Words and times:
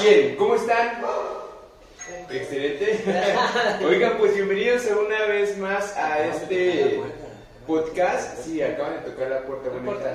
Bien, 0.00 0.36
¿cómo 0.36 0.54
están? 0.56 1.00
Excelente. 2.30 3.04
Oigan, 3.86 4.18
pues 4.18 4.34
bienvenidos 4.34 4.82
una 4.86 5.26
vez 5.26 5.56
más 5.58 5.96
a 5.96 6.24
este 6.26 7.00
podcast. 7.66 8.44
Sí, 8.44 8.62
acaban 8.62 8.94
de 9.04 9.10
tocar 9.10 9.28
la 9.30 9.42
puerta 9.42 9.70
bonita 9.70 10.14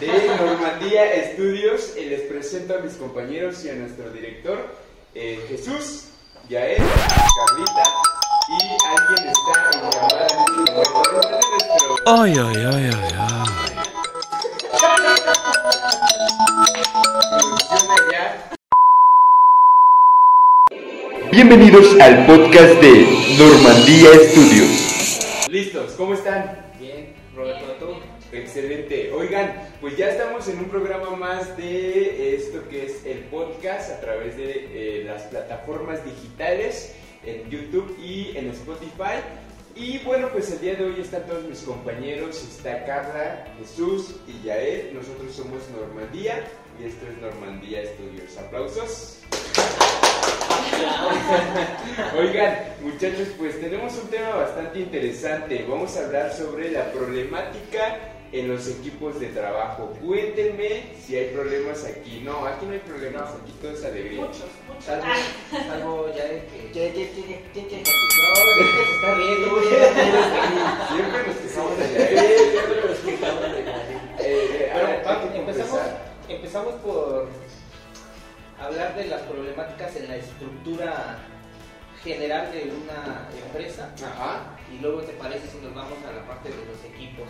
de 0.00 0.28
Normandía 0.36 1.14
Estudios. 1.14 1.94
Eh, 1.96 2.06
Les 2.06 2.20
presento 2.22 2.74
a 2.74 2.78
mis 2.78 2.94
compañeros 2.94 3.64
y 3.64 3.70
a 3.70 3.74
nuestro 3.74 4.10
director, 4.10 4.58
eh, 5.14 5.42
Jesús, 5.48 6.06
Yael, 6.48 6.78
Carlita 6.78 7.82
y 8.48 8.76
alguien 8.98 9.28
está 9.28 9.70
en 9.72 9.80
llamada 9.90 10.26
Ay, 12.06 12.32
ay, 12.32 12.66
ay, 12.66 12.90
ay, 12.92 13.08
ay. 13.18 13.70
Bienvenidos 21.30 21.96
al 22.00 22.26
podcast 22.26 22.80
de 22.80 23.06
Normandía 23.38 24.10
Estudios. 24.14 25.46
Listos, 25.48 25.92
¿cómo 25.92 26.14
están? 26.14 26.72
Bien, 26.80 27.14
Roberto. 27.36 28.00
Excelente. 28.32 29.12
Oigan, 29.12 29.52
pues 29.80 29.96
ya 29.96 30.08
estamos 30.08 30.48
en 30.48 30.58
un 30.58 30.64
programa 30.64 31.10
más 31.14 31.56
de 31.56 32.34
esto 32.34 32.68
que 32.68 32.86
es 32.86 33.06
el 33.06 33.18
podcast 33.26 33.92
a 33.92 34.00
través 34.00 34.36
de 34.36 34.70
eh, 34.72 35.04
las 35.04 35.22
plataformas 35.22 36.04
digitales 36.04 36.96
en 37.24 37.48
YouTube 37.48 37.96
y 38.02 38.36
en 38.36 38.50
Spotify. 38.50 39.22
Y 39.76 39.98
bueno, 39.98 40.30
pues 40.32 40.50
el 40.50 40.60
día 40.60 40.74
de 40.74 40.84
hoy 40.84 41.00
están 41.00 41.26
todos 41.28 41.44
mis 41.44 41.60
compañeros, 41.60 42.42
está 42.42 42.84
Carla, 42.84 43.46
Jesús 43.60 44.16
y 44.26 44.46
Yael. 44.46 44.94
Nosotros 44.94 45.32
somos 45.32 45.62
Normandía 45.76 46.44
y 46.80 46.84
esto 46.86 47.06
es 47.10 47.18
Normandía 47.20 47.82
Studios. 47.84 48.36
Aplausos. 48.38 49.18
Oigan, 52.18 52.56
muchachos, 52.82 53.28
pues 53.38 53.60
tenemos 53.60 53.92
un 53.98 54.08
tema 54.08 54.30
bastante 54.30 54.80
interesante. 54.80 55.64
Vamos 55.68 55.94
a 55.96 56.04
hablar 56.06 56.32
sobre 56.32 56.70
la 56.70 56.90
problemática 56.92 57.98
en 58.32 58.48
los 58.48 58.66
equipos 58.68 59.18
de 59.20 59.26
trabajo. 59.28 59.92
Cuéntenme 60.04 60.84
si 61.04 61.16
hay 61.16 61.26
problemas 61.34 61.84
aquí. 61.84 62.20
No, 62.24 62.46
aquí 62.46 62.64
no 62.66 62.72
hay 62.72 62.78
problemas, 62.78 63.24
aquí 63.42 63.52
todo 63.60 63.72
es 63.72 63.84
alegría. 63.84 64.20
Muchos, 64.20 64.44
muchos. 64.68 64.84
Salvo, 64.84 65.04
Ay, 65.06 65.22
salvo 65.68 66.08
ya 66.16 66.24
de 66.24 66.42
que... 66.72 66.72
No, 66.72 66.80
es 68.52 68.56
que 68.56 68.64
se 68.84 68.92
está 68.94 69.14
riendo, 69.14 69.50
güey. 69.50 69.64
Siempre 70.88 71.20
nos 71.26 71.36
quejamos 71.36 71.78
de 71.78 71.84
Sí, 71.86 71.92
Yael. 71.94 72.50
siempre 72.50 72.78
nos 72.88 72.98
quejamos 72.98 73.42
de 73.42 73.48
la- 73.64 73.80
Eh, 74.22 74.70
Pero 74.72 74.86
ahora, 74.86 75.02
vamos, 75.04 75.22
hay 75.24 75.30
que 75.30 75.38
empezamos. 75.38 75.80
Empezamos 76.30 76.74
por 76.74 77.28
hablar 78.60 78.94
de 78.94 79.06
las 79.06 79.22
problemáticas 79.22 79.96
en 79.96 80.08
la 80.08 80.16
estructura 80.16 81.18
general 82.02 82.50
de 82.52 82.64
una 82.64 83.28
empresa 83.44 83.92
Ajá, 83.96 84.56
y 84.72 84.80
luego 84.80 85.00
te 85.02 85.12
parece 85.14 85.46
si 85.48 85.58
nos 85.58 85.74
vamos 85.74 85.98
a 86.08 86.12
la 86.12 86.26
parte 86.26 86.48
de 86.48 86.64
los 86.66 86.84
equipos. 86.84 87.26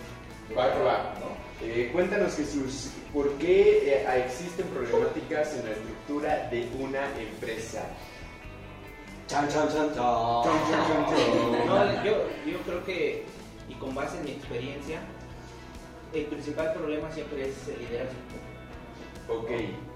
Va 0.56 0.72
que 0.72 0.82
va. 0.82 1.14
¿no? 1.20 1.66
Eh, 1.66 1.90
cuéntanos 1.92 2.36
Jesús, 2.36 2.90
¿por 3.12 3.30
qué 3.34 3.94
eh, 3.94 4.24
existen 4.24 4.66
problemáticas 4.68 5.54
en 5.56 5.64
la 5.66 5.72
estructura 5.72 6.48
de 6.50 6.68
una 6.78 7.06
empresa? 7.18 7.82
Chan, 9.26 9.48
chan, 9.48 9.68
chan, 9.68 9.94
chan. 9.94 9.96
No, 11.66 12.04
yo, 12.04 12.26
yo 12.46 12.58
creo 12.66 12.84
que, 12.84 13.24
y 13.68 13.74
con 13.74 13.94
base 13.94 14.18
en 14.18 14.24
mi 14.24 14.30
experiencia, 14.32 15.00
el 16.12 16.24
principal 16.26 16.72
problema 16.74 17.10
siempre 17.12 17.48
es 17.48 17.68
el 17.68 17.78
liderazgo. 17.78 18.49
Ok, 19.30 19.50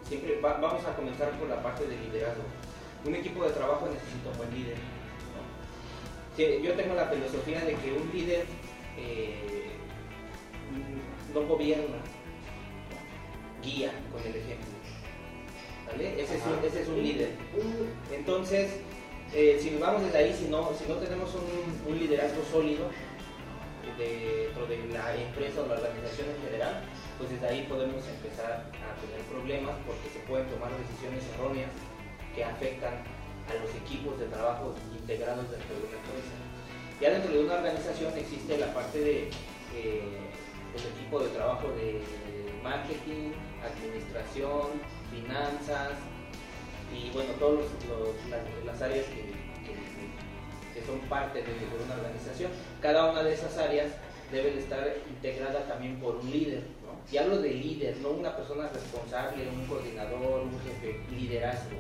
Siempre 0.04 0.38
va- 0.40 0.58
vamos 0.58 0.84
a 0.84 0.94
comenzar 0.94 1.30
por 1.38 1.48
la 1.48 1.62
parte 1.62 1.86
del 1.86 1.98
liderazgo. 2.04 2.42
Un 3.06 3.14
equipo 3.14 3.42
de 3.44 3.50
trabajo 3.52 3.88
necesita 3.92 4.28
un 4.30 4.36
buen 4.36 4.54
líder. 4.54 4.76
¿no? 4.76 6.36
Sí, 6.36 6.60
yo 6.62 6.74
tengo 6.74 6.94
la 6.94 7.06
filosofía 7.06 7.60
de 7.64 7.74
que 7.74 7.92
un 7.92 8.10
líder 8.12 8.44
eh, 8.98 9.70
no 11.32 11.42
gobierna, 11.46 11.96
guía 13.62 13.92
con 14.12 14.20
el 14.22 14.36
ejemplo. 14.36 14.68
¿vale? 15.86 16.22
Ese, 16.22 16.36
es 16.36 16.42
un, 16.46 16.64
ese 16.64 16.82
es 16.82 16.88
un 16.88 17.02
líder. 17.02 17.30
Entonces, 18.12 18.72
eh, 19.32 19.58
si 19.60 19.70
nos 19.70 19.80
vamos 19.80 20.04
desde 20.04 20.18
ahí, 20.18 20.34
si 20.38 20.46
no, 20.48 20.70
si 20.78 20.86
no 20.86 20.96
tenemos 20.96 21.30
un, 21.34 21.90
un 21.92 21.98
liderazgo 21.98 22.42
sólido 22.52 22.88
dentro 23.98 24.66
de 24.66 24.78
la 24.92 25.16
empresa 25.16 25.62
o 25.62 25.66
la 25.66 25.74
organización 25.74 26.28
en 26.28 26.42
general, 26.46 26.82
pues 27.18 27.30
desde 27.30 27.46
ahí 27.48 27.66
podemos 27.68 28.02
empezar 28.08 28.66
a 28.72 28.92
tener 29.00 29.20
problemas 29.30 29.74
porque 29.86 30.08
se 30.10 30.20
pueden 30.26 30.46
tomar 30.48 30.70
decisiones 30.78 31.22
erróneas 31.34 31.70
que 32.34 32.44
afectan 32.44 32.94
a 33.48 33.54
los 33.62 33.70
equipos 33.74 34.18
de 34.18 34.26
trabajo 34.26 34.74
integrados 34.92 35.50
dentro 35.50 35.74
de 35.78 35.82
una 35.86 35.96
empresa. 36.00 36.34
Ya 37.00 37.10
dentro 37.10 37.32
de 37.32 37.44
una 37.44 37.54
organización 37.54 38.16
existe 38.18 38.58
la 38.58 38.72
parte 38.74 38.98
de 38.98 39.18
eh, 39.74 40.18
el 40.74 40.84
equipo 40.96 41.20
de 41.20 41.28
trabajo 41.30 41.68
de 41.76 42.00
marketing, 42.62 43.32
administración, 43.62 44.80
finanzas 45.10 45.92
y 46.94 47.10
bueno, 47.10 47.30
todas 47.38 47.66
las, 48.30 48.40
las 48.64 48.82
áreas 48.82 49.04
que, 49.06 49.14
que- 49.66 50.84
son 50.86 50.98
parte 51.08 51.38
de, 51.38 51.48
de 51.48 51.84
una 51.86 51.94
organización. 51.94 52.50
Cada 52.82 53.10
una 53.10 53.22
de 53.22 53.32
esas 53.32 53.56
áreas 53.56 53.86
debe 54.30 54.50
de 54.50 54.60
estar 54.60 54.86
integrada 55.08 55.66
también 55.66 55.98
por 55.98 56.16
un 56.16 56.30
líder. 56.30 56.64
Y 57.12 57.16
hablo 57.18 57.38
de 57.40 57.50
líder, 57.50 57.96
no 57.98 58.10
una 58.10 58.34
persona 58.36 58.68
responsable, 58.68 59.48
un 59.48 59.66
coordinador, 59.66 60.42
un 60.42 60.58
jefe, 60.62 60.98
liderazgo. 61.10 61.76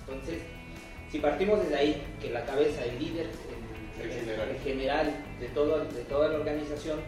Entonces, 0.00 0.40
si 1.10 1.18
partimos 1.18 1.60
desde 1.62 1.76
ahí, 1.76 2.02
que 2.20 2.30
la 2.30 2.44
cabeza, 2.44 2.84
el 2.84 2.98
líder, 2.98 3.26
el, 4.00 4.04
El 4.06 4.10
el- 4.12 4.20
general. 4.20 4.48
el 4.50 4.58
general 4.60 5.12
de, 5.40 5.46
todo, 5.48 5.84
de 5.84 6.02
toda 6.04 6.28
la 6.28 6.38
organización, 6.38 7.00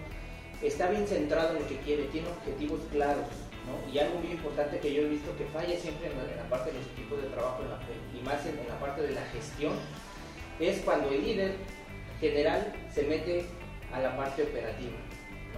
está 0.62 0.88
bien 0.90 1.06
centrado 1.06 1.56
en 1.56 1.62
lo 1.62 1.68
que 1.68 1.76
quiere, 1.78 2.04
tiene 2.04 2.28
objetivos 2.28 2.80
claros. 2.92 3.26
¿no? 3.66 3.92
Y 3.92 3.98
algo 3.98 4.18
muy 4.20 4.30
importante 4.32 4.78
que 4.78 4.94
yo 4.94 5.02
he 5.02 5.08
visto 5.08 5.36
que 5.36 5.44
falla 5.46 5.76
siempre 5.78 6.10
en 6.10 6.16
la, 6.16 6.24
en 6.24 6.36
la 6.38 6.48
parte 6.48 6.70
de 6.72 6.78
los 6.78 6.86
equipos 6.86 7.20
de 7.22 7.28
trabajo 7.28 7.62
en 7.62 7.68
la- 7.70 7.78
y 8.18 8.22
más 8.24 8.44
en, 8.46 8.58
en 8.58 8.68
la 8.68 8.78
parte 8.80 9.02
de 9.02 9.12
la 9.12 9.22
gestión, 9.26 9.72
es 10.58 10.78
cuando 10.80 11.10
el 11.10 11.22
líder 11.22 11.52
general 12.20 12.72
se 12.92 13.02
mete 13.04 13.44
a 13.92 14.00
la 14.00 14.16
parte 14.16 14.42
operativa, 14.42 14.96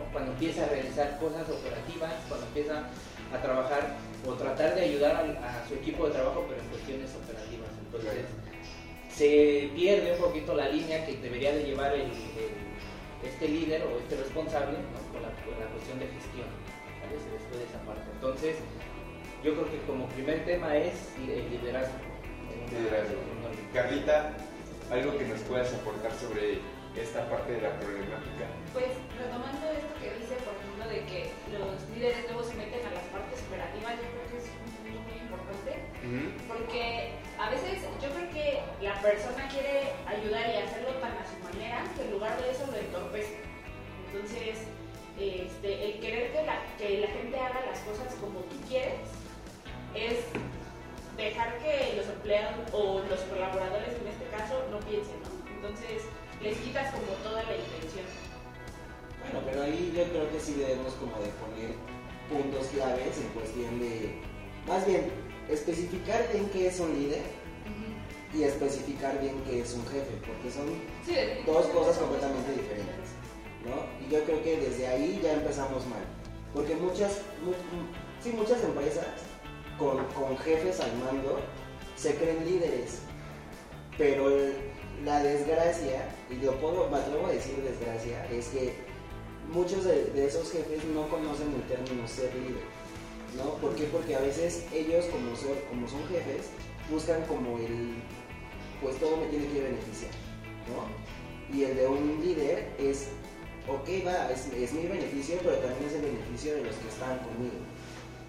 ¿no? 0.00 0.11
cuando 0.12 0.33
empieza 0.33 0.65
a 0.65 0.69
realizar 0.69 1.19
cosas 1.21 1.44
operativas, 1.49 2.12
cuando 2.28 2.47
empieza 2.47 2.88
a 3.33 3.43
trabajar 3.43 3.97
o 4.27 4.33
tratar 4.34 4.75
de 4.75 4.81
ayudar 4.83 5.16
a, 5.16 5.69
su 5.69 5.75
equipo 5.75 6.06
de 6.09 6.12
trabajo, 6.15 6.47
pero 6.49 6.61
en 6.61 6.69
cuestiones 6.69 7.11
operativas. 7.15 7.69
Entonces, 7.84 8.25
se 9.15 9.71
pierde 9.75 10.15
un 10.15 10.21
poquito 10.21 10.55
la 10.55 10.69
línea 10.69 11.05
que 11.06 11.16
debería 11.19 11.53
de 11.53 11.65
llevar 11.65 11.93
el, 11.94 12.03
el- 12.10 12.71
este 13.22 13.49
líder 13.49 13.83
o 13.84 13.99
este 13.99 14.16
responsable 14.16 14.78
¿no? 14.81 15.12
con, 15.12 15.21
la, 15.21 15.28
con 15.44 15.53
la 15.60 15.69
cuestión 15.77 15.99
de 16.00 16.06
gestión. 16.09 16.49
¿vale? 17.05 17.21
Se 17.21 17.28
descuida 17.37 17.62
esa 17.69 17.81
parte. 17.84 18.09
Entonces, 18.15 18.56
yo 19.44 19.53
creo 19.55 19.71
que 19.71 19.78
como 19.87 20.09
primer 20.09 20.44
tema 20.47 20.75
es 20.77 20.94
el 21.21 21.50
liderazgo. 21.50 21.94
una- 22.00 22.81
Liderazgo. 22.81 23.16
Carlita, 23.75 24.33
algo 24.91 25.19
que 25.19 25.25
nos 25.27 25.41
puedas 25.41 25.72
aportar 25.75 26.12
sobre 26.15 26.59
esta 26.97 27.28
parte 27.31 27.53
de 27.53 27.62
la 27.62 27.78
problemática. 27.78 28.51
Pues 28.73 28.91
retomando 29.15 29.62
esto 29.71 29.95
que 30.03 30.11
dice, 30.19 30.34
por 30.43 30.55
ejemplo, 30.59 30.84
de 30.91 31.06
que 31.06 31.31
los 31.55 31.78
líderes 31.95 32.27
luego 32.27 32.43
se 32.43 32.55
meten 32.59 32.83
a 32.87 32.91
las 32.91 33.06
partes 33.15 33.39
operativas, 33.47 33.95
yo 34.03 34.09
creo 34.11 34.27
que 34.31 34.39
es 34.43 34.47
un 34.51 34.71
punto 34.75 35.01
muy 35.06 35.17
importante, 35.23 35.73
porque 36.51 37.15
a 37.39 37.51
veces 37.51 37.87
yo 38.03 38.09
creo 38.11 38.28
que 38.34 38.47
la 38.83 38.95
persona 39.03 39.47
quiere 39.49 39.95
ayudar 40.06 40.51
y 40.51 40.67
hacerlo 40.67 40.99
tan 40.99 41.15
a 41.15 41.25
su 41.27 41.39
manera 41.47 41.87
que 41.95 42.03
en 42.03 42.11
lugar 42.11 42.34
de 42.43 42.51
eso 42.51 42.67
lo 42.67 42.77
entorpece. 42.77 43.39
Entonces, 44.11 44.67
este, 45.19 45.71
el 45.84 46.01
querer 46.01 46.33
que 46.33 46.43
la, 46.43 46.59
que 46.77 46.99
la 46.99 47.09
gente 47.09 47.39
haga 47.39 47.61
las 47.71 47.78
cosas 47.81 48.15
como 48.19 48.41
tú 48.51 48.57
quieres 48.67 49.07
es 49.95 50.27
dejar 51.17 51.59
que 51.59 51.95
los 51.97 52.09
empleados 52.09 52.57
o 52.72 53.01
los 53.04 53.21
colaboradores 53.28 53.95
en 53.95 54.09
este 54.09 54.27
caso 54.34 54.65
no 54.71 54.81
piensen, 54.81 55.21
¿no? 55.22 55.41
Entonces 55.54 56.09
les 56.42 56.57
quitas 56.59 56.92
como 56.95 57.07
toda 57.22 57.42
la 57.42 57.57
intención. 57.57 58.04
Bueno, 59.22 59.41
pero 59.47 59.63
ahí 59.63 59.92
yo 59.97 60.04
creo 60.04 60.31
que 60.33 60.41
sí 60.41 60.54
debemos 60.54 60.95
como 60.95 61.13
de 61.21 61.28
poner 61.41 61.75
puntos 62.28 62.66
claves 62.69 63.19
en 63.19 63.28
cuestión 63.28 63.78
de, 63.81 64.19
más 64.66 64.87
bien, 64.87 65.10
especificar 65.51 66.27
bien 66.33 66.48
qué 66.53 66.69
es 66.69 66.81
un 66.81 66.92
líder 66.98 67.22
y 68.33 68.45
especificar 68.45 69.21
bien 69.21 69.34
qué 69.45 69.60
es 69.60 69.75
un 69.75 69.84
jefe, 69.87 70.13
porque 70.27 70.51
son 70.51 70.66
Sí, 71.04 71.15
dos 71.45 71.66
cosas 71.66 71.98
completamente 71.98 72.53
diferentes, 72.53 73.10
¿no? 73.66 74.07
Y 74.07 74.10
yo 74.10 74.22
creo 74.25 74.42
que 74.42 74.57
desde 74.57 74.87
ahí 74.87 75.21
ya 75.22 75.33
empezamos 75.33 75.84
mal, 75.87 76.04
porque 76.54 76.77
muchas, 76.77 77.19
mu- 77.42 77.51
mu- 77.51 77.89
sí, 78.22 78.31
muchas 78.31 78.63
empresas 78.63 79.04
con, 79.78 80.04
con 80.15 80.39
jefes 80.39 80.78
al 80.81 80.92
mando 80.98 81.41
se 81.97 82.15
creen 82.15 82.45
líderes, 82.47 83.01
pero 83.98 84.28
el- 84.31 84.70
la 85.05 85.23
desgracia, 85.23 86.09
y 86.31 86.45
lo 86.45 86.53
puedo, 86.61 86.89
me 86.91 86.99
atrevo 86.99 87.27
a 87.27 87.33
decir 87.33 87.57
desgracia, 87.57 88.27
es 88.27 88.49
que 88.49 88.75
muchos 89.53 89.85
de, 89.85 90.05
de 90.07 90.27
esos 90.27 90.51
jefes 90.53 90.85
no 90.95 91.09
conocen 91.09 91.55
el 91.55 91.63
término 91.63 92.07
ser 92.07 92.35
líder. 92.35 92.81
¿no? 93.37 93.55
¿Por 93.55 93.75
qué? 93.75 93.85
Porque 93.85 94.15
a 94.17 94.21
veces 94.21 94.65
ellos, 94.73 95.07
como 95.07 95.35
son, 95.37 95.57
como 95.69 95.89
son 95.89 96.01
jefes, 96.09 96.51
buscan 96.91 97.23
como 97.27 97.59
el, 97.59 97.95
pues 98.83 98.97
todo 98.99 99.17
me 99.17 99.27
tiene 99.27 99.47
que 99.47 99.61
beneficiar, 99.61 100.11
¿no? 100.69 101.55
Y 101.57 101.65
el 101.65 101.77
de 101.77 101.87
un 101.87 102.21
líder 102.23 102.69
es, 102.79 103.09
ok, 103.69 104.07
va, 104.07 104.31
es, 104.31 104.47
es 104.53 104.73
mi 104.73 104.87
beneficio, 104.87 105.37
pero 105.43 105.57
también 105.57 105.85
es 105.89 105.95
el 105.95 106.03
beneficio 106.03 106.55
de 106.55 106.63
los 106.65 106.75
que 106.77 106.89
están 106.89 107.19
conmigo. 107.19 107.59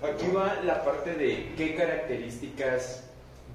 Aquí 0.01 0.31
va 0.35 0.61
la 0.63 0.83
parte 0.83 1.13
de 1.13 1.53
qué 1.55 1.75
características 1.75 3.03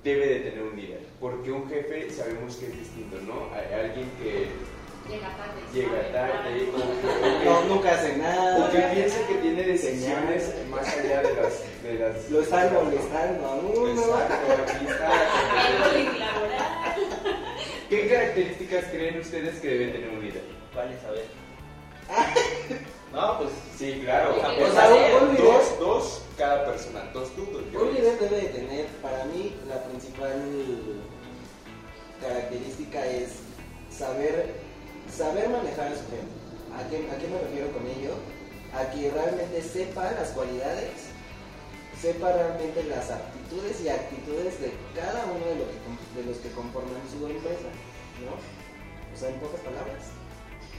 debe 0.07 0.27
de 0.27 0.41
tener 0.51 0.63
un 0.63 0.77
líder. 0.77 1.01
Porque 1.21 1.51
un 1.51 1.69
jefe 1.69 2.11
sabemos 2.11 2.57
que 2.57 2.67
es 2.67 2.79
distinto, 2.79 3.17
¿no? 3.27 3.49
Hay 3.55 3.75
alguien 3.75 4.09
que 4.23 4.47
Llega 5.11 5.29
tarde. 5.37 5.61
llega 5.73 6.13
tarde 6.13 6.69
No, 7.45 7.65
nunca 7.65 7.93
hace 7.95 8.17
nada. 8.17 8.67
o 8.67 8.71
que 8.71 8.79
piensa 8.95 9.27
que 9.27 9.35
tiene 9.35 9.63
decisiones 9.65 10.53
más 10.71 10.87
allá 10.97 11.23
de 11.23 11.35
las... 11.35 11.83
De 11.83 11.95
las 11.99 12.31
Lo 12.31 12.41
están 12.41 12.73
molestando 12.75 13.47
a 13.47 13.55
uno. 13.57 14.03
¿Qué 17.89 18.09
características 18.09 18.85
creen 18.87 19.21
ustedes 19.21 19.61
que 19.61 19.69
debe 19.69 19.93
tener 19.93 20.11
un 20.11 20.21
líder? 20.25 20.43
¿Cuáles? 20.73 21.05
A 21.05 21.11
ver. 21.11 21.25
No, 23.17 23.39
pues 23.39 23.51
Sí, 23.79 24.01
claro. 24.05 24.37
O 24.37 24.41
sea, 24.41 24.51
O 24.51 24.73
sea, 24.73 25.17
un, 25.23 25.29
un 25.31 25.35
líder, 25.35 25.47
Dos, 25.53 25.79
dos, 25.81 26.23
cada 26.37 26.67
persona. 26.67 27.11
Dos 27.15 27.35
tú, 27.35 27.47
dos 27.51 27.63
yo. 27.73 27.83
un 27.83 27.95
líder 27.95 28.19
debe 28.19 28.37
de 28.43 28.49
tener, 28.49 28.87
para 29.03 29.25
mí, 29.25 29.57
la 29.69 29.83
principal 29.85 30.43
característica 32.21 33.07
es 33.07 33.31
saber, 33.91 34.55
saber 35.11 35.49
manejar 35.49 35.87
a 35.93 35.97
su 35.97 36.05
gente. 36.13 36.37
¿A 36.77 36.89
qué, 36.91 37.09
¿A 37.11 37.17
qué 37.19 37.29
me 37.29 37.39
refiero 37.41 37.73
con 37.73 37.87
ello? 37.87 38.13
A 38.77 38.91
que 38.91 39.11
realmente 39.11 39.63
sepa 39.63 40.13
las 40.13 40.29
cualidades, 40.31 41.09
sepa 42.01 42.33
realmente 42.33 42.85
las 42.85 43.11
aptitudes 43.11 43.81
y 43.81 43.89
actitudes 43.89 44.61
de 44.61 44.73
cada 44.95 45.25
uno 45.25 45.47
de 45.47 45.57
los 45.57 45.69
de 46.17 46.23
los 46.25 46.37
que 46.39 46.51
conforman 46.53 47.01
su 47.09 47.27
empresa, 47.27 47.73
¿no? 48.25 48.37
O 48.37 49.17
sea, 49.19 49.31
en 49.31 49.41
pocas 49.41 49.61
palabras, 49.61 50.13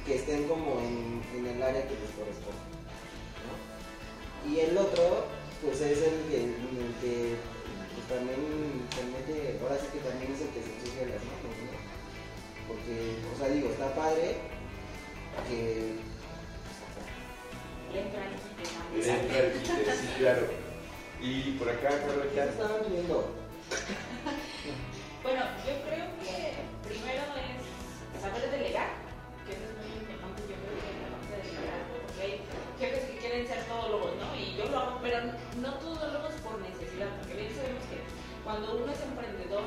que 0.07 0.15
estén 0.15 0.48
como 0.48 0.80
en, 0.80 1.21
en 1.36 1.45
el 1.45 1.62
área 1.62 1.83
que 1.83 2.00
les 2.00 2.12
corresponde, 2.15 2.63
¿no? 3.44 4.50
Y 4.50 4.62
el 4.62 4.77
otro, 4.77 5.27
pues 5.62 5.81
es 5.81 6.00
el 6.00 6.15
que, 6.31 6.44
el 6.48 6.95
que 7.04 7.36
pues, 7.94 8.07
también 8.07 8.88
se 8.95 9.04
mete, 9.04 9.59
ahora 9.62 9.75
sí 9.77 9.88
que 9.92 10.00
también 10.00 10.31
es 10.31 10.42
el 10.42 10.50
que 10.56 10.63
se 10.63 10.71
ensucia 10.80 11.12
las 11.12 11.24
manos, 11.27 11.51
¿no? 11.59 11.75
Porque, 12.71 13.19
o 13.27 13.38
sea, 13.38 13.50
digo, 13.50 13.69
está 13.69 13.94
padre 13.94 14.38
que... 15.50 16.00
Le 17.92 18.01
entra 18.01 18.27
el 18.27 18.36
quite, 18.39 18.63
¿no? 18.63 18.80
Le 18.95 19.12
entra 19.12 19.38
el 19.39 19.51
quite, 19.62 19.92
sí, 19.92 20.07
claro. 20.19 20.48
Y 21.19 21.51
por 21.60 21.69
acá, 21.69 21.89
Ya 22.33 22.45
ya 22.45 22.51
estaban 22.51 22.81
viendo. 22.89 23.36
Bueno, 25.24 25.42
yo 25.65 25.74
creo 25.83 26.06
que 26.24 26.53
primero 26.88 27.24
es 27.36 28.21
saber 28.21 28.50
delegar, 28.50 29.06
yo 35.17 35.25
lo 35.25 35.31
hago, 35.31 35.37
pero 35.53 35.61
no 35.61 35.73
todólogos 35.79 36.33
por 36.43 36.59
necesidad, 36.61 37.09
porque 37.17 37.33
bien 37.33 37.55
sabemos 37.55 37.83
que 37.89 37.97
cuando 38.43 38.75
uno 38.77 38.91
es 38.91 39.01
emprendedor, 39.01 39.65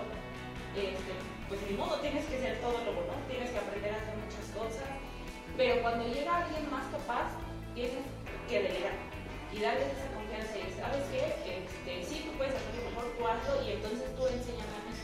este, 0.77 1.13
pues 1.49 1.61
ni 1.67 1.77
modo, 1.77 1.99
tienes 1.99 2.25
que 2.27 2.39
ser 2.39 2.61
todólogo, 2.61 3.03
¿no? 3.11 3.17
Tienes 3.27 3.51
que 3.51 3.59
aprender 3.59 3.95
a 3.95 3.99
hacer 3.99 4.15
muchas 4.17 4.47
cosas, 4.55 4.89
pero 5.57 5.83
cuando 5.83 6.07
llega 6.07 6.47
alguien 6.47 6.71
más 6.71 6.87
capaz, 6.95 7.35
tienes 7.75 8.07
que 8.49 8.63
delegar 8.63 8.95
y 9.51 9.59
darles 9.59 9.91
esa 9.91 10.07
confianza 10.15 10.55
y 10.59 10.71
sabes 10.79 11.03
qué, 11.11 11.27
este, 11.43 11.93
sí, 12.07 12.23
tú 12.23 12.39
puedes 12.39 12.55
hacerlo 12.55 12.87
mejor 12.91 13.07
tú 13.19 13.27
hazlo 13.27 13.67
y 13.67 13.75
entonces 13.75 14.07
tú 14.15 14.27
enséñame 14.31 14.75
a 14.79 14.83
mí. 14.87 14.95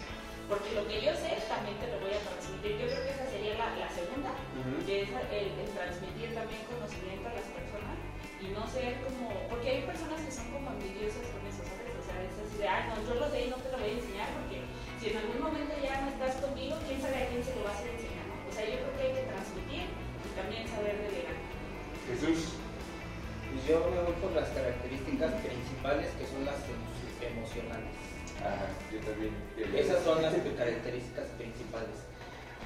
Porque 0.46 0.70
lo 0.78 0.86
que 0.86 1.02
yo 1.02 1.10
sé 1.10 1.42
también 1.50 1.74
te 1.82 1.90
lo 1.90 1.98
voy 1.98 2.14
a 2.14 2.22
transmitir. 2.22 2.78
Yo 2.78 2.86
creo 2.86 3.02
que 3.02 3.10
esa 3.10 3.26
sería 3.26 3.58
la, 3.58 3.74
la 3.74 3.90
segunda, 3.90 4.30
que 4.86 5.02
es 5.02 5.10
el, 5.10 5.58
el 5.58 5.70
transmitir 5.74 6.30
también 6.38 6.62
conocimiento 6.70 7.26
a 7.26 7.34
las 7.34 7.50
personas 7.50 7.75
y 8.42 8.46
no 8.52 8.62
ser 8.68 9.00
como, 9.04 9.32
porque 9.48 9.70
hay 9.70 9.82
personas 9.88 10.20
que 10.20 10.30
son 10.32 10.46
como 10.52 10.70
envidiosas 10.76 11.24
con 11.32 11.40
eso, 11.48 11.62
¿sabes? 11.64 11.90
O 11.96 12.02
sea, 12.04 12.16
es 12.20 12.36
así 12.36 12.56
de, 12.60 12.68
ah, 12.68 12.84
no, 12.92 13.00
yo 13.02 13.14
lo 13.20 13.26
sé 13.32 13.46
y 13.46 13.50
no 13.50 13.56
te 13.56 13.70
lo 13.72 13.78
voy 13.80 13.90
a 13.90 13.98
enseñar 13.98 14.28
porque 14.36 14.56
si 15.00 15.04
en 15.10 15.16
algún 15.20 15.40
momento 15.40 15.74
ya 15.80 16.00
no 16.04 16.08
estás 16.12 16.36
conmigo, 16.44 16.76
quién 16.86 17.00
sabe 17.00 17.16
a 17.24 17.28
quién 17.32 17.42
se 17.44 17.54
lo 17.56 17.64
vas 17.64 17.80
a 17.80 17.88
enseñar, 17.88 18.24
¿no? 18.28 18.36
O 18.48 18.52
sea, 18.52 18.64
yo 18.68 18.76
creo 18.82 18.92
que 18.96 19.02
hay 19.08 19.14
que 19.16 19.24
transmitir 19.32 19.84
y 19.88 20.28
también 20.36 20.62
saber 20.68 20.94
delegar. 21.00 21.36
Jesús. 22.06 22.60
Pues 23.46 23.62
yo 23.68 23.78
me 23.88 24.02
voy 24.02 24.12
por 24.20 24.32
las 24.32 24.48
características 24.50 25.32
principales 25.40 26.08
que 26.18 26.26
son 26.26 26.44
las 26.44 26.60
emo- 26.68 27.24
emocionales. 27.24 27.94
Ajá, 28.42 28.68
yo 28.92 28.98
también. 29.00 29.32
Esas 29.74 30.04
son 30.04 30.20
las 30.20 30.34
características 30.34 31.26
principales. 31.40 31.96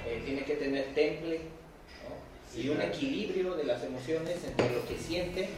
Eh, 0.06 0.23
tiene 0.25 0.43
que 0.44 0.56
tener 0.56 0.94
temple 0.94 1.40
y 2.56 2.69
un 2.69 2.81
equilibrio 2.81 3.55
de 3.55 3.64
las 3.64 3.82
emociones 3.85 4.44
entre 4.44 4.70
lo 4.70 4.87
que 4.87 4.97
siente 4.97 5.49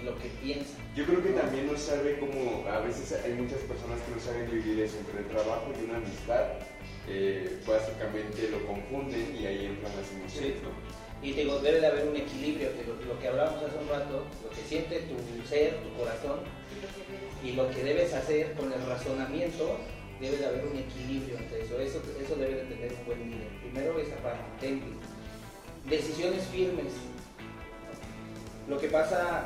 y 0.00 0.04
lo 0.04 0.16
que 0.18 0.28
piensa. 0.42 0.76
Yo 0.94 1.04
creo 1.04 1.22
que 1.22 1.30
también 1.30 1.66
no 1.66 1.76
sabe 1.76 2.18
cómo, 2.18 2.66
a 2.68 2.80
veces 2.80 3.18
hay 3.24 3.32
muchas 3.32 3.60
personas 3.60 4.00
que 4.02 4.14
no 4.14 4.20
saben 4.20 4.50
dividir 4.50 4.84
eso 4.84 4.98
entre 4.98 5.20
el 5.20 5.26
trabajo 5.26 5.72
y 5.78 5.84
una 5.84 5.98
amistad. 5.98 6.44
Eh, 7.08 7.60
básicamente 7.66 8.48
lo 8.50 8.66
confunden 8.66 9.36
y 9.38 9.46
ahí 9.46 9.66
entran 9.66 9.92
las 9.96 10.10
emociones. 10.10 10.54
Y 11.22 11.32
digo, 11.32 11.58
debe 11.60 11.80
de 11.80 11.86
haber 11.86 12.08
un 12.08 12.16
equilibrio, 12.16 12.68
que 12.76 12.84
lo, 12.84 12.94
lo 13.14 13.18
que 13.18 13.28
hablábamos 13.28 13.62
hace 13.62 13.78
un 13.78 13.88
rato, 13.88 14.26
lo 14.42 14.50
que 14.50 14.62
siente 14.68 15.00
tu 15.00 15.48
ser, 15.48 15.76
tu 15.82 15.92
corazón, 15.98 16.40
Y 17.42 17.52
lo 17.52 17.70
que 17.70 17.82
debes 17.82 18.12
hacer 18.12 18.52
con 18.54 18.72
el 18.72 18.84
razonamiento, 18.86 19.78
debe 20.20 20.36
de 20.36 20.46
haber 20.46 20.66
un 20.66 20.76
equilibrio 20.76 21.38
entre 21.38 21.62
eso. 21.62 21.80
Eso, 21.80 22.02
eso 22.20 22.36
debe 22.36 22.56
de 22.56 22.64
tener 22.64 22.92
un 22.92 23.06
buen 23.06 23.30
líder. 23.30 23.48
Primero 23.62 23.98
esa 23.98 24.16
parte, 24.16 24.44
temple. 24.60 24.94
Decisiones 25.88 26.44
firmes. 26.46 26.92
Lo 28.68 28.78
que 28.78 28.88
pasa 28.88 29.44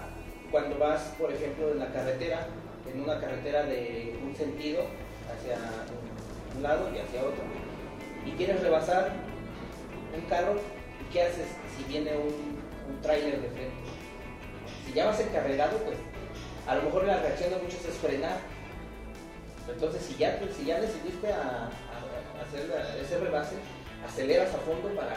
cuando 0.50 0.78
vas, 0.78 1.02
por 1.18 1.30
ejemplo, 1.32 1.70
en 1.72 1.78
la 1.78 1.92
carretera, 1.92 2.46
en 2.90 3.02
una 3.02 3.20
carretera 3.20 3.64
de 3.64 4.18
un 4.24 4.34
sentido, 4.34 4.84
hacia 5.32 5.56
un- 5.56 6.62
lado 6.62 6.90
y 6.94 6.98
hacia 6.98 7.20
otro, 7.20 7.42
y 8.26 8.32
quieres 8.32 8.60
rebasar 8.60 9.12
un 10.14 10.22
carro, 10.28 10.54
¿y 11.00 11.12
qué 11.12 11.22
haces 11.22 11.46
si 11.76 11.84
viene 11.84 12.16
un, 12.16 12.58
un 12.88 13.00
de 13.02 13.48
frente? 13.54 13.72
Si 14.86 14.92
ya 14.92 15.06
vas 15.06 15.20
encarregado, 15.20 15.78
pues 15.78 15.96
a 16.66 16.74
lo 16.74 16.82
mejor 16.82 17.04
la 17.04 17.20
reacción 17.20 17.50
de 17.50 17.56
muchos 17.58 17.84
es 17.84 17.94
frenar. 17.96 18.38
Entonces, 19.72 20.02
si 20.02 20.16
ya, 20.16 20.38
si 20.56 20.64
ya 20.64 20.80
decidiste 20.80 21.28
hacer 21.32 22.98
ese 23.00 23.18
rebase, 23.18 23.56
aceleras 24.04 24.52
a 24.54 24.58
fondo 24.58 24.88
para, 24.96 25.14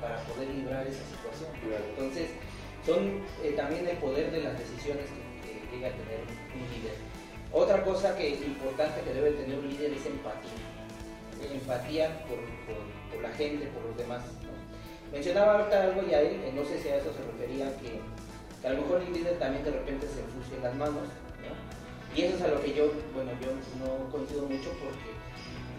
para 0.00 0.16
poder 0.24 0.48
librar 0.48 0.86
esa 0.86 1.04
situación. 1.04 1.50
Entonces, 1.90 2.30
son 2.86 3.22
eh, 3.42 3.52
también 3.56 3.86
el 3.86 3.96
poder 3.98 4.30
de 4.30 4.42
las 4.42 4.58
decisiones 4.58 5.06
que, 5.06 5.60
que 5.60 5.76
llega 5.76 5.88
a 5.88 5.92
tener 5.92 6.20
un 6.54 6.64
líder. 6.72 6.96
Otra 7.52 7.82
cosa 7.82 8.16
que 8.16 8.34
es 8.34 8.40
importante 8.42 9.00
que 9.00 9.14
debe 9.14 9.30
tener 9.32 9.58
un 9.58 9.68
líder 9.68 9.92
es 9.92 10.04
empatía. 10.04 10.58
Empatía 11.52 12.24
por, 12.26 13.22
la 13.22 13.30
gente, 13.30 13.66
por 13.66 13.84
los 13.84 13.96
demás. 13.96 14.22
Mencionaba 15.12 15.58
ahorita 15.58 15.82
algo 15.82 16.02
ya 16.08 16.20
él, 16.20 16.40
no 16.54 16.64
sé 16.64 16.78
si 16.78 16.88
a 16.88 16.96
eso 16.96 17.10
se 17.12 17.24
refería, 17.24 17.74
que, 17.78 18.00
que 18.60 18.68
a 18.68 18.72
lo 18.72 18.82
mejor 18.82 19.00
el 19.00 19.12
líder 19.14 19.38
también 19.38 19.64
de 19.64 19.70
repente 19.70 20.06
se 20.06 20.20
ensucia 20.20 20.58
las 20.62 20.74
manos. 20.74 21.08
¿no? 21.40 22.16
Y 22.16 22.22
eso 22.22 22.36
es 22.36 22.42
a 22.42 22.48
lo 22.48 22.60
que 22.60 22.74
yo, 22.74 22.92
bueno, 23.14 23.32
yo 23.40 23.48
no 23.80 24.10
coincido 24.10 24.42
mucho 24.42 24.70
porque 24.82 25.08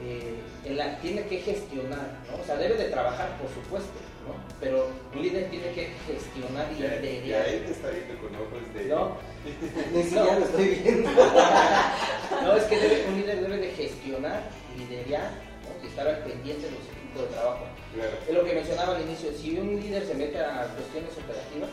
eh, 0.02 0.40
en 0.66 1.02
tiene 1.02 1.28
que 1.28 1.38
gestionar. 1.40 2.18
O 2.42 2.46
sea, 2.46 2.56
debe 2.56 2.76
de 2.76 2.90
trabajar, 2.90 3.38
por 3.38 3.50
supuesto, 3.54 3.94
¿no? 4.30 4.44
Pero 4.60 4.88
un 5.14 5.22
líder 5.22 5.50
tiene 5.50 5.72
que 5.72 5.90
gestionar 6.08 6.68
y 6.72 6.82
Ya, 6.82 6.96
liderar. 6.96 7.24
ya 7.26 7.46
él 7.46 7.66
te 7.66 7.72
está 7.72 7.90
viendo 7.90 8.18
con 8.22 8.36
ojos 8.36 8.74
de... 8.74 8.86
¿no? 8.86 9.18
Ni 9.94 10.04
siquiera 10.04 10.40
lo 10.40 10.46
estoy 10.46 10.68
viendo. 10.84 11.10
No, 12.44 12.56
es 12.56 12.64
que 12.66 12.78
debe- 12.80 13.06
un 13.10 13.16
líder 13.22 13.42
debe 13.42 13.58
de 13.58 13.72
gestionar, 13.72 14.44
liderar 14.78 15.32
¿no? 15.64 15.84
y 15.84 15.88
estar 15.88 16.08
al 16.08 16.20
pendiente 16.24 16.66
de 16.66 16.72
los 16.72 16.82
equipos 16.88 17.22
de 17.24 17.28
trabajo. 17.36 17.66
Claro. 17.94 18.12
Es 18.28 18.34
lo 18.36 18.44
que 18.46 18.54
mencionaba 18.54 18.96
al 18.96 19.02
inicio, 19.02 19.32
si 19.34 19.58
un 19.58 19.80
líder 19.80 20.06
se 20.06 20.14
mete 20.14 20.40
a 20.40 20.68
cuestiones 20.76 21.12
operativas, 21.18 21.70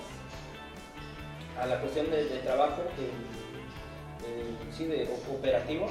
a 1.61 1.67
la 1.67 1.81
cuestión 1.81 2.11
de, 2.11 2.25
de 2.25 2.39
trabajo, 2.41 2.83
de, 2.97 3.05
de- 4.27 4.73
sí, 4.77 4.87
de 4.87 5.09
operativo, 5.31 5.89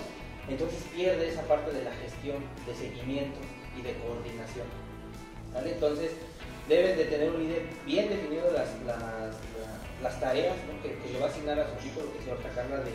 entonces 0.49 0.83
pierde 0.95 1.29
esa 1.29 1.41
parte 1.43 1.71
de 1.71 1.83
la 1.83 1.91
gestión, 1.93 2.37
de 2.67 2.75
seguimiento 2.75 3.39
y 3.77 3.81
de 3.81 3.93
coordinación. 3.99 4.67
¿vale? 5.53 5.71
Entonces, 5.73 6.11
debe 6.67 6.95
de 6.95 7.05
tener 7.05 7.29
un 7.31 7.39
líder 7.43 7.63
bien 7.85 8.09
definido 8.09 8.51
las, 8.51 8.67
las, 8.85 8.99
la- 8.99 9.31
las 10.03 10.19
tareas 10.19 10.55
que, 10.83 11.11
le 11.11 11.19
va 11.19 11.27
a 11.27 11.29
asignar 11.29 11.59
a 11.59 11.67
su 11.69 11.75
equipo, 11.75 12.01
lo 12.01 12.13
que 12.13 12.23
se 12.23 12.31
ahorita 12.31 12.49
Carla 12.49 12.77
de, 12.77 12.91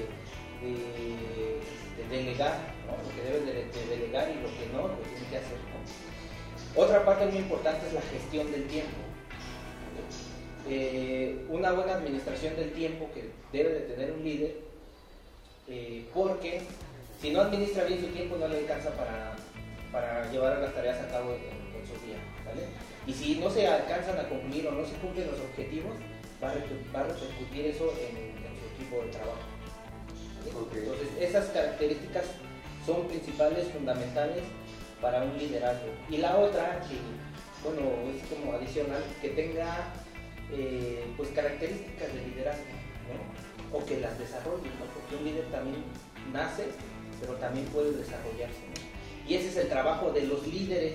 de- 0.62 1.60
de 1.96 2.16
delegar, 2.16 2.58
lo 2.86 3.14
que 3.14 3.22
debe 3.22 3.40
de, 3.46 3.64
de 3.66 3.86
delegar 3.96 4.28
y 4.30 4.34
lo 4.42 4.48
que 4.48 4.66
no, 4.72 4.88
lo 4.88 4.94
tiene 4.96 5.26
que 5.30 5.36
hacer. 5.38 5.56
Otra 6.76 7.04
parte 7.04 7.26
muy 7.26 7.38
importante 7.38 7.86
es 7.86 7.92
la 7.94 8.02
gestión 8.02 8.50
del 8.52 8.64
tiempo. 8.68 8.96
Eh, 10.68 11.46
una 11.48 11.72
buena 11.72 11.94
administración 11.94 12.54
del 12.56 12.72
tiempo 12.72 13.08
que 13.14 13.30
debe 13.56 13.70
de 13.72 13.80
tener 13.80 14.12
un 14.12 14.22
líder 14.22 14.56
eh, 15.68 16.06
porque 16.12 16.60
si 17.20 17.30
no 17.30 17.40
administra 17.40 17.84
bien 17.84 18.00
su 18.00 18.08
tiempo 18.08 18.36
no 18.36 18.46
le 18.46 18.58
alcanza 18.58 18.90
para, 18.90 19.34
para 19.90 20.30
llevar 20.30 20.58
las 20.58 20.74
tareas 20.74 21.00
a 21.00 21.08
cabo 21.08 21.32
en, 21.32 21.40
su 21.86 22.06
día. 22.06 22.18
Y 23.06 23.12
si 23.12 23.36
no 23.36 23.50
se 23.50 23.66
alcanzan 23.66 24.18
a 24.18 24.28
concluir 24.28 24.66
o 24.66 24.72
no 24.72 24.84
se 24.84 24.94
cumplen 24.94 25.30
los 25.30 25.40
objetivos, 25.40 25.92
va 26.42 26.50
a, 26.50 26.54
repercutir 26.54 27.66
eso 27.66 27.92
en, 27.98 28.16
en 28.16 28.52
su 28.58 28.74
equipo 28.74 29.02
de 29.02 29.10
trabajo. 29.10 29.38
Entonces, 30.46 31.08
esas 31.20 31.46
características 31.48 32.24
son 32.86 33.06
principales, 33.08 33.68
fundamentales 33.68 34.42
para 35.00 35.22
un 35.22 35.36
liderazgo. 35.38 35.88
Y 36.08 36.18
la 36.18 36.36
otra, 36.36 36.80
que 36.88 36.96
bueno, 37.62 37.90
es 38.14 38.26
como 38.28 38.54
adicional, 38.54 39.02
que 39.20 39.30
tenga 39.30 39.92
eh, 40.52 41.04
pues 41.16 41.30
características 41.30 42.12
de 42.14 42.26
liderazgo, 42.26 42.64
¿no? 43.10 43.78
O 43.78 43.84
que 43.84 44.00
las 44.00 44.18
desarrolle, 44.18 44.68
¿no? 44.78 44.86
Porque 44.94 45.16
un 45.16 45.24
líder 45.24 45.44
también 45.50 45.84
nace, 46.32 46.64
pero 47.20 47.34
también 47.34 47.66
puede 47.66 47.92
desarrollarse, 47.92 48.60
¿no? 48.68 49.28
Y 49.28 49.34
ese 49.34 49.48
es 49.48 49.56
el 49.58 49.68
trabajo 49.68 50.10
de 50.10 50.22
los 50.22 50.46
líderes. 50.46 50.94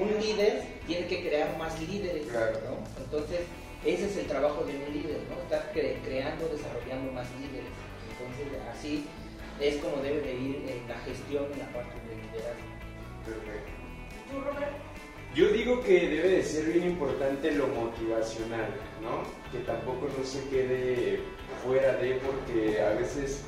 Un 0.00 0.20
líder 0.20 0.62
tiene 0.86 1.06
que 1.06 1.26
crear 1.28 1.56
más 1.58 1.78
líderes, 1.80 2.26
Claro. 2.26 2.58
¿no? 2.64 3.02
Entonces, 3.04 3.40
ese 3.84 4.06
es 4.06 4.16
el 4.16 4.26
trabajo 4.26 4.64
de 4.64 4.72
un 4.76 4.92
líder, 4.92 5.18
¿no? 5.28 5.40
Estar 5.42 5.72
cre- 5.74 5.96
creando, 6.04 6.48
desarrollando 6.48 7.12
más 7.12 7.26
líderes. 7.38 7.70
Entonces, 8.10 8.60
así 8.72 9.04
es 9.60 9.76
como 9.76 10.02
debe 10.02 10.20
de 10.20 10.34
ir 10.34 10.56
en 10.68 10.88
la 10.88 10.98
gestión 11.00 11.44
en 11.52 11.58
la 11.58 11.66
parte 11.72 11.94
de 12.08 12.16
liderazgo. 12.16 12.66
Perfecto. 13.24 13.72
¿Tú, 14.30 14.40
Robert? 14.40 14.72
Yo 15.34 15.48
digo 15.48 15.80
que 15.82 15.92
debe 16.08 16.28
de 16.28 16.42
ser 16.44 16.64
bien 16.66 16.86
importante 16.90 17.50
lo 17.52 17.66
motivacional, 17.68 18.68
¿no? 19.02 19.22
Que 19.50 19.64
tampoco 19.64 20.08
no 20.16 20.24
se 20.24 20.48
quede 20.48 21.20
fuera 21.64 21.94
de, 21.96 22.14
porque 22.16 22.80
a 22.80 22.90
veces 22.90 23.42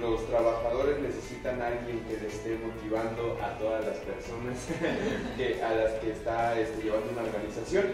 los 0.00 0.26
trabajadores 0.26 0.98
necesitan 1.00 1.60
a 1.62 1.68
alguien 1.68 2.00
que 2.08 2.14
les 2.14 2.34
esté 2.34 2.58
motivando 2.58 3.38
a 3.42 3.58
todas 3.58 3.84
las 3.86 3.98
personas 3.98 4.58
que, 5.36 5.62
a 5.62 5.74
las 5.74 5.92
que 6.00 6.12
está 6.12 6.58
este, 6.58 6.82
llevando 6.82 7.12
una 7.12 7.22
organización. 7.22 7.84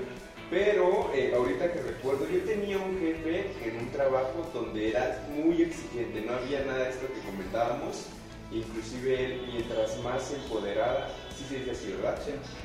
Pero 0.50 1.12
eh, 1.14 1.33
ahorita 1.35 1.73
que 1.73 1.80
recuerdo, 1.80 2.28
yo 2.28 2.40
tenía 2.40 2.76
un 2.78 2.99
jefe 2.99 3.52
en 3.64 3.76
un 3.78 3.90
trabajo 3.90 4.50
donde 4.52 4.90
era 4.90 5.25
muy 5.33 5.62
exigente, 5.62 6.23
no 6.23 6.33
había 6.35 6.64
nada 6.64 6.85
de 6.85 6.90
esto 6.90 7.07
que 7.07 7.21
comentábamos, 7.21 8.07
inclusive 8.50 9.26
él 9.26 9.42
mientras 9.52 9.97
más 10.02 10.33
empoderada, 10.33 11.09
sí 11.37 11.45
se 11.49 11.59
dice 11.61 11.71
así, 11.71 11.92
¿verdad? 11.92 12.19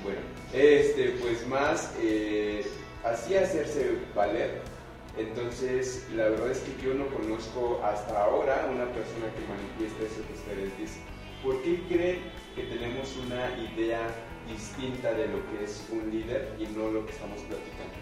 Bueno, 0.03 0.19
este, 0.51 1.09
pues 1.21 1.45
más 1.47 1.93
eh, 2.01 2.65
hacía 3.03 3.41
hacerse 3.41 3.97
valer. 4.15 4.74
Entonces, 5.17 6.05
la 6.13 6.27
verdad 6.27 6.51
es 6.51 6.59
que 6.59 6.85
yo 6.85 6.93
no 6.93 7.07
conozco 7.07 7.81
hasta 7.83 8.21
ahora 8.21 8.69
una 8.69 8.85
persona 8.91 9.31
que 9.31 9.47
manifiesta 9.47 10.03
eso 10.03 10.27
que 10.27 10.33
ustedes 10.33 10.77
dicen. 10.77 11.03
¿Por 11.41 11.61
qué 11.63 11.79
creen 11.87 12.19
que 12.55 12.63
tenemos 12.63 13.15
una 13.17 13.55
idea 13.57 14.01
distinta 14.49 15.13
de 15.13 15.27
lo 15.27 15.39
que 15.49 15.63
es 15.63 15.87
un 15.89 16.11
líder 16.11 16.55
y 16.59 16.65
no 16.75 16.91
lo 16.91 17.05
que 17.05 17.13
estamos 17.13 17.39
platicando? 17.43 17.95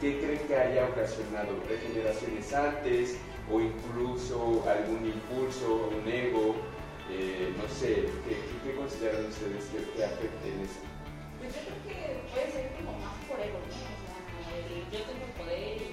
¿Qué 0.00 0.18
creen 0.18 0.46
que 0.46 0.54
haya 0.54 0.86
ocasionado? 0.86 1.54
¿De 1.66 1.78
generaciones 1.78 2.52
antes 2.52 3.16
o 3.50 3.60
incluso 3.60 4.64
algún 4.68 5.06
impulso, 5.06 5.90
un 5.96 6.06
ego? 6.06 6.56
Eh, 7.10 7.54
no 7.56 7.66
sé, 7.72 8.04
¿qué, 8.28 8.74
consideran 8.76 9.24
ustedes 9.24 9.64
que, 9.72 9.78
que 9.96 10.04
en 10.04 10.60
eso? 10.60 10.84
Pues 11.40 11.54
yo 11.56 11.60
creo 11.64 11.80
que 11.88 12.20
puede 12.28 12.52
ser 12.52 12.72
como 12.76 12.92
más 13.00 13.16
por 13.24 13.40
ego, 13.40 13.56
¿no? 13.64 13.72
O 13.72 14.42
sea, 14.44 14.60
yo 14.92 15.04
tengo 15.08 15.24
poder 15.38 15.87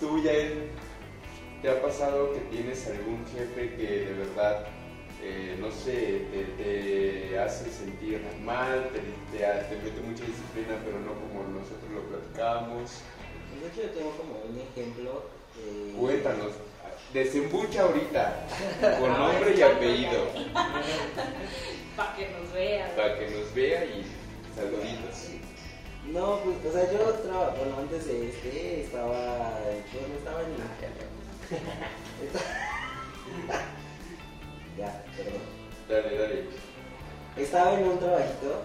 ¿Tú, 0.00 0.22
Yael, 0.22 0.70
te 1.62 1.70
ha 1.70 1.82
pasado 1.82 2.32
que 2.32 2.40
tienes 2.56 2.86
algún 2.86 3.24
jefe 3.26 3.74
que 3.74 4.04
de 4.06 4.12
verdad, 4.14 4.66
eh, 5.22 5.56
no 5.60 5.70
sé, 5.72 6.26
te, 6.30 6.44
te 6.62 7.38
hace 7.38 7.68
sentir 7.70 8.22
mal, 8.44 8.90
te, 8.92 9.00
te, 9.36 9.44
te 9.44 9.76
mete 9.82 10.00
mucha 10.02 10.24
disciplina, 10.24 10.78
pero 10.84 11.00
no 11.00 11.14
como 11.14 11.42
nosotros 11.58 11.90
lo 11.92 12.02
platicamos? 12.02 13.00
De 13.60 13.66
hecho, 13.66 13.82
yo 13.82 13.90
tengo 13.98 14.10
como 14.12 14.34
un 14.48 14.60
ejemplo. 14.60 15.24
eh, 15.66 15.94
Cuéntanos, 15.98 16.52
desembucha 17.12 17.82
ahorita, 17.82 18.46
con 19.00 19.12
nombre 19.12 19.54
y 19.56 19.62
apellido, 19.62 20.28
Para 21.96 22.14
que 22.14 22.28
nos 22.30 22.52
vean. 22.52 22.90
para 22.94 23.18
que 23.18 23.30
nos 23.30 23.52
vea 23.52 23.84
y 23.84 24.04
saluditos. 24.54 25.26
No, 26.12 26.40
pues, 26.42 26.56
o 26.66 26.72
sea, 26.72 26.90
yo 26.92 26.98
traba- 27.14 27.54
bueno, 27.58 27.76
antes 27.78 28.06
de 28.06 28.28
este 28.30 28.82
estaba, 28.84 29.58
bueno, 29.92 30.14
estaba 30.18 30.40
en 30.42 30.48
Esta- 32.24 32.44
ya, 34.78 35.04
perdón. 35.16 35.42
Dale, 35.88 36.18
dale. 36.18 36.44
Estaba 37.36 37.78
en 37.78 37.88
un 37.88 37.98
trabajito 37.98 38.62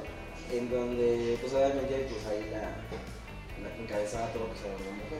en 0.51 0.69
donde, 0.69 1.37
pues 1.41 1.53
obviamente, 1.53 2.07
pues 2.09 2.25
ahí 2.27 2.49
la, 2.51 3.67
la 3.67 3.75
que 3.75 3.81
encabezaba 3.83 4.27
todo, 4.33 4.47
pues 4.47 4.59
era 4.61 4.75
una 4.75 5.03
mujer, 5.03 5.19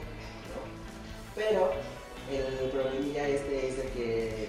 ¿no? 0.52 0.60
Pero 1.34 1.72
el 2.30 2.70
problemilla 2.70 3.28
este 3.28 3.68
es 3.68 3.76
de 3.76 3.82
que, 3.90 4.48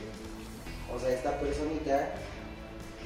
o 0.94 1.00
sea, 1.00 1.10
esta 1.10 1.40
personita 1.40 2.14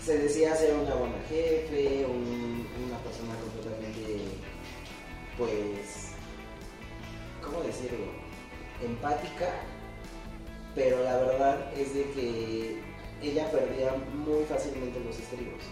se 0.04 0.18
decía 0.20 0.56
ser 0.56 0.74
una 0.76 0.96
buena 0.96 1.18
jefe, 1.28 2.06
un- 2.06 2.68
una 2.88 2.98
persona 3.00 3.36
completamente, 3.42 4.24
pues, 5.39 6.12
¿cómo 7.41 7.62
decirlo? 7.62 8.05
Empática, 8.84 9.50
pero 10.75 11.01
la 11.03 11.15
verdad 11.17 11.74
es 11.75 11.93
de 11.93 12.03
que 12.12 12.81
ella 13.24 13.50
perdía 13.50 13.93
muy 14.13 14.43
fácilmente 14.43 15.00
los 15.00 15.17
estribos, 15.17 15.63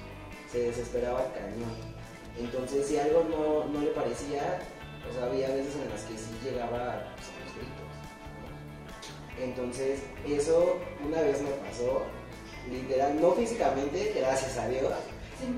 se 0.52 0.60
desesperaba 0.60 1.34
cañón. 1.34 1.98
Entonces, 2.40 2.88
si 2.88 2.98
algo 2.98 3.26
no, 3.30 3.66
no 3.66 3.82
le 3.82 3.92
parecía, 3.92 4.60
o 5.10 5.14
sea, 5.14 5.26
había 5.26 5.50
veces 5.50 5.76
en 5.76 5.90
las 5.90 6.02
que 6.04 6.18
sí 6.18 6.32
llegaba 6.44 7.14
pues, 7.16 7.28
a 7.28 7.40
los 7.44 7.54
gritos. 7.56 7.88
Entonces, 9.42 10.00
eso 10.26 10.78
una 11.06 11.22
vez 11.22 11.42
me 11.42 11.52
pasó, 11.52 12.04
literal, 12.72 13.20
no 13.20 13.32
físicamente, 13.34 14.14
gracias 14.16 14.58
a 14.58 14.68
Dios, 14.70 14.92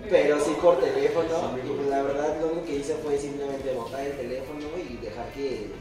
pero 0.09 0.39
sí 0.39 0.55
por 0.61 0.79
teléfono. 0.79 1.57
Y 1.57 1.67
pues 1.67 1.87
la 1.87 2.03
verdad 2.03 2.39
lo 2.41 2.47
único 2.47 2.65
que 2.65 2.75
hice 2.75 2.95
fue 2.95 3.17
simplemente 3.17 3.73
botar 3.73 4.01
el 4.01 4.17
teléfono 4.17 4.67
y 4.77 4.97
dejar 4.97 5.31
que, 5.33 5.71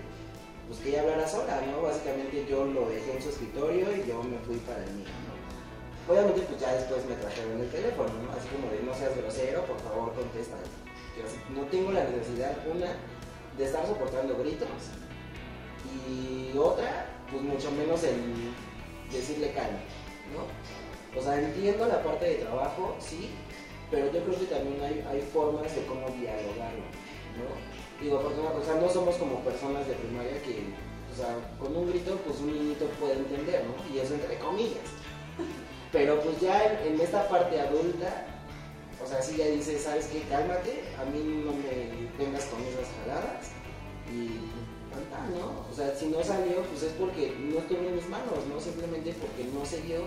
pues, 0.69 0.81
que 0.81 0.91
ella 0.91 1.03
hablara 1.03 1.29
sola, 1.29 1.61
¿no? 1.67 1.83
Básicamente 1.83 2.47
yo 2.49 2.65
lo 2.65 2.89
dejé 2.89 3.17
en 3.17 3.23
su 3.23 3.31
escritorio 3.31 3.87
y 3.97 4.09
yo 4.09 4.23
me 4.23 4.39
fui 4.41 4.57
para 4.59 4.85
el 4.85 4.93
mío, 4.93 5.07
¿no? 5.07 6.13
Obviamente 6.13 6.41
pues 6.41 6.61
ya 6.61 6.73
después 6.73 7.05
me 7.05 7.17
trajeron 7.17 7.61
el 7.61 7.71
teléfono, 7.71 8.09
¿no? 8.09 8.33
Así 8.33 8.49
como 8.49 8.71
de 8.73 8.83
no 8.83 8.95
seas 8.95 9.17
grosero, 9.17 9.65
por 9.67 9.79
favor 9.81 10.15
contesta. 10.15 10.57
Yo 11.19 11.27
así, 11.27 11.37
no 11.55 11.67
tengo 11.67 11.93
la 11.93 12.05
necesidad, 12.05 12.57
una, 12.67 12.97
de 13.59 13.65
estar 13.65 13.87
soportando 13.87 14.37
gritos 14.39 14.69
y 16.09 16.57
otra, 16.57 17.07
pues 17.31 17.43
mucho 17.43 17.71
menos 17.73 18.03
el 18.05 18.55
decirle 19.13 19.53
calma, 19.53 19.81
¿no? 20.33 21.19
O 21.19 21.23
sea, 21.23 21.39
entiendo 21.41 21.87
la 21.87 22.03
parte 22.03 22.25
de 22.25 22.35
trabajo, 22.37 22.97
sí, 23.01 23.31
pero 23.91 24.13
yo 24.13 24.23
creo 24.25 24.39
que 24.39 24.47
también 24.47 24.81
hay, 24.83 25.05
hay 25.09 25.21
formas 25.23 25.75
de 25.75 25.85
cómo 25.87 26.09
dialogarlo, 26.11 26.85
¿no? 27.37 27.79
Digo, 28.03 28.21
porque 28.21 28.39
o 28.39 28.65
sea, 28.65 28.75
no 28.81 28.89
somos 28.89 29.17
como 29.17 29.41
personas 29.41 29.87
de 29.89 29.95
primaria 29.95 30.41
que, 30.43 30.63
o 31.13 31.17
sea, 31.17 31.35
con 31.59 31.77
un 31.77 31.89
grito, 31.89 32.17
pues 32.25 32.39
un 32.41 32.53
niñito 32.53 32.85
puede 33.01 33.15
entender, 33.15 33.65
¿no? 33.65 33.75
Y 33.93 33.99
eso 33.99 34.15
entre 34.15 34.39
comillas. 34.39 34.87
Pero 35.91 36.21
pues 36.21 36.41
ya 36.41 36.81
en, 36.85 37.01
esta 37.01 37.29
parte 37.29 37.61
adulta, 37.61 38.27
o 39.03 39.07
sea, 39.07 39.23
sí 39.23 39.37
ya 39.37 39.47
dices, 39.47 39.83
¿sabes 39.83 40.07
qué? 40.09 40.21
Cálmate, 40.29 40.85
a 41.01 41.05
mí 41.07 41.43
no 41.45 41.53
me 41.53 42.09
vengas 42.23 42.45
con 42.47 42.61
esas 42.63 42.87
jaladas 43.01 43.51
y 44.13 44.53
tanta, 44.93 45.27
¿no? 45.37 45.67
O 45.71 45.75
sea, 45.75 45.95
si 45.97 46.07
no 46.07 46.23
salió, 46.23 46.63
pues 46.63 46.83
es 46.83 46.93
porque 46.93 47.35
no 47.39 47.59
estuvo 47.59 47.81
en 47.81 47.97
mis 47.97 48.09
manos, 48.09 48.47
¿no? 48.53 48.61
Simplemente 48.61 49.15
porque 49.19 49.45
no 49.53 49.65
se 49.65 49.81
dio, 49.83 50.03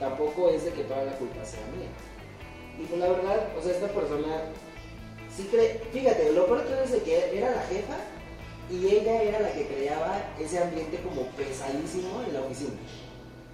tampoco 0.00 0.50
es 0.50 0.64
de 0.64 0.72
que 0.72 0.84
toda 0.84 1.04
la 1.04 1.16
culpa 1.16 1.44
sea 1.44 1.64
mía. 1.68 1.88
Y 2.78 2.84
pues 2.84 3.00
la 3.00 3.08
verdad, 3.08 3.48
o 3.58 3.62
sea, 3.62 3.72
esta 3.72 3.88
persona 3.88 4.42
sí 5.36 5.48
cree, 5.50 5.80
fíjate, 5.92 6.32
lo 6.32 6.46
peor 6.46 6.62
todo 6.62 6.82
es 6.82 6.92
de 6.92 7.02
que 7.02 7.38
era 7.38 7.50
la 7.50 7.62
jefa 7.62 7.96
y 8.70 8.86
ella 8.86 9.22
era 9.22 9.40
la 9.40 9.52
que 9.52 9.66
creaba 9.66 10.34
ese 10.40 10.58
ambiente 10.58 10.98
como 10.98 11.26
pesadísimo 11.32 12.22
en 12.26 12.34
la 12.34 12.40
oficina, 12.40 12.72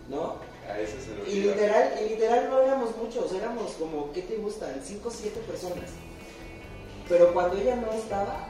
¿no? 0.08 0.36
A 0.68 0.78
eso 0.78 0.96
se 1.00 1.14
lo 1.16 1.26
Y 1.26 1.42
literal, 1.42 1.94
y 2.00 2.10
literal 2.10 2.48
no 2.50 2.60
éramos 2.60 2.96
muchos, 2.96 3.32
éramos 3.32 3.72
como, 3.72 4.12
¿qué 4.12 4.22
te 4.22 4.36
gustan? 4.36 4.80
5 4.82 5.08
o 5.08 5.10
7 5.10 5.40
personas. 5.40 5.90
Pero 7.08 7.32
cuando 7.32 7.56
ella 7.56 7.76
no 7.76 7.92
estaba, 7.92 8.48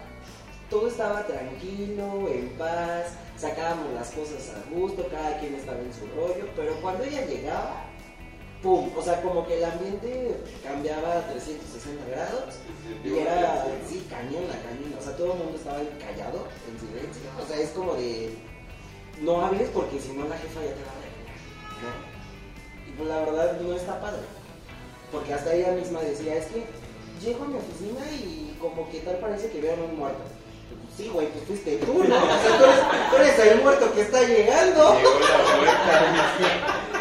todo 0.68 0.88
estaba 0.88 1.26
tranquilo, 1.26 2.28
en 2.28 2.50
paz, 2.58 3.12
sacábamos 3.36 3.92
las 3.94 4.10
cosas 4.10 4.50
a 4.50 4.74
gusto, 4.74 5.06
cada 5.10 5.38
quien 5.38 5.54
estaba 5.54 5.78
en 5.78 5.94
su 5.94 6.06
rollo, 6.08 6.48
pero 6.56 6.74
cuando 6.82 7.04
ella 7.04 7.24
llegaba, 7.24 7.84
pum, 8.62 8.90
o 8.96 9.02
sea, 9.02 9.22
como 9.22 9.46
que 9.46 9.58
el 9.58 9.64
ambiente 9.64 10.36
cambiaba 10.64 11.18
a 11.18 11.28
360 11.28 12.06
grados 12.10 12.54
y 13.04 13.18
era, 13.18 13.66
sí, 13.88 14.06
cañón 14.10 14.48
la 14.48 14.58
cañón, 14.62 14.94
o 14.98 15.02
sea, 15.02 15.16
todo 15.16 15.32
el 15.32 15.38
mundo 15.38 15.56
estaba 15.56 15.78
callado, 15.98 16.46
en 16.66 16.80
silencio, 16.80 17.22
o 17.38 17.46
sea, 17.46 17.56
es 17.58 17.70
como 17.70 17.94
de, 17.94 18.34
no 19.20 19.44
hables 19.44 19.68
porque 19.70 20.00
si 20.00 20.12
no 20.12 20.26
la 20.26 20.36
jefa 20.36 20.60
ya 20.60 20.74
te 20.74 20.82
va 20.82 20.90
a 20.90 21.02
regañar, 21.06 21.38
¿no? 21.82 21.90
Y 22.88 22.96
pues 22.96 23.08
la 23.08 23.18
verdad 23.20 23.60
no 23.60 23.74
está 23.74 24.00
padre, 24.00 24.22
porque 25.12 25.34
hasta 25.34 25.54
ella 25.54 25.72
misma 25.72 26.00
decía, 26.00 26.36
es 26.36 26.46
que 26.46 26.64
llego 27.22 27.44
a 27.44 27.48
mi 27.48 27.56
oficina 27.56 28.00
y 28.10 28.56
como 28.60 28.90
que 28.90 29.00
tal 29.00 29.18
parece 29.18 29.50
que 29.50 29.60
vieron 29.60 29.82
un 29.82 29.98
muerto. 29.98 30.18
Pues, 30.18 30.38
Sí, 30.98 31.08
güey, 31.12 31.28
pues 31.28 31.44
fuiste 31.44 31.76
tú, 31.76 32.02
¿no? 32.02 32.16
O 32.16 32.26
sea, 32.26 32.58
tú 32.58 32.64
eres, 32.64 33.10
tú 33.10 33.16
eres 33.16 33.52
el 33.52 33.62
muerto 33.62 33.92
que 33.92 34.00
está 34.00 34.20
llegando. 34.20 34.94
Llegó 34.96 35.20
la 35.20 35.56
muerta. 35.56 36.88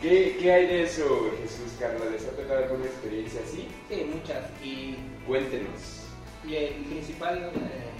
¿Qué, 0.00 0.38
¿Qué 0.40 0.50
hay 0.50 0.66
de 0.66 0.84
eso, 0.84 1.30
Jesús 1.42 1.76
Carla? 1.78 2.06
¿Les 2.10 2.24
ha 2.26 2.30
tocado 2.30 2.64
alguna 2.64 2.86
experiencia 2.86 3.42
así? 3.44 3.68
Sí, 3.88 4.08
muchas. 4.10 4.48
Y, 4.64 4.96
Cuéntenos. 5.26 6.06
y 6.42 6.54
el 6.56 6.74
principal, 6.86 7.52
eh, 7.54 7.90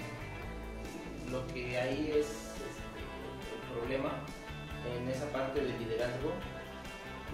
lo 1.29 1.45
que 1.53 1.77
ahí 1.77 2.09
es 2.09 2.25
este, 2.25 2.65
el 3.53 3.77
problema 3.77 4.17
en 4.97 5.07
esa 5.09 5.29
parte 5.31 5.61
del 5.61 5.77
liderazgo, 5.77 6.33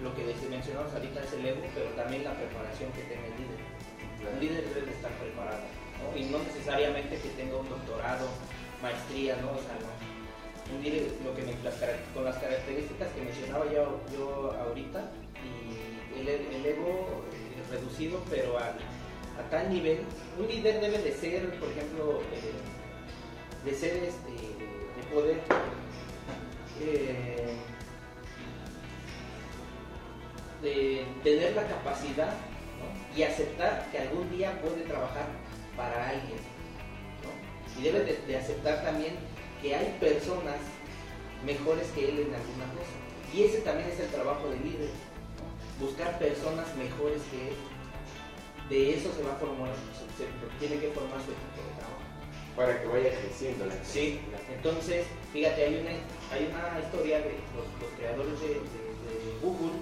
lo 0.02 0.14
que 0.14 0.22
mencionamos 0.50 0.92
ahorita 0.92 1.24
es 1.24 1.32
el 1.32 1.46
ego, 1.46 1.62
pero 1.74 1.88
también 1.96 2.24
la 2.24 2.34
preparación 2.36 2.92
que 2.92 3.02
tenga 3.02 3.24
el 3.24 3.40
líder. 3.40 4.34
Un 4.34 4.40
líder 4.40 4.68
debe 4.74 4.86
de 4.86 4.92
estar 4.92 5.12
preparado, 5.12 5.64
¿no? 6.04 6.14
Y 6.14 6.26
no 6.26 6.38
necesariamente 6.40 7.16
que 7.16 7.30
tenga 7.30 7.56
un 7.56 7.70
doctorado, 7.70 8.28
maestría, 8.82 9.36
¿no? 9.40 9.52
O 9.52 9.62
sea, 9.62 9.80
no. 9.80 10.17
Un 10.74 10.82
líder, 10.82 11.12
lo 11.24 11.34
que 11.34 11.42
me, 11.42 11.52
las 11.64 11.74
con 12.12 12.24
las 12.24 12.36
características 12.36 13.08
que 13.12 13.22
mencionaba 13.22 13.64
yo, 13.72 14.52
ahorita, 14.66 15.10
y 15.42 16.20
el, 16.20 16.66
ego 16.66 17.24
reducido, 17.70 18.22
pero 18.28 18.58
a, 18.58 18.74
tal 19.50 19.70
nivel, 19.72 20.00
un 20.38 20.48
líder 20.48 20.80
debe 20.80 20.98
de 20.98 21.12
ser, 21.12 21.58
por 21.58 21.68
ejemplo, 21.70 22.20
eh, 22.32 23.64
de 23.64 23.74
ser 23.74 23.96
este, 23.96 24.32
de 24.32 25.14
poder 25.14 25.40
eh, 26.80 27.56
de 30.62 31.06
tener 31.22 31.54
la 31.54 31.66
capacidad 31.66 32.34
y 33.16 33.22
aceptar 33.22 33.88
que 33.90 33.98
algún 33.98 34.30
día 34.30 34.60
puede 34.60 34.82
trabajar 34.82 35.26
para 35.76 36.10
alguien. 36.10 36.38
¿no? 37.22 37.80
Y 37.80 37.84
debe 37.84 38.00
de, 38.00 38.16
de 38.26 38.36
aceptar 38.36 38.82
también 38.82 39.14
que 39.62 39.74
hay 39.74 39.96
personas 40.00 40.56
mejores 41.44 41.88
que 41.94 42.08
él 42.08 42.18
en 42.20 42.34
alguna 42.34 42.66
cosa. 42.74 42.94
Y 43.34 43.42
ese 43.44 43.58
también 43.58 43.88
es 43.90 44.00
el 44.00 44.08
trabajo 44.08 44.48
del 44.48 44.62
líder. 44.64 44.90
¿no? 45.38 45.86
Buscar 45.86 46.18
personas 46.18 46.66
mejores 46.76 47.22
que 47.30 47.48
él. 47.48 47.56
De 48.68 48.94
eso 48.94 49.12
se 49.12 49.22
va 49.22 49.32
a 49.32 49.36
formar, 49.36 49.70
se, 49.96 50.24
se 50.24 50.28
tiene 50.58 50.80
que 50.80 50.90
formar 50.90 51.16
su 51.24 51.32
equipo 51.32 51.60
de 51.64 51.74
trabajo. 51.78 52.04
Para 52.56 52.80
que 52.82 52.86
vaya 52.88 53.18
creciendo 53.20 53.64
la 53.66 53.74
Sí, 53.84 54.20
entonces, 54.52 55.06
fíjate, 55.32 55.64
hay 55.64 55.74
una, 55.80 55.90
hay 56.34 56.50
una 56.50 56.80
historia 56.80 57.18
de 57.20 57.32
los, 57.54 57.64
los 57.80 57.90
creadores 57.96 58.40
de, 58.40 58.48
de- 58.48 58.54
de 58.58 59.38
Google. 59.40 59.72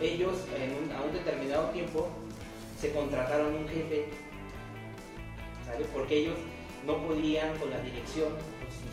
Ellos, 0.00 0.34
en 0.54 0.84
un- 0.84 0.92
a 0.92 1.00
un 1.02 1.12
determinado 1.12 1.70
tiempo, 1.70 2.08
se 2.80 2.92
contrataron 2.92 3.54
un 3.54 3.66
jefe, 3.68 4.06
¿sale? 5.66 5.84
Porque 5.92 6.18
ellos 6.18 6.36
no 6.86 6.98
podían 7.06 7.56
con 7.58 7.70
la 7.70 7.78
dirección, 7.80 8.28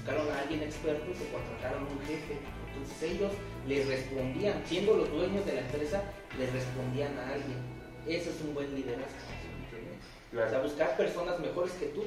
buscaron 0.02 0.32
a 0.32 0.40
alguien 0.42 0.64
experto 0.64 1.06
y 1.12 1.16
se 1.16 1.30
contrataron 1.30 1.84
un 1.84 2.00
jefe. 2.08 2.38
Entonces 2.74 3.04
ellos 3.12 3.32
les 3.68 3.88
respondían, 3.88 4.64
siendo 4.66 4.96
los 4.96 5.12
dueños 5.12 5.46
de 5.46 5.54
la 5.54 5.62
empresa, 5.62 6.02
les 6.40 6.52
respondían 6.52 7.18
a 7.20 7.34
alguien. 7.34 7.58
Eso 8.08 8.32
es 8.32 8.42
un 8.42 8.56
buen 8.56 8.74
liderazgo. 8.74 9.06
¿entiendes? 9.62 10.02
O 10.34 10.36
sea, 10.36 10.48
Claro. 10.50 10.64
buscar 10.64 10.98
personas 10.98 11.40
mejores 11.40 11.74
que 11.74 11.88
tú. 11.88 12.04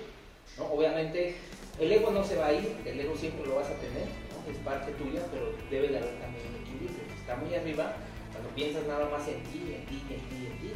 ¿no? 0.58 0.64
Obviamente, 0.72 1.36
el 1.78 1.92
ego 1.92 2.10
no 2.10 2.24
se 2.24 2.36
va 2.36 2.46
a 2.46 2.52
ir, 2.52 2.74
el 2.84 2.98
ego 3.00 3.16
siempre 3.16 3.46
lo 3.46 3.56
vas 3.56 3.68
a 3.68 3.74
tener, 3.78 4.06
¿no? 4.30 4.50
es 4.50 4.58
parte 4.58 4.90
tuya, 4.92 5.22
pero 5.30 5.52
debe 5.70 5.88
de 5.88 5.98
haber 5.98 6.18
también 6.18 6.44
un 6.50 6.62
equilibrio. 6.62 6.98
Si 7.14 7.20
está 7.20 7.36
muy 7.36 7.54
arriba, 7.54 7.94
cuando 8.32 8.50
piensas 8.50 8.86
nada 8.86 9.08
más 9.08 9.26
en 9.28 9.42
ti, 9.44 9.70
en 9.70 9.86
ti, 9.86 10.02
en 10.10 10.20
ti, 10.28 10.46
en 10.50 10.58
ti, 10.58 10.70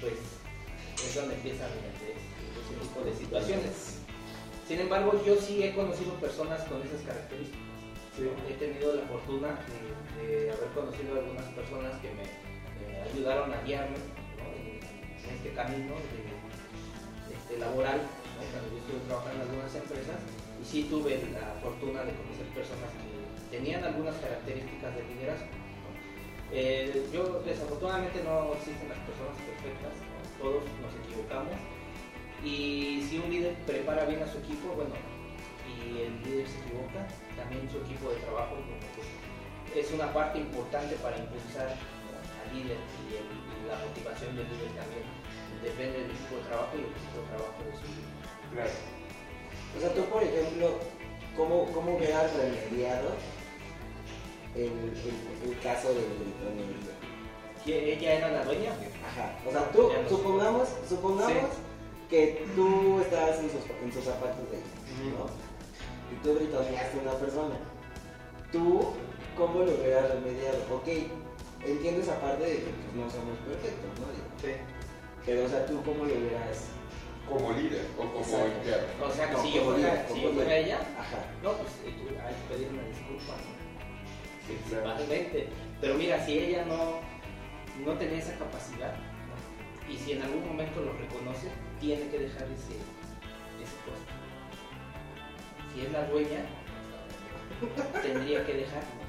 pues 0.00 0.14
es 0.14 1.14
donde 1.14 1.34
empiezan 1.34 1.68
ese, 1.92 2.16
ese 2.16 2.80
tipo 2.80 3.04
de 3.04 3.12
situaciones. 3.14 3.95
Sin 4.66 4.80
embargo, 4.80 5.12
yo 5.24 5.36
sí 5.36 5.62
he 5.62 5.74
conocido 5.74 6.14
personas 6.14 6.62
con 6.64 6.82
esas 6.82 7.00
características. 7.02 7.62
Sí. 8.16 8.26
He 8.48 8.54
tenido 8.54 8.96
la 8.96 9.02
fortuna 9.02 9.54
de, 10.18 10.26
de 10.26 10.50
haber 10.50 10.68
conocido 10.74 11.20
algunas 11.20 11.44
personas 11.54 11.94
que 12.00 12.10
me, 12.10 12.26
ayudaron 13.06 13.52
a 13.52 13.62
guiarme 13.62 13.94
¿no? 13.94 14.46
en, 14.58 14.82
en 14.82 15.36
este 15.36 15.52
camino 15.52 15.94
de, 15.94 16.34
este, 17.30 17.58
laboral, 17.58 18.00
¿no? 18.02 18.42
cuando 18.50 18.66
yo 18.72 18.78
estuve 18.82 19.00
trabajando 19.06 19.36
en 19.38 19.50
algunas 19.50 19.74
empresas, 19.74 20.18
y 20.60 20.64
sí 20.64 20.86
tuve 20.90 21.14
la 21.30 21.54
fortuna 21.62 22.02
de 22.02 22.12
conocer 22.18 22.46
personas 22.50 22.90
que 22.90 23.56
tenían 23.56 23.84
algunas 23.84 24.16
características 24.16 24.96
de 24.96 25.02
liderazgo. 25.14 25.46
Eh, 26.50 27.06
yo 27.12 27.42
desafortunadamente 27.46 28.22
no 28.24 28.54
existen 28.54 28.88
las 28.88 28.98
personas 29.06 29.36
perfectas, 29.46 29.94
¿no? 29.94 30.16
todos 30.42 30.62
nos 30.82 30.92
equivocamos, 31.06 31.54
y 32.46 33.02
si 33.08 33.18
un 33.18 33.30
líder 33.30 33.54
prepara 33.66 34.04
bien 34.04 34.22
a 34.22 34.26
su 34.30 34.38
equipo, 34.38 34.68
bueno, 34.74 34.94
y 35.66 36.02
el 36.02 36.22
líder 36.22 36.46
se 36.46 36.58
equivoca, 36.62 37.02
también 37.36 37.68
su 37.70 37.78
equipo 37.78 38.10
de 38.10 38.16
trabajo 38.22 38.54
pues, 38.94 39.84
es 39.86 39.92
una 39.92 40.12
parte 40.12 40.38
importante 40.38 40.94
para 40.96 41.18
impulsar 41.18 41.68
al 41.74 42.48
líder 42.54 42.78
y, 42.78 43.18
el- 43.18 43.34
y 43.34 43.68
la 43.68 43.76
motivación 43.84 44.36
del 44.36 44.46
líder 44.46 44.70
también 44.78 45.04
depende 45.62 45.98
del 46.06 46.10
equipo 46.14 46.36
de 46.36 46.42
trabajo 46.48 46.70
y 46.76 46.80
el 46.80 46.90
equipo 46.94 47.16
de 47.18 47.26
trabajo 47.34 47.58
de 47.66 47.72
su 47.76 47.86
líder. 47.90 48.14
Claro. 48.54 48.74
O 49.76 49.80
sea, 49.80 49.90
tú, 49.94 50.02
por 50.08 50.22
ejemplo, 50.22 50.78
¿cómo, 51.36 51.66
cómo 51.74 51.98
remediado 51.98 53.10
el, 54.54 54.62
el, 54.62 55.50
el 55.50 55.58
caso 55.60 55.88
del 55.92 56.06
gritonería? 56.14 56.94
¿Que 57.64 57.92
¿Ella 57.94 58.12
era 58.14 58.28
la 58.30 58.44
dueña? 58.44 58.70
Ajá. 58.70 59.34
O 59.44 59.50
sea, 59.50 59.70
tú, 59.72 59.90
supongamos, 60.08 60.68
supongamos 60.88 61.50
que 62.08 62.46
tú 62.54 63.00
estabas 63.00 63.38
en 63.40 63.50
sus, 63.50 63.60
en 63.82 63.92
sus 63.92 64.04
zapatos 64.04 64.50
de 64.50 64.58
ella, 64.58 65.16
¿no? 65.18 65.26
Y 66.12 66.22
tú 66.22 66.34
gritoneaste 66.38 66.98
a 66.98 67.02
una 67.02 67.12
persona. 67.12 67.56
Tú, 68.52 68.92
¿cómo 69.36 69.60
lo 69.64 69.72
hubieras 69.72 70.08
remediado? 70.10 70.58
Ok, 70.72 70.88
entiendo 71.64 72.02
esa 72.02 72.20
parte 72.20 72.44
de 72.44 72.56
que 72.58 72.70
pues, 72.70 72.94
no 72.94 73.10
somos 73.10 73.36
perfectos, 73.38 73.90
¿no? 73.98 74.06
Sí. 74.40 74.54
Pero, 75.24 75.44
o 75.44 75.48
sea, 75.48 75.66
tú, 75.66 75.82
¿cómo 75.82 76.04
lo 76.04 76.14
hubieras...? 76.14 76.68
Como 77.28 77.50
líder 77.50 77.84
o 77.98 78.02
como 78.06 78.20
Exacto. 78.20 78.46
empleado. 78.46 78.86
O 79.02 79.10
sea, 79.10 79.26
que 79.26 79.32
No, 79.32 79.42
si 79.42 79.52
yo 79.52 79.64
fuera, 79.64 79.78
líder, 79.78 80.06
si 80.06 80.12
como 80.12 80.22
yo 80.22 80.32
fuera 80.32 80.56
ella, 80.56 80.80
Ajá. 80.96 81.18
no, 81.42 81.52
pues 81.54 81.72
eh, 81.84 81.94
tú 81.98 82.14
hay 82.22 82.34
que 82.34 82.54
pedir 82.54 82.68
una 82.70 82.82
disculpa. 82.86 83.34
Sí. 84.46 85.48
Pero 85.80 85.94
mira, 85.96 86.24
si 86.24 86.38
ella 86.38 86.64
no, 86.66 87.00
no 87.84 87.98
tenía 87.98 88.18
esa 88.18 88.38
capacidad. 88.38 88.94
Y 89.88 89.96
si 89.96 90.12
en 90.12 90.22
algún 90.22 90.46
momento 90.46 90.80
lo 90.80 90.92
reconoce, 90.92 91.48
tiene 91.80 92.08
que 92.10 92.18
dejar 92.18 92.42
ese, 92.50 92.74
ese 93.62 93.76
puesto. 93.86 94.12
Si 95.72 95.80
es 95.82 95.92
la 95.92 96.04
dueña, 96.06 96.42
tendría 98.02 98.44
que 98.44 98.54
dejar. 98.54 98.82
¿no? 98.82 99.06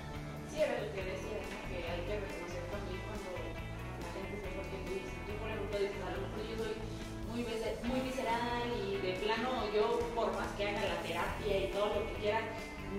Sí, 0.52 0.62
era 0.62 0.78
lo 0.78 0.94
que 0.94 1.04
decía, 1.04 1.38
que 1.66 1.78
hay 1.82 2.02
que 2.06 2.16
reconocer 2.22 2.64
también 2.70 3.02
cuando 3.10 3.30
la 3.34 4.10
gente 4.14 4.36
se 4.38 4.50
porque 4.54 4.78
tú 4.86 4.92
dices, 4.94 5.18
tú 5.26 5.34
por 5.42 5.50
ejemplo 5.50 5.80
dices, 5.80 6.02
a 6.06 6.12
lo 6.14 6.20
mejor 6.22 6.42
yo 6.46 6.56
soy 6.62 6.74
muy, 7.34 7.42
muy 7.42 8.00
visceral 8.06 8.66
y 8.70 9.02
de 9.02 9.12
plano 9.18 9.66
yo 9.74 10.00
por 10.14 10.34
más 10.36 10.52
que 10.54 10.70
haga 10.70 10.82
la 10.86 11.02
terapia 11.02 11.54
y 11.58 11.72
todo 11.74 11.88
lo 11.90 12.08
que 12.08 12.14
quiera, 12.22 12.42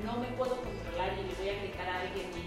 no 0.04 0.18
me 0.18 0.28
puedo 0.34 0.58
controlar 0.58 1.14
y 1.14 1.30
le 1.30 1.34
voy 1.38 1.48
a 1.48 1.60
gritar 1.62 1.88
a 1.88 2.00
alguien 2.02 2.26
y 2.34 2.44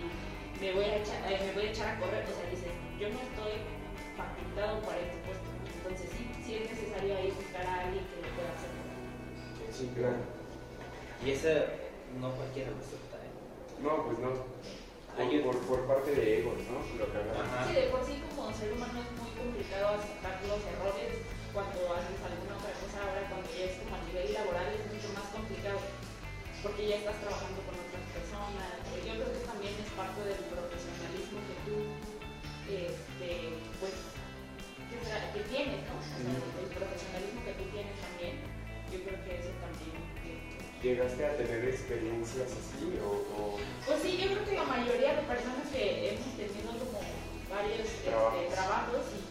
me 0.62 0.74
voy 0.74 0.86
a 0.86 0.98
echar, 0.98 1.20
eh, 1.32 1.40
me 1.48 1.54
voy 1.54 1.66
a, 1.66 1.72
echar 1.72 1.88
a 1.96 2.00
correr, 2.00 2.24
o 2.24 2.34
sea, 2.36 2.50
dices, 2.50 2.70
yo 3.00 3.10
no 3.10 3.18
estoy 3.18 3.81
facultado 4.22 4.82
para 4.82 5.00
este 5.00 5.18
puesto, 5.26 5.50
entonces 5.50 6.08
sí, 6.14 6.24
sí 6.46 6.52
es 6.62 6.70
necesario 6.70 7.18
ahí 7.18 7.32
buscar 7.32 7.66
a 7.66 7.74
alguien 7.86 8.06
que 8.06 8.22
lo 8.22 8.30
pueda 8.36 8.52
hacer. 8.54 8.72
Sí, 9.72 9.90
claro. 9.96 10.22
Y 11.26 11.32
ese 11.32 11.82
no 12.20 12.30
cualquiera 12.34 12.72
lo 12.72 12.78
acepta. 12.78 13.18
¿eh? 13.22 13.32
No, 13.82 14.06
pues 14.06 14.20
no. 14.20 14.30
Por, 15.12 15.28
por, 15.44 15.58
por 15.68 15.80
parte 15.88 16.16
de 16.16 16.40
egos, 16.40 16.56
¿no? 16.72 16.80
Lo 16.98 17.06
que. 17.12 17.20
Sí, 17.68 17.74
de 17.76 17.88
por 17.92 18.02
sí 18.04 18.24
como 18.32 18.50
ser 18.56 18.74
humano 18.74 18.96
es 18.96 19.12
muy 19.20 19.32
complicado 19.36 20.00
aceptar 20.00 20.40
los 20.48 20.64
errores 20.64 21.20
cuando 21.52 21.78
haces 21.94 22.20
alguna 22.26 22.56
otra 22.58 22.74
cosa. 22.80 22.98
Ahora 23.06 23.28
cuando 23.28 23.48
ya 23.52 23.66
es 23.70 23.76
como 23.84 24.00
a 24.00 24.02
nivel 24.08 24.34
laboral 24.34 24.72
es 24.72 24.88
mucho 24.88 25.10
más 25.14 25.28
complicado 25.36 25.84
porque 26.64 26.88
ya 26.90 26.98
estás 27.02 27.18
trabajando 27.22 27.60
con 27.68 27.76
otras 27.76 28.06
personas. 28.18 28.72
Yo 29.04 29.14
creo 29.20 29.30
que 29.36 29.44
también 29.46 29.74
es 29.78 29.92
parte 29.94 30.20
del 30.26 30.42
profesionalismo 30.48 31.38
que 31.44 31.56
tú, 31.66 31.76
este, 32.72 33.61
que, 35.34 35.42
tienes, 35.52 35.82
¿no? 35.88 35.96
O 36.00 36.04
sea, 36.04 36.32
el 36.32 36.70
profesionalismo 36.72 37.40
que 37.44 37.54
tú 37.60 37.64
tienes 37.72 37.96
también. 38.00 38.36
Yo 38.92 39.00
creo 39.08 39.20
que 39.24 39.32
eso 39.40 39.52
también 39.64 40.02
llegaste 40.82 41.26
a 41.26 41.38
tener 41.38 41.62
experiencias 41.70 42.50
así 42.58 42.98
o, 43.06 43.22
o 43.38 43.60
Pues 43.86 44.02
sí, 44.02 44.18
yo 44.18 44.34
creo 44.34 44.46
que 44.46 44.56
la 44.58 44.66
mayoría 44.66 45.14
de 45.14 45.22
personas 45.30 45.70
que 45.70 46.10
hemos 46.10 46.34
tenido 46.34 46.74
como 46.74 47.00
varios 47.50 47.86
este, 47.86 48.10
Trabajos. 48.10 49.06
y, 49.14 49.22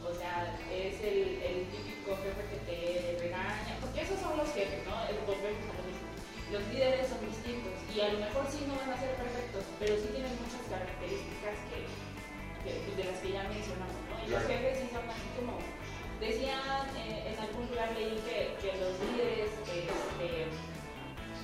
o 0.00 0.12
sea, 0.16 0.56
es 0.72 0.96
el, 1.04 1.36
el 1.42 1.58
típico 1.68 2.16
jefe 2.22 2.42
que 2.48 2.58
te 2.64 2.80
regaña, 3.20 3.76
porque 3.80 4.02
esos 4.02 4.18
son 4.20 4.38
los 4.38 4.48
jefes, 4.54 4.80
¿no? 4.88 4.96
Volvemos 5.26 5.66
a 5.68 5.74
lo 5.76 5.84
mismo. 5.84 6.08
Los 6.54 6.62
líderes 6.72 7.10
son 7.10 7.20
distintos 7.26 7.74
y 7.90 8.00
a 8.00 8.14
lo 8.14 8.18
mejor 8.22 8.46
sí 8.48 8.64
no 8.70 8.78
van 8.78 8.94
a 8.94 9.00
ser 9.02 9.18
perfectos, 9.18 9.66
pero 9.82 9.98
sí 9.98 10.08
tienen 10.14 10.32
muchas 10.38 10.62
características 10.70 11.58
que, 11.68 11.78
que, 12.62 12.70
pues, 12.86 12.94
de 12.96 13.04
las 13.04 13.18
que 13.18 13.30
ya 13.34 13.42
mencionamos, 13.50 14.00
¿no? 14.08 14.14
Y 14.22 14.30
los 14.30 14.42
jefes 14.46 14.85
decían 16.20 16.86
eh, 16.96 17.32
en 17.32 17.36
algún 17.40 17.66
lugar 17.68 17.90
leí 17.96 18.16
que, 18.24 18.56
que 18.62 18.70
los 18.80 18.94
líderes, 19.04 19.50
este, 19.68 20.48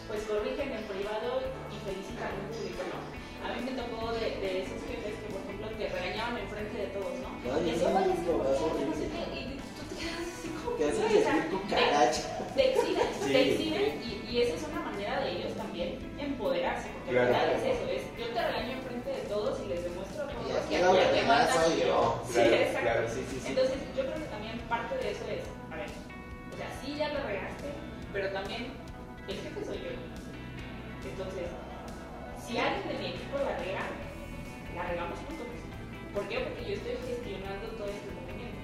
pues 0.08 0.22
corrigen 0.28 0.72
en 0.72 0.84
privado 0.88 1.40
y 1.72 1.76
felicitan 1.84 2.32
en 2.36 2.46
público, 2.52 2.82
¿no? 2.90 2.98
A 3.42 3.54
mí 3.54 3.60
me 3.66 3.74
tocó 3.74 4.12
de, 4.14 4.38
de 4.38 4.50
esos 4.62 4.78
jefes 4.86 5.14
que, 5.18 5.28
por 5.34 5.42
ejemplo, 5.42 5.66
te 5.74 5.88
regañaban 5.88 6.38
en 6.38 6.48
frente 6.48 6.76
de 6.78 6.88
todos, 6.94 7.14
¿no? 7.20 7.28
Ay, 7.42 7.62
Y 7.66 7.70
sí, 7.70 7.76
eso, 7.76 7.90
"Oye, 7.90 8.12
es 8.14 8.20
que 8.22 8.32
vas 8.32 8.54
a 8.54 8.84
no 8.86 8.94
sé 8.94 9.06
qué", 9.10 9.22
y 9.34 9.42
tú 9.58 9.82
te 9.90 9.94
quedas 9.98 10.22
así 10.30 10.48
como, 10.54 10.76
Te 10.78 10.84
hacen 10.86 11.02
"Güey, 11.02 11.16
o 11.18 11.22
sea, 11.22 11.32
sentir 11.32 11.62
te- 11.66 12.68
exhiben, 12.72 13.08
Sí. 13.22 13.32
te 13.32 13.40
exhiben 13.50 13.88
y, 14.02 14.08
y 14.30 14.32
esa 14.42 14.54
es 14.54 14.62
una 14.62 14.80
manera 14.82 15.20
de 15.20 15.28
ellos 15.36 15.52
también 15.58 15.98
empoderarse, 16.18 16.88
porque 16.94 17.10
Claro. 17.18 17.34
al 17.34 17.34
final 17.34 17.50
es 17.58 17.62
eso, 17.76 17.84
es 17.90 18.02
yo 18.18 18.26
te 18.30 18.40
regaño 18.46 18.72
en 18.78 18.82
frente 18.86 19.10
de 19.10 19.22
todos 19.26 19.58
y 19.58 19.66
les 19.68 19.82
demuestro 19.84 20.22
a 20.22 20.28
todos 20.30 20.46
Y 20.46 20.54
aquí 20.54 20.74
que 20.74 20.80
la 20.80 20.88
aquí 20.88 20.98
el 21.02 21.02
que 21.02 21.14
verdad 21.22 21.26
manda 21.26 21.64
soy 21.66 21.74
yo. 21.82 22.22
Sí, 22.26 22.32
Claro, 22.32 22.54
exacto. 22.54 22.80
claro, 22.82 23.02
sí, 23.10 23.20
sí, 23.30 23.36
sí. 23.42 23.48
Entonces 23.50 23.76
yo 23.96 24.02
creo 24.06 24.21
parte 24.72 24.96
de 24.96 25.12
eso 25.12 25.24
es, 25.28 25.44
a 25.68 25.76
ver, 25.76 25.92
o 26.48 26.56
sea, 26.56 26.68
sí 26.80 26.96
ya 26.96 27.12
lo 27.12 27.20
regaste, 27.28 27.68
pero 28.08 28.32
también 28.32 28.72
el 29.28 29.36
jefe 29.36 29.60
soy 29.68 29.76
yo. 29.84 29.92
Entonces, 31.04 31.52
si 32.40 32.56
alguien 32.56 32.88
de 32.88 32.96
mi 32.96 33.06
equipo 33.12 33.36
la 33.36 33.52
rega, 33.60 33.84
la 34.72 34.88
regamos 34.88 35.20
juntos. 35.28 35.44
¿Por 36.16 36.24
qué? 36.24 36.40
Porque 36.40 36.64
yo 36.64 36.74
estoy 36.80 36.96
gestionando 37.04 37.68
todo 37.76 37.88
este 37.92 38.08
movimiento. 38.16 38.60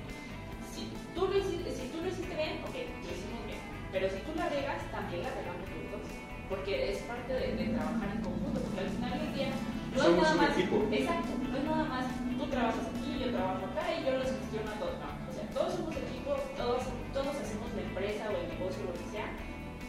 Si 0.73 0.89
tú 1.13 1.29
lo 1.29 1.37
hiciste, 1.37 1.77
si 1.77 1.93
tú 1.93 2.01
lo 2.01 2.09
hiciste 2.09 2.33
bien, 2.33 2.65
ok, 2.65 2.77
lo 3.05 3.11
hicimos 3.13 3.45
bien. 3.45 3.61
Pero 3.93 4.09
si 4.09 4.19
tú 4.25 4.33
la 4.33 4.49
regas, 4.49 4.81
también 4.89 5.29
la 5.29 5.33
regamos 5.37 5.65
juntos. 5.69 6.09
Porque 6.49 6.73
es 6.93 7.05
parte 7.05 7.33
de, 7.37 7.53
de 7.53 7.65
trabajar 7.77 8.09
en 8.17 8.21
conjunto. 8.25 8.61
Porque 8.65 8.81
al 8.81 8.93
final 8.97 9.13
del 9.13 9.33
día 9.37 9.53
no 9.93 10.01
es 10.01 10.17
nada 10.17 10.35
más. 10.41 10.57
equipo. 10.57 10.89
Exacto, 10.89 11.33
no 11.37 11.57
es 11.57 11.65
nada 11.65 11.85
más 11.85 12.05
tú 12.39 12.47
trabajas 12.47 12.87
aquí, 12.97 13.19
yo 13.19 13.29
trabajo 13.33 13.67
acá 13.67 13.85
y 13.93 14.05
yo 14.05 14.13
los 14.17 14.31
gestiono 14.31 14.71
a 14.71 14.79
todos. 14.81 14.97
No, 15.01 15.18
todos 15.55 15.75
somos 15.75 15.95
equipo, 15.97 16.37
todos, 16.57 16.83
todos 17.13 17.35
hacemos 17.37 17.69
la 17.75 17.83
empresa 17.83 18.31
o 18.31 18.37
el 18.37 18.49
negocio, 18.49 18.85
lo 18.85 18.95
que 18.95 19.07
sea. 19.11 19.29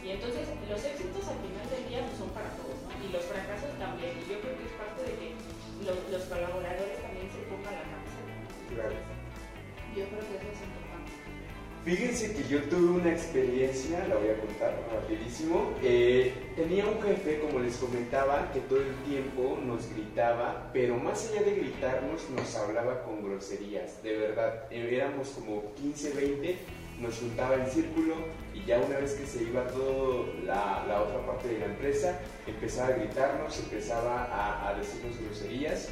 Y 0.00 0.16
entonces 0.16 0.48
los 0.68 0.80
éxitos 0.80 1.28
al 1.28 1.38
final 1.44 1.66
del 1.68 1.84
día 1.88 2.00
pues, 2.06 2.16
son 2.16 2.30
para 2.32 2.48
todos, 2.56 2.76
¿no? 2.88 2.90
Y 3.04 3.12
los 3.12 3.24
fracasos 3.24 3.72
también. 3.76 4.16
Y 4.16 4.24
yo 4.32 4.40
creo 4.40 4.56
que 4.56 4.64
es 4.64 4.74
parte 4.80 5.00
de 5.04 5.12
que 5.12 5.28
los, 5.84 5.96
los 6.08 6.24
colaboradores 6.24 6.98
también 7.04 7.28
se 7.28 7.44
pongan 7.52 7.76
la 7.76 7.84
camiseta. 7.84 8.32
claro. 8.72 8.96
Yo 9.92 10.06
creo 10.08 10.22
que 10.24 10.36
eso 10.40 10.48
es 10.48 10.60
importante. 10.62 10.79
Fíjense 11.84 12.34
que 12.34 12.46
yo 12.46 12.62
tuve 12.64 13.00
una 13.00 13.10
experiencia, 13.10 14.06
la 14.06 14.16
voy 14.16 14.28
a 14.28 14.38
contar 14.38 14.78
rapidísimo. 14.92 15.72
Eh, 15.82 16.30
tenía 16.54 16.84
un 16.84 17.00
jefe, 17.00 17.40
como 17.40 17.58
les 17.60 17.76
comentaba, 17.76 18.52
que 18.52 18.60
todo 18.60 18.80
el 18.82 18.94
tiempo 19.08 19.58
nos 19.64 19.88
gritaba, 19.88 20.68
pero 20.74 20.98
más 20.98 21.30
allá 21.30 21.42
de 21.42 21.54
gritarnos, 21.54 22.28
nos 22.36 22.54
hablaba 22.54 23.02
con 23.02 23.24
groserías. 23.24 24.02
De 24.02 24.14
verdad, 24.14 24.66
eh, 24.70 24.94
éramos 24.94 25.28
como 25.30 25.72
15, 25.76 26.12
20, 26.12 26.58
nos 27.00 27.18
juntaba 27.18 27.54
en 27.54 27.70
círculo 27.70 28.14
y 28.54 28.62
ya 28.66 28.78
una 28.78 28.98
vez 28.98 29.14
que 29.14 29.26
se 29.26 29.44
iba 29.44 29.66
toda 29.68 30.26
la, 30.44 31.02
otra 31.02 31.24
parte 31.24 31.48
de 31.48 31.60
la 31.60 31.64
empresa, 31.64 32.20
empezaba 32.46 32.88
a 32.88 32.92
gritarnos, 32.98 33.58
empezaba 33.58 34.68
a 34.68 34.74
decirnos 34.74 35.18
groserías. 35.18 35.88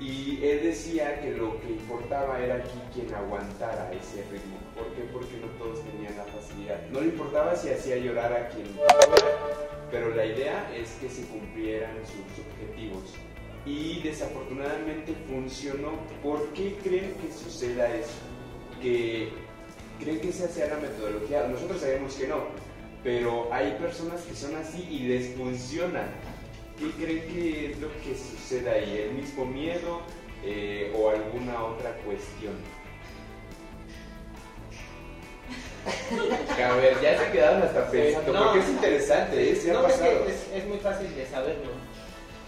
Y 0.00 0.40
él 0.42 0.64
decía 0.64 1.20
que 1.20 1.30
lo 1.30 1.60
que 1.60 1.68
importaba 1.68 2.40
era 2.40 2.56
aquí 2.56 2.78
quien 2.92 3.14
aguantara 3.14 3.92
ese 3.92 4.22
ritmo. 4.30 4.58
¿Por 4.74 4.86
qué? 4.94 5.02
Porque 5.12 5.36
no 5.36 5.46
todos 5.58 5.84
tenían 5.84 6.16
la 6.16 6.24
facilidad. 6.24 6.80
No 6.90 7.00
le 7.00 7.06
importaba 7.06 7.54
si 7.54 7.70
hacía 7.70 7.96
llorar 7.96 8.32
a 8.32 8.48
quien 8.48 8.66
pero 9.94 10.12
la 10.12 10.26
idea 10.26 10.68
es 10.74 10.90
que 11.00 11.08
se 11.08 11.24
cumplieran 11.26 11.94
sus 12.04 12.44
objetivos. 12.44 13.14
Y 13.64 14.02
desafortunadamente 14.02 15.14
funcionó. 15.28 15.92
¿Por 16.20 16.48
qué 16.48 16.76
creen 16.82 17.14
que 17.14 17.32
suceda 17.32 17.94
eso? 17.94 18.18
Que 18.82 19.28
creen 20.00 20.20
que 20.20 20.30
esa 20.30 20.48
sea 20.48 20.66
la 20.66 20.78
metodología. 20.78 21.46
Nosotros 21.46 21.80
sabemos 21.80 22.14
que 22.14 22.26
no, 22.26 22.38
pero 23.04 23.48
hay 23.52 23.76
personas 23.78 24.22
que 24.22 24.34
son 24.34 24.56
así 24.56 24.84
y 24.90 24.98
les 25.06 25.36
funciona. 25.36 26.08
¿Qué 26.78 26.90
creen 26.92 27.32
que 27.32 27.70
es 27.72 27.78
lo 27.80 27.88
que 28.02 28.14
sucede 28.16 28.68
ahí? 28.70 28.98
¿El 29.08 29.12
mismo 29.14 29.44
miedo 29.44 30.00
eh, 30.42 30.92
o 30.96 31.10
alguna 31.10 31.62
otra 31.64 31.92
cuestión? 32.04 32.54
A 35.86 36.74
ver, 36.76 37.00
ya 37.00 37.18
se 37.18 37.30
quedaron 37.30 37.62
hasta 37.62 37.90
pensando, 37.90 38.32
No. 38.32 38.44
porque 38.44 38.58
es 38.60 38.68
interesante, 38.70 39.50
¿eh? 39.52 39.56
Sí 39.56 39.70
ha 39.70 39.74
no, 39.74 39.86
es, 39.86 39.92
pasado. 39.92 40.24
que 40.26 40.32
es, 40.32 40.48
es 40.54 40.66
muy 40.66 40.78
fácil 40.78 41.14
de 41.14 41.26
saberlo. 41.26 41.70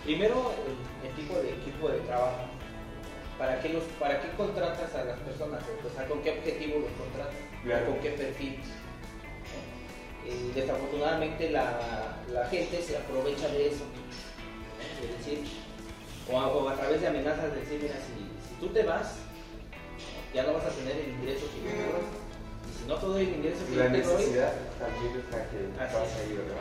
Primero, 0.05 0.53
el, 0.67 1.09
el 1.09 1.15
tipo 1.17 1.35
de 1.39 1.51
equipo 1.51 1.89
de 1.89 1.99
trabajo. 2.01 2.47
¿Para 3.39 3.61
qué, 3.61 3.69
los, 3.69 3.83
¿Para 4.01 4.21
qué 4.23 4.29
contratas 4.37 4.95
a 4.95 5.05
las 5.05 5.19
personas? 5.21 5.63
O 5.85 5.95
sea, 5.95 6.09
¿con 6.09 6.23
qué 6.23 6.31
objetivo 6.31 6.79
los 6.81 6.91
contratas? 6.93 7.35
Claro. 7.63 7.87
¿Con 7.87 7.99
qué 8.01 8.11
perfil? 8.11 8.59
Eh, 10.29 10.51
desafortunadamente 10.55 11.51
la, 11.51 12.19
la 12.33 12.47
gente 12.49 12.83
se 12.83 12.97
aprovecha 12.97 13.49
de 13.49 13.69
eso. 13.69 13.85
¿no? 13.85 15.07
Es 15.07 15.19
decir, 15.19 15.45
o 16.31 16.41
a, 16.41 16.49
o 16.49 16.69
a 16.69 16.75
través 16.75 17.01
de 17.01 17.07
amenazas 17.07 17.53
de 17.55 17.61
decir, 17.61 17.79
mira, 17.81 17.95
si, 17.95 18.27
si 18.49 18.61
tú 18.61 18.73
te 18.73 18.83
vas, 18.83 19.15
ya 20.35 20.43
no 20.43 20.55
vas 20.55 20.65
a 20.65 20.71
tener 20.71 20.97
el 20.97 21.11
ingreso 21.11 21.47
que 21.53 21.63
yo 21.63 21.71
te 21.71 21.83
doy. 21.93 22.07
Y 22.67 22.83
si 22.83 22.89
no 22.89 22.95
te 22.97 23.07
doy 23.07 23.23
el 23.23 23.35
ingreso 23.37 23.67
que 23.67 23.77
La 23.77 23.87
yo 23.87 23.93
te 23.93 24.03
doy, 24.03 24.17
necesidad 24.17 24.53
también 24.79 25.13
es 25.17 25.31
la 25.31 25.51
que 25.51 25.59
pasa 25.95 26.19
ahí, 26.21 26.33
¿verdad? 26.35 26.61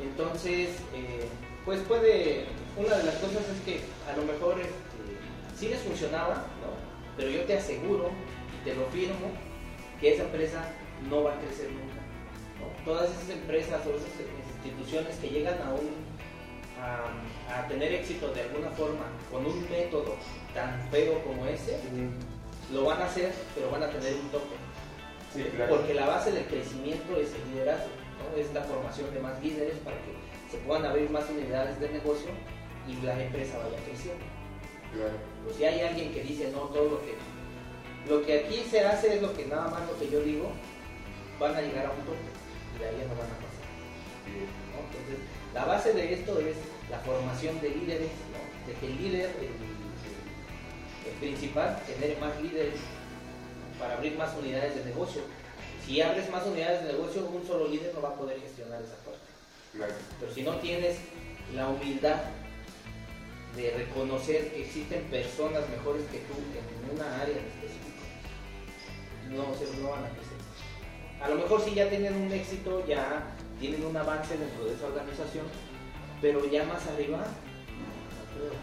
Entonces, 0.00 0.68
eh, 0.94 1.28
pues 1.64 1.80
puede, 1.80 2.46
una 2.76 2.96
de 2.96 3.04
las 3.04 3.16
cosas 3.16 3.44
es 3.54 3.60
que 3.64 3.80
a 4.10 4.16
lo 4.16 4.24
mejor 4.24 4.58
este, 4.58 5.58
sí 5.58 5.68
les 5.68 5.80
funcionaba, 5.80 6.46
¿no? 6.64 6.72
Pero 7.16 7.30
yo 7.30 7.42
te 7.44 7.58
aseguro 7.58 8.10
y 8.56 8.64
te 8.64 8.74
lo 8.74 8.86
firmo 8.86 9.30
que 10.00 10.14
esa 10.14 10.24
empresa 10.24 10.64
no 11.08 11.22
va 11.24 11.34
a 11.34 11.38
crecer 11.38 11.70
nunca. 11.70 11.91
Todas 12.84 13.10
esas 13.10 13.30
empresas 13.30 13.86
o 13.86 13.90
esas 13.90 14.10
instituciones 14.64 15.16
que 15.16 15.28
llegan 15.28 15.60
a 15.62 15.72
un 15.72 16.12
a, 16.82 17.58
a 17.58 17.68
tener 17.68 17.92
éxito 17.92 18.32
de 18.32 18.42
alguna 18.42 18.70
forma 18.70 19.04
con 19.30 19.46
un 19.46 19.70
método 19.70 20.16
tan 20.54 20.88
feo 20.90 21.22
como 21.24 21.46
ese, 21.46 21.78
lo 22.72 22.84
van 22.84 23.00
a 23.00 23.06
hacer, 23.06 23.32
pero 23.54 23.70
van 23.70 23.82
a 23.84 23.88
tener 23.88 24.14
un 24.14 24.28
tope. 24.30 24.56
Sí, 25.34 25.44
claro. 25.54 25.76
Porque 25.76 25.94
la 25.94 26.06
base 26.06 26.32
del 26.32 26.44
crecimiento 26.44 27.16
es 27.16 27.32
el 27.34 27.52
liderazgo, 27.52 27.88
¿no? 28.18 28.40
es 28.40 28.52
la 28.52 28.62
formación 28.62 29.12
de 29.14 29.20
más 29.20 29.42
líderes 29.42 29.78
para 29.78 29.96
que 29.96 30.12
se 30.50 30.58
puedan 30.58 30.84
abrir 30.84 31.08
más 31.10 31.28
unidades 31.30 31.78
de 31.80 31.88
negocio 31.88 32.30
y 32.86 33.04
la 33.04 33.20
empresa 33.22 33.58
vaya 33.58 33.82
creciendo. 33.84 34.24
Claro. 34.92 35.14
Pues 35.44 35.56
si 35.56 35.64
hay 35.64 35.80
alguien 35.80 36.12
que 36.12 36.22
dice 36.22 36.50
no, 36.50 36.60
todo 36.68 36.90
lo 36.90 37.00
que 37.00 37.14
lo 38.08 38.26
que 38.26 38.40
aquí 38.40 38.64
se 38.68 38.84
hace 38.84 39.14
es 39.14 39.22
lo 39.22 39.32
que 39.32 39.46
nada 39.46 39.68
más 39.68 39.88
lo 39.88 39.96
que 39.98 40.10
yo 40.10 40.20
digo, 40.20 40.50
van 41.38 41.54
a 41.54 41.62
llegar 41.62 41.86
a 41.86 41.90
un 41.90 41.98
tope 41.98 42.41
y 42.74 42.78
de 42.78 42.88
ahí 42.88 42.96
ya 42.98 43.04
no 43.08 43.14
van 43.14 43.30
a 43.30 43.36
pasar. 43.36 43.62
Entonces, 44.26 45.18
la 45.54 45.64
base 45.64 45.92
de 45.92 46.14
esto 46.14 46.38
es 46.40 46.56
la 46.90 46.98
formación 47.00 47.60
de 47.60 47.70
líderes, 47.70 48.10
¿no? 48.32 48.40
de 48.72 48.78
que 48.78 48.86
el 48.86 48.96
líder, 49.02 49.30
el, 49.40 51.12
principal, 51.20 51.80
genere 51.86 52.16
más 52.20 52.40
líderes 52.40 52.74
para 53.78 53.94
abrir 53.94 54.16
más 54.16 54.34
unidades 54.36 54.74
de 54.76 54.84
negocio. 54.84 55.22
Si 55.86 56.00
abres 56.00 56.30
más 56.30 56.44
unidades 56.46 56.82
de 56.84 56.92
negocio, 56.92 57.26
un 57.26 57.46
solo 57.46 57.68
líder 57.68 57.92
no 57.94 58.02
va 58.02 58.10
a 58.10 58.14
poder 58.16 58.40
gestionar 58.40 58.80
esa 58.82 58.96
parte. 59.04 59.20
Claro. 59.76 59.92
Pero 60.20 60.32
si 60.34 60.42
no 60.42 60.56
tienes 60.56 60.96
la 61.54 61.68
humildad 61.68 62.22
de 63.56 63.70
reconocer 63.70 64.50
que 64.52 64.62
existen 64.64 65.02
personas 65.04 65.68
mejores 65.68 66.02
que 66.10 66.18
tú 66.20 66.34
en 66.38 66.96
una 66.98 67.20
área 67.20 67.36
en 67.36 67.44
específico, 67.44 68.02
no, 69.30 69.54
se- 69.54 69.80
no 69.80 69.90
van 69.90 70.04
a 70.04 70.08
crecer. 70.08 70.31
A 71.22 71.28
lo 71.28 71.36
mejor 71.36 71.62
sí 71.62 71.74
ya 71.74 71.88
tienen 71.88 72.14
un 72.18 72.32
éxito, 72.32 72.84
ya 72.86 73.22
tienen 73.60 73.86
un 73.86 73.96
avance 73.96 74.36
dentro 74.36 74.64
de 74.64 74.74
esa 74.74 74.86
organización, 74.86 75.46
pero 76.20 76.44
ya 76.50 76.64
más 76.64 76.82
arriba, 76.90 77.18
no 77.22 78.22
creo. 78.34 78.58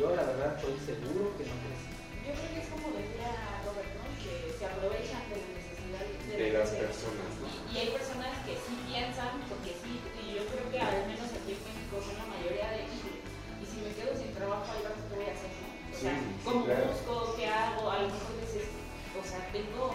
Yo 0.00 0.16
la 0.16 0.24
verdad 0.24 0.56
estoy 0.56 0.72
seguro 0.80 1.36
que 1.36 1.44
no 1.44 1.54
crece. 1.60 1.88
Yo 2.24 2.32
creo 2.32 2.48
que 2.48 2.60
es 2.64 2.68
como 2.72 2.88
decía 2.96 3.60
Robert, 3.60 3.92
¿no? 3.92 4.08
Que 4.24 4.56
se 4.56 4.64
aprovechan 4.64 5.20
de 5.28 5.36
la 5.36 5.48
necesidad 5.52 6.02
de, 6.08 6.32
De 6.32 6.48
las 6.56 6.70
personas, 6.72 7.28
¿no? 7.44 7.46
Y, 7.68 7.72
hay 7.76 7.88
personas 7.92 8.32
que 8.48 8.56
sí 8.56 8.72
piensan, 8.88 9.44
porque 9.52 9.76
sí, 9.76 10.00
y 10.16 10.40
yo 10.40 10.48
creo 10.48 10.64
que 10.64 10.80
al 10.80 11.12
menos 11.12 11.28
aquí 11.28 11.52
en 11.52 11.60
México 11.60 12.00
son 12.00 12.16
la 12.16 12.28
mayoría 12.40 12.72
de 12.72 12.88
híjole, 12.88 13.20
y 13.60 13.64
si 13.68 13.76
me 13.84 13.92
quedo 13.92 14.16
sin 14.16 14.32
trabajo, 14.32 14.64
rato 14.64 14.96
qué 14.96 15.12
voy 15.12 15.28
a 15.28 15.36
hacer, 15.36 15.52
¿no? 15.60 15.68
O 15.68 15.92
sea, 15.92 16.16
Sí, 16.16 16.24
sí, 16.24 16.40
¿cómo 16.40 16.64
claro. 16.64 16.88
busco? 16.88 17.36
¿Qué 17.36 17.44
hago? 17.44 17.84
A 17.84 18.00
lo 18.00 18.08
mejor 18.08 18.32
dices, 18.40 18.64
o 19.12 19.20
sea, 19.20 19.44
tengo 19.52 19.92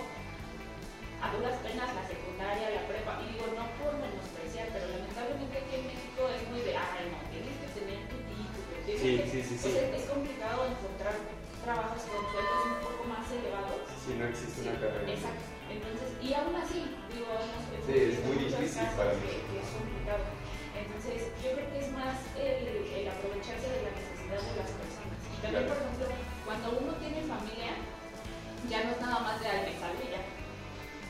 a 1.26 1.34
duras 1.34 1.58
penas 1.66 1.90
la 1.90 2.06
secundaria, 2.06 2.70
la 2.70 2.86
prepa, 2.86 3.18
y 3.26 3.34
digo, 3.34 3.50
no 3.58 3.66
por 3.82 3.98
menospreciar, 3.98 4.70
pero 4.70 4.86
lamentablemente 4.94 5.58
aquí 5.58 5.74
en 5.82 5.90
México 5.90 6.22
es 6.30 6.46
muy 6.54 6.62
de, 6.62 6.78
ay, 6.78 7.10
no, 7.10 7.18
tienes 7.34 7.58
que 7.58 7.70
tener 7.74 8.00
tu 8.06 8.18
título, 8.30 8.74
tienes 8.86 9.02
que... 9.02 9.42
Sí, 9.42 9.42
sí, 9.42 9.54
sí. 9.58 9.70
Es 9.74 10.06
complicado 10.06 10.70
encontrar 10.70 11.18
trabajos 11.66 11.98
con 12.06 12.22
sueldos 12.30 12.62
un 12.62 12.78
poco 12.78 13.02
más 13.10 13.26
elevados. 13.34 13.90
Si 13.98 14.14
no 14.14 14.30
existe 14.30 14.70
una 14.70 14.78
carrera. 14.78 15.10
Exacto. 15.10 15.46
Entonces, 15.66 16.08
y 16.22 16.30
aún 16.38 16.54
así, 16.62 16.94
digo, 17.10 17.34
no 17.34 17.58
sé, 17.58 17.74
sí, 17.82 17.96
es 18.06 18.18
muy 18.22 18.38
difícil 18.46 18.86
para 18.94 19.18
mí. 19.18 19.26
Que, 19.26 19.58
es 19.66 19.70
complicado. 19.74 20.30
Entonces, 20.78 21.34
yo 21.42 21.58
creo 21.58 21.68
que 21.74 21.80
es 21.82 21.90
más 21.90 22.22
el, 22.38 23.02
aprovecharse 23.10 23.66
de 23.66 23.82
la 23.82 23.92
necesidad 23.98 24.46
de 24.46 24.54
las 24.62 24.70
personas. 24.78 25.20
Y 25.26 25.38
también, 25.42 25.66
por 25.66 25.78
ejemplo, 25.82 26.06
cuando 26.46 26.68
uno 26.86 26.94
tiene 27.02 27.26
familia, 27.26 27.82
ya 28.70 28.86
no 28.86 28.94
es 28.94 29.02
nada 29.02 29.20
más 29.26 29.42
de 29.42 29.50
al 29.50 29.66
me 29.66 29.74
ya 29.74 30.22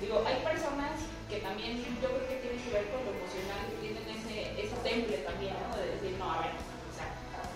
Digo, 0.01 0.21
hay 0.27 0.37
personas 0.43 0.99
que 1.29 1.37
también 1.39 1.79
yo 2.01 2.09
creo 2.11 2.27
que 2.27 2.37
tienen 2.43 2.59
que 2.61 2.71
ver 2.71 2.85
con 2.91 3.01
lo 3.07 3.11
emocional, 3.15 3.63
que 3.71 3.77
tienen 3.81 4.05
ese, 4.11 4.35
ese 4.59 4.75
temple 4.83 5.17
también, 5.23 5.55
¿no? 5.55 5.71
De 5.79 5.95
decir, 5.97 6.13
no, 6.19 6.27
a 6.29 6.43
ver, 6.45 6.53
o 6.59 6.93
sea, 6.93 7.07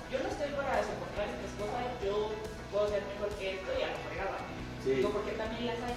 yo 0.09 0.17
no 0.23 0.27
estoy 0.31 0.49
para 0.55 0.81
soportar 0.81 1.27
estas 1.29 1.53
cosas, 1.59 1.85
yo 2.01 2.31
puedo 2.71 2.85
ser 2.89 3.03
mejor 3.11 3.29
que 3.37 3.59
esto 3.59 3.69
y 3.75 3.81
a 3.83 3.91
la 3.93 3.99
fregada. 4.07 4.37
¿no? 4.39 4.49
Sí. 4.81 4.89
Digo, 5.03 5.11
porque 5.11 5.35
también 5.35 5.67
las 5.67 5.79
hay. 5.83 5.95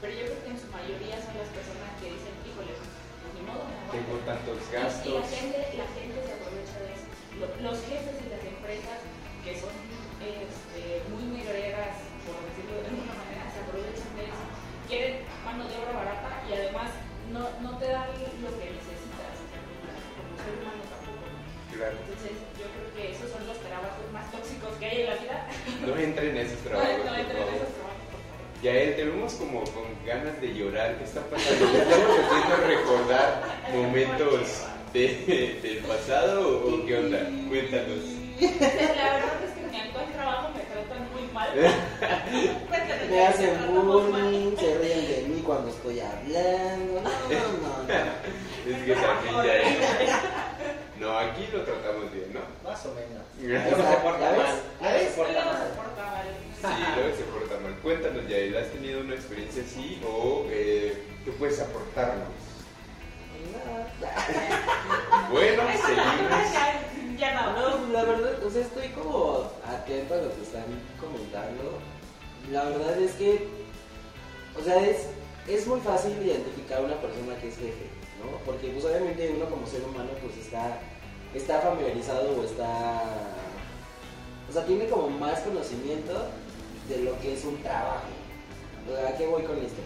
Pero 0.00 0.12
yo 0.18 0.24
creo 0.32 0.40
que 0.42 0.50
en 0.50 0.58
su 0.58 0.66
mayoría 0.74 1.16
son 1.22 1.34
las 1.38 1.50
personas 1.54 1.90
que 2.02 2.10
dicen, 2.10 2.34
híjole, 2.42 2.72
pues 2.74 3.32
ni 3.38 3.42
modo, 3.46 3.62
aguanto". 3.62 3.92
Tengo 3.94 4.16
tantos 4.26 4.58
Y- 4.58 4.66
Y 4.66 4.72
la 4.74 4.80
gastos. 4.82 5.24
gente, 5.30 5.58
la 5.78 5.88
gente 5.94 6.16
se 6.26 6.32
aprovecha 6.34 6.76
de 6.82 6.90
eso. 6.96 7.06
Lo- 7.38 7.54
Los 7.62 7.76
jefes 7.86 8.16
y 8.18 8.26
las 8.32 8.42
empresas 8.42 8.98
que 9.46 9.52
son 9.60 9.74
este, 10.18 10.82
muy 11.14 11.24
negreras, 11.38 12.02
por 12.26 12.34
decirlo 12.50 12.82
de 12.82 12.86
alguna 12.90 13.14
manera, 13.14 13.46
se 13.46 13.58
aprovechan 13.62 14.10
de 14.18 14.24
eso. 14.26 14.44
Quieren 14.90 15.14
mano 15.52 15.68
de 15.68 15.76
obra 15.76 15.92
barata 15.92 16.30
y 16.48 16.52
además 16.54 16.90
no, 17.32 17.40
no 17.60 17.78
te 17.78 17.86
dan 17.88 18.08
lo 18.42 18.50
que 18.58 18.66
necesitas, 18.72 19.36
como, 19.44 20.36
ser 20.40 20.52
humano 20.58 20.82
tampoco. 20.88 21.24
Claro. 21.72 21.96
Entonces 22.02 22.32
yo 22.58 22.66
creo 22.72 22.88
que 22.96 23.02
esos 23.12 23.28
son 23.30 23.42
los 23.46 23.58
trabajos 23.60 24.04
más 24.12 24.26
tóxicos 24.32 24.72
que 24.80 24.86
hay 24.86 25.00
en 25.02 25.06
la 25.08 25.16
vida. 25.16 25.36
No 25.86 25.96
entren 25.96 26.30
en 26.36 26.46
esos 26.46 26.60
No, 26.64 26.70
trabajos. 26.70 27.04
no 27.04 27.12
por 27.12 27.16
entren 27.16 27.42
en 27.42 27.54
esos 27.56 27.72
trabajos, 27.76 28.06
por 28.12 28.20
favor. 28.28 28.62
Yael, 28.62 28.94
te 28.96 29.04
vemos 29.04 29.32
como 29.34 29.64
con 29.74 29.86
ganas 30.06 30.40
de 30.40 30.54
llorar. 30.54 30.96
¿Qué 30.98 31.04
está 31.04 31.20
pasando? 31.26 31.66
¿Te 31.66 31.78
estamos 31.82 32.18
haciendo 32.20 32.56
recordar 32.68 33.42
momentos 33.74 34.40
de- 34.92 35.58
del 35.62 35.78
pasado 35.78 36.58
o 36.68 36.86
qué 36.86 36.98
onda? 36.98 37.18
Cuéntanos. 37.48 38.04
La 38.40 39.12
verdad 39.18 39.44
es 39.44 39.52
que 39.52 39.61
me 39.72 40.62
tratan 40.64 41.08
muy 41.12 41.26
mal. 41.32 41.50
Me 43.10 43.16
ya, 43.16 43.28
hacen 43.28 43.74
bullying, 43.74 44.56
se 44.56 44.78
ríen 44.78 45.06
de 45.06 45.28
mí 45.28 45.42
cuando 45.42 45.68
estoy 45.70 46.00
hablando. 46.00 47.02
No, 47.02 47.10
no, 47.10 47.84
no. 47.84 47.92
Es 48.64 48.84
que 48.84 48.94
también 48.94 49.34
Yael. 49.34 49.78
No, 51.00 51.18
aquí 51.18 51.48
lo 51.52 51.62
tratamos 51.62 52.12
bien, 52.12 52.32
¿no? 52.32 52.40
Más 52.62 52.86
o 52.86 52.94
menos. 52.94 53.22
Sí, 53.36 53.46
Luego 53.48 53.76
se 53.76 53.82
¿Ya 53.82 54.02
porta 54.02 54.20
mal. 54.20 54.36
¿Ya 54.80 54.90
Luego 54.92 55.10
se 55.10 55.16
porta 55.16 55.44
mal. 55.44 55.56
mal. 56.62 56.94
luego 56.94 57.16
se 57.16 57.22
porta 57.24 57.58
mal. 57.60 57.74
Cuéntanos, 57.82 58.28
Yael, 58.28 58.56
¿has 58.56 58.68
tenido 58.68 59.00
una 59.00 59.14
experiencia 59.14 59.64
así 59.64 60.00
o 60.06 60.46
eh, 60.48 61.02
qué 61.24 61.32
puedes 61.32 61.60
aportarnos? 61.60 62.28
Bueno, 65.30 65.62
seguimos. 65.84 66.91
No. 67.30 67.54
Pues, 67.54 67.88
la 67.92 68.04
verdad, 68.04 68.44
o 68.44 68.50
sea, 68.50 68.62
estoy 68.62 68.88
como 68.88 69.48
atento 69.64 70.14
a 70.14 70.16
lo 70.16 70.34
que 70.34 70.42
están 70.42 70.64
comentando. 71.00 71.78
La 72.50 72.64
verdad 72.64 72.98
es 72.98 73.12
que, 73.12 73.46
o 74.58 74.62
sea, 74.64 74.84
es, 74.84 75.06
es 75.46 75.66
muy 75.68 75.78
fácil 75.80 76.12
identificar 76.20 76.80
a 76.80 76.82
una 76.82 77.00
persona 77.00 77.36
que 77.40 77.48
es 77.48 77.56
jefe, 77.56 77.86
¿no? 78.18 78.38
Porque 78.44 78.70
pues 78.70 78.84
obviamente 78.84 79.32
uno 79.36 79.48
como 79.48 79.66
ser 79.68 79.84
humano 79.84 80.10
pues 80.20 80.36
está, 80.36 80.80
está 81.32 81.60
familiarizado 81.60 82.40
o 82.40 82.44
está, 82.44 83.02
o 84.50 84.52
sea, 84.52 84.64
tiene 84.66 84.88
como 84.88 85.08
más 85.08 85.40
conocimiento 85.40 86.26
de 86.88 87.04
lo 87.04 87.18
que 87.20 87.34
es 87.34 87.44
un 87.44 87.62
trabajo. 87.62 88.08
O 88.90 89.08
¿A 89.08 89.16
qué 89.16 89.28
voy 89.28 89.44
con 89.44 89.58
esto? 89.58 89.80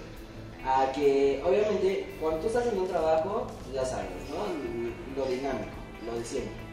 A 0.64 0.90
que 0.92 1.42
obviamente 1.44 2.16
cuando 2.18 2.40
tú 2.40 2.46
estás 2.46 2.66
en 2.66 2.78
un 2.78 2.88
trabajo, 2.88 3.46
ya 3.74 3.84
sabes, 3.84 4.08
¿no? 4.30 5.20
Lo 5.22 5.28
dinámico, 5.28 5.76
lo 6.06 6.18
de 6.18 6.24
siempre 6.24 6.65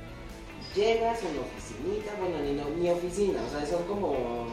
llegas 0.75 1.19
a 1.23 1.27
una 1.27 1.41
oficinita, 1.41 2.13
bueno, 2.19 2.39
ni, 2.39 2.53
no- 2.53 2.69
ni 2.77 2.89
oficina, 2.89 3.39
o 3.45 3.49
sea, 3.49 3.65
son 3.65 3.83
como 3.85 4.47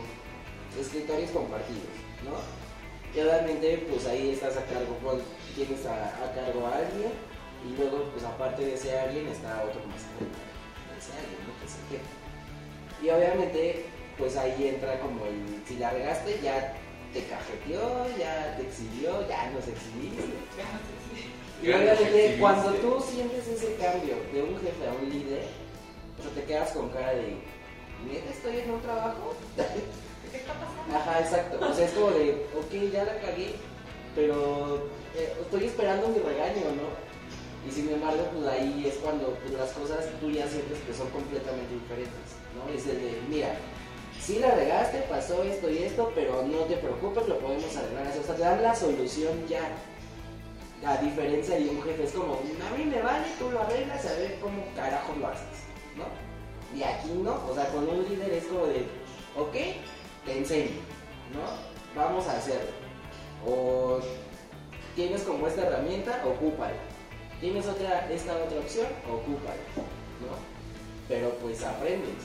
escritorios 0.78 1.30
compartidos, 1.30 1.94
¿no? 2.24 2.36
Y 3.14 3.20
obviamente, 3.26 3.86
pues 3.90 4.06
ahí 4.06 4.30
estás 4.30 4.56
a 4.56 4.64
cargo, 4.66 4.96
con- 5.02 5.22
tienes 5.54 5.84
a, 5.86 6.08
a 6.24 6.32
cargo 6.34 6.66
a 6.66 6.76
alguien, 6.76 7.12
y 7.66 7.76
luego, 7.76 8.04
pues 8.12 8.24
aparte 8.24 8.64
de 8.64 8.74
ese 8.74 8.98
alguien, 8.98 9.26
está 9.28 9.62
otro 9.64 9.80
más 9.88 10.00
de 10.18 10.96
ese 10.98 11.12
alguien, 11.18 11.40
¿no? 11.46 11.52
Que 11.58 11.66
es 11.66 11.74
el 11.76 11.86
jefe. 11.90 12.10
Y 13.02 13.10
obviamente, 13.10 13.84
pues 14.18 14.36
ahí 14.36 14.68
entra 14.68 15.00
como 15.00 15.24
el, 15.26 15.62
si 15.66 15.76
la 15.76 15.90
regaste, 15.90 16.38
ya 16.42 16.74
te 17.12 17.24
cajeteó, 17.24 18.06
ya 18.18 18.56
te 18.56 18.62
exhibió, 18.62 19.26
ya 19.28 19.50
nos 19.50 19.66
exhibiste. 19.66 20.24
Y 21.62 21.66
Ya 21.66 21.78
nos 21.78 21.98
obviamente 21.98 22.36
cuando 22.38 22.72
tú 22.74 23.02
sientes 23.10 23.48
ese 23.48 23.74
cambio 23.74 24.14
de 24.32 24.42
un 24.42 24.54
jefe 24.60 24.86
a 24.88 24.92
un 25.02 25.10
líder, 25.10 25.42
o 26.20 26.22
sea, 26.22 26.32
te 26.32 26.44
quedas 26.44 26.70
con 26.72 26.88
cara 26.90 27.12
de, 27.12 27.36
¿neta 28.06 28.30
estoy 28.30 28.58
en 28.58 28.70
un 28.70 28.80
trabajo? 28.82 29.34
¿Qué 29.56 30.36
está 30.36 30.52
pasando? 30.54 30.96
Ajá, 30.96 31.20
exacto. 31.20 31.58
O 31.60 31.74
sea, 31.74 31.84
es 31.86 31.92
como 31.92 32.10
de, 32.10 32.46
ok, 32.54 32.92
ya 32.92 33.04
la 33.04 33.18
cagué, 33.20 33.54
pero 34.14 34.88
eh, 35.16 35.32
estoy 35.40 35.64
esperando 35.64 36.08
mi 36.08 36.18
regaño, 36.18 36.76
¿no? 36.76 37.10
Y 37.68 37.72
sin 37.72 37.90
embargo, 37.90 38.24
pues 38.32 38.46
ahí 38.46 38.84
es 38.86 38.94
cuando 38.96 39.36
pues, 39.42 39.52
las 39.52 39.70
cosas 39.72 40.06
tú 40.20 40.30
ya 40.30 40.46
sientes 40.46 40.78
que 40.86 40.94
son 40.94 41.08
completamente 41.10 41.74
diferentes, 41.74 42.36
¿no? 42.56 42.72
Es 42.72 42.86
el 42.86 43.00
de, 43.00 43.20
mira, 43.28 43.54
sí 44.20 44.38
la 44.38 44.54
regaste, 44.54 44.98
pasó 45.10 45.42
esto 45.42 45.70
y 45.70 45.78
esto, 45.78 46.12
pero 46.14 46.42
no 46.42 46.58
te 46.64 46.76
preocupes, 46.76 47.28
lo 47.28 47.38
podemos 47.38 47.76
arreglar. 47.76 48.06
O 48.18 48.22
sea, 48.22 48.34
te 48.34 48.42
dan 48.42 48.62
la 48.62 48.74
solución 48.74 49.46
ya. 49.48 49.68
A 50.86 50.96
diferencia 50.96 51.56
de 51.56 51.68
un 51.68 51.82
jefe, 51.82 52.04
es 52.04 52.12
como, 52.12 52.34
a 52.34 52.76
mí 52.78 52.84
me 52.84 53.02
vale, 53.02 53.26
tú 53.38 53.50
lo 53.50 53.60
arreglas, 53.60 54.06
a 54.06 54.14
ver 54.14 54.38
cómo 54.40 54.64
carajo 54.74 55.14
lo 55.20 55.26
haces, 55.26 55.68
¿no? 55.96 56.04
Y 56.78 56.82
aquí 56.82 57.08
no, 57.22 57.34
o 57.48 57.54
sea, 57.54 57.66
con 57.68 57.88
un 57.88 58.04
líder 58.08 58.30
es 58.32 58.44
como 58.44 58.66
de, 58.66 58.84
ok, 59.36 59.52
te 60.24 60.38
enseño, 60.38 60.76
¿no? 61.34 62.00
Vamos 62.00 62.26
a 62.28 62.36
hacerlo. 62.38 62.70
O 63.46 63.98
tienes 64.94 65.22
como 65.22 65.46
esta 65.48 65.62
herramienta, 65.66 66.22
ocúpala. 66.24 66.74
Tienes 67.40 67.66
otra, 67.66 68.08
esta 68.10 68.36
otra 68.36 68.58
opción, 68.58 68.86
ocúpala, 69.08 69.56
¿no? 70.20 70.36
Pero 71.08 71.30
pues 71.42 71.62
aprendes. 71.64 72.24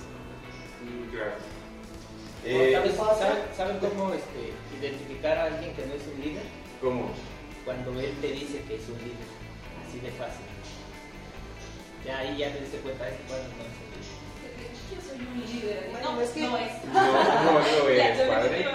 O, 2.44 2.48
Eh, 2.48 2.72
¿sabes- 2.74 2.96
¿Saben, 2.96 3.44
saben 3.58 3.78
cómo 3.80 4.14
este, 4.14 4.54
identificar 4.80 5.36
a 5.38 5.44
alguien 5.46 5.74
que 5.76 5.86
no 5.88 5.94
es 5.96 6.02
un 6.14 6.22
líder? 6.22 6.44
¿Cómo? 6.80 7.10
Cuando 7.64 8.00
él 8.00 8.14
te 8.22 8.28
dice 8.28 8.62
que 8.68 8.76
es 8.76 8.88
un 8.88 8.98
líder. 9.00 9.26
Así 9.88 10.00
de 10.00 10.12
fácil. 10.12 10.46
Ya 12.06 12.20
ahí 12.20 12.38
ya 12.38 12.54
te 12.54 12.60
diste 12.62 12.78
cuenta 12.80 13.06
de 13.06 13.12
que 13.18 13.24
bueno, 13.28 13.46
es 13.46 13.76
líder. 13.82 14.70
Yo 14.94 14.98
soy 15.02 15.20
un 15.26 15.42
líder. 15.42 15.90
Bueno, 15.92 16.12
no, 16.14 16.22
es 16.22 16.30
que- 16.30 16.42
no 16.42 16.58
es. 16.58 16.72
No, 16.94 17.02
no 17.02 17.62
lo 17.86 17.96
Ya, 17.96 18.14
eres, 18.14 18.28
padre. 18.30 18.68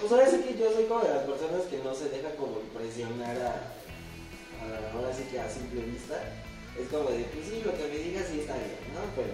Pues 0.00 0.12
ahora 0.12 0.26
sí 0.28 0.38
que 0.42 0.58
yo 0.58 0.72
soy 0.72 0.84
como 0.86 1.00
de 1.02 1.14
las 1.14 1.22
personas 1.24 1.62
que 1.70 1.78
no 1.78 1.94
se 1.94 2.08
deja 2.08 2.30
como 2.34 2.58
impresionar 2.60 3.36
a, 3.38 3.54
a- 4.66 4.92
ahora 4.94 5.14
sí 5.14 5.22
que 5.30 5.38
a 5.38 5.48
simple 5.48 5.82
vista. 5.82 6.18
Es 6.74 6.88
como 6.88 7.10
de, 7.10 7.22
pues 7.30 7.46
sí, 7.46 7.62
lo 7.64 7.76
que 7.76 7.84
me 7.86 7.98
digas 8.02 8.26
sí 8.32 8.40
está 8.40 8.54
bien, 8.54 8.80
¿no? 8.96 9.04
Pero 9.14 9.30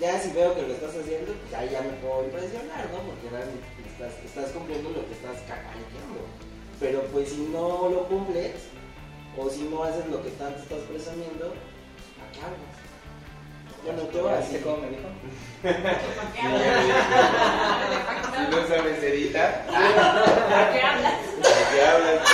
ya 0.00 0.20
si 0.22 0.30
veo 0.30 0.54
que 0.54 0.62
lo 0.62 0.72
estás 0.72 0.94
haciendo, 0.94 1.34
pues 1.34 1.52
ahí 1.52 1.68
ya 1.70 1.82
me 1.82 1.92
puedo 2.00 2.24
impresionar, 2.24 2.88
¿no? 2.94 3.02
Porque 3.02 3.28
realmente 3.28 3.66
estás, 3.90 4.14
estás 4.24 4.50
cumpliendo 4.54 4.88
lo 4.90 5.04
que 5.04 5.12
estás 5.18 5.36
cacareando. 5.50 6.22
Pero 6.80 7.02
pues 7.10 7.28
si 7.30 7.42
no 7.50 7.90
lo 7.90 8.06
cumples, 8.06 8.54
o 9.36 9.50
si 9.50 9.62
no 9.64 9.82
haces 9.82 10.06
lo 10.06 10.22
que 10.22 10.30
tanto 10.38 10.62
estás 10.62 10.80
presumiendo. 10.88 11.52
Bueno, 13.84 14.02
no 18.50 18.68
sabes 18.68 19.02
editar, 19.02 19.66
¿Para 19.66 20.72
qué 20.72 20.82
hablas? 20.82 21.36
¿de 21.36 21.42
qué 21.72 21.82
hablas? 21.82 22.28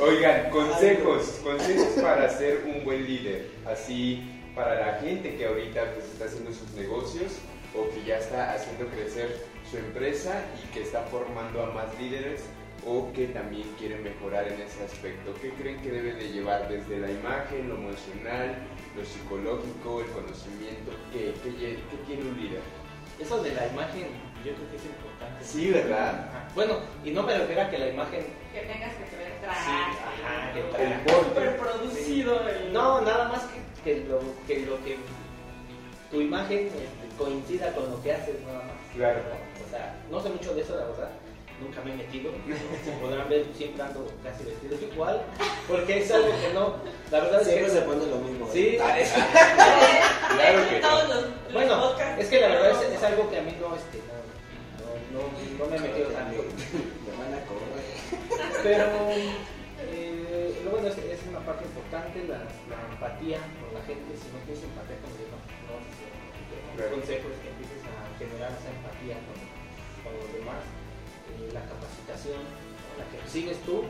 Oigan, 0.00 0.50
consejos, 0.50 1.40
consejos 1.42 2.02
para 2.02 2.28
ser 2.30 2.64
un 2.66 2.84
buen 2.84 3.04
líder. 3.06 3.50
Así 3.66 4.28
para 4.54 4.74
la 4.74 4.98
gente 5.00 5.36
que 5.36 5.46
ahorita 5.46 5.92
pues, 5.94 6.06
está 6.06 6.24
haciendo 6.26 6.52
sus 6.52 6.70
negocios 6.72 7.32
o 7.74 7.88
que 7.90 8.04
ya 8.04 8.18
está 8.18 8.52
haciendo 8.52 8.86
crecer 8.86 9.46
su 9.70 9.78
empresa 9.78 10.44
y 10.62 10.72
que 10.72 10.82
está 10.82 11.02
formando 11.02 11.62
a 11.62 11.66
más 11.66 11.98
líderes 11.98 12.42
o 12.86 13.12
que 13.12 13.28
también 13.28 13.68
quiere 13.78 13.96
mejorar 13.96 14.48
en 14.48 14.60
ese 14.60 14.82
aspecto. 14.84 15.32
¿Qué 15.40 15.50
creen 15.50 15.80
que 15.82 15.90
debe 15.90 16.14
de 16.14 16.28
llevar 16.32 16.68
desde 16.68 16.98
la 16.98 17.10
imagen, 17.10 17.68
lo 17.68 17.76
emocional, 17.76 18.56
lo 18.96 19.04
psicológico, 19.04 20.00
el 20.00 20.06
conocimiento? 20.08 20.90
¿Qué, 21.12 21.32
qué, 21.44 21.50
qué 21.90 21.96
tiene 22.06 22.22
un 22.28 22.36
líder? 22.40 22.60
Eso 23.20 23.40
de 23.42 23.52
la 23.54 23.66
imagen, 23.68 24.08
yo 24.44 24.52
creo 24.54 24.70
que 24.70 24.76
es 24.76 24.84
importante. 24.84 25.44
Sí, 25.44 25.70
¿verdad? 25.70 26.08
Ajá. 26.28 26.48
Bueno, 26.56 26.74
y 27.04 27.10
no 27.12 27.22
me 27.22 27.38
refiero 27.38 27.62
a 27.62 27.70
que 27.70 27.78
la 27.78 27.88
imagen. 27.88 28.26
Que 28.52 28.60
tengas 28.62 28.94
que 28.94 29.16
ver 29.16 29.32
Sí, 29.32 29.40
traje. 29.42 29.70
ajá, 29.70 30.52
que 30.52 30.60
El 30.60 30.70
traje. 30.70 30.94
porte. 31.06 31.28
Super 31.28 31.56
producido. 31.58 32.48
el- 32.48 32.72
No, 32.72 33.00
nada 33.02 33.28
más 33.28 33.44
que, 33.44 33.60
que 33.84 34.04
lo, 34.08 34.20
que 34.46 34.66
lo 34.66 34.82
que 34.84 34.96
tu 36.10 36.20
imagen 36.20 36.66
este, 36.66 36.88
coincida 37.16 37.72
con 37.74 37.90
lo 37.90 38.02
que 38.02 38.12
haces 38.12 38.40
nada 38.44 38.58
más. 38.64 38.72
Claro. 38.94 39.20
O 39.66 39.70
sea, 39.70 39.96
no 40.10 40.20
sé 40.20 40.28
mucho 40.30 40.54
de 40.54 40.62
eso, 40.62 40.76
la 40.76 40.84
verdad. 40.86 41.10
Nunca 41.62 41.80
me 41.82 41.92
he 41.92 41.96
metido. 41.96 42.32
Como 42.84 43.00
podrán 43.00 43.28
ver, 43.28 43.46
siempre 43.56 43.82
ando 43.82 44.06
casi 44.22 44.44
vestido 44.44 44.76
igual. 44.92 45.22
Porque 45.68 45.98
es 46.02 46.10
algo 46.10 46.28
que 46.28 46.52
no. 46.54 46.76
La 47.10 47.20
verdad 47.20 47.40
es 47.42 47.46
Siempre 47.48 47.66
que. 47.66 47.72
se 47.78 47.82
pone 47.82 48.06
lo 48.06 48.16
mismo. 48.18 48.48
Sí, 48.52 48.76
Claro 48.78 50.68
que 50.68 50.80
no. 50.80 50.92
Bueno, 51.52 51.94
es 52.18 52.28
que 52.28 52.40
la 52.40 52.48
verdad 52.48 52.70
es, 52.82 52.92
es 52.98 53.02
algo 53.02 53.30
que 53.30 53.38
a 53.38 53.42
mí 53.42 53.52
no, 53.60 53.76
este, 53.76 53.98
no, 54.08 54.16
no, 55.12 55.20
no, 55.28 55.64
no 55.64 55.70
me 55.70 55.76
he 55.76 55.80
metido 55.80 56.08
tanto. 56.10 56.42
Me 56.42 57.12
van 57.20 57.34
a 57.36 57.40
correr. 57.44 58.62
Pero 58.62 58.84
eh, 59.92 60.60
lo 60.64 60.70
bueno 60.70 60.88
es, 60.88 60.96
es 60.98 61.20
una 61.28 61.40
parte 61.44 61.64
importante, 61.64 62.24
la, 62.24 62.38
la 62.72 62.78
empatía 62.92 63.38
con 63.60 63.74
la 63.76 63.82
gente. 63.84 64.16
Si 64.16 64.28
no 64.32 64.38
tienes 64.48 64.64
empatía 64.64 64.96
con 65.04 65.10
ellos, 65.12 65.28
no, 65.30 65.36
no 65.36 65.70
vas 65.76 65.84
a 65.84 65.92
hacer. 65.92 66.10
Un 66.72 66.76
Claro. 66.80 66.92
consejo 66.96 67.26
es 67.28 67.38
que 67.44 67.48
empieces 67.52 67.82
a 67.84 67.94
generar 68.16 68.50
esa 68.56 68.70
empatía 68.72 69.16
con, 69.28 69.36
con 70.00 70.12
los 70.16 70.28
demás. 70.32 70.64
La 71.52 71.60
capacitación, 71.60 72.40
la 72.98 73.04
que 73.10 73.28
sigues 73.28 73.58
tú 73.62 73.84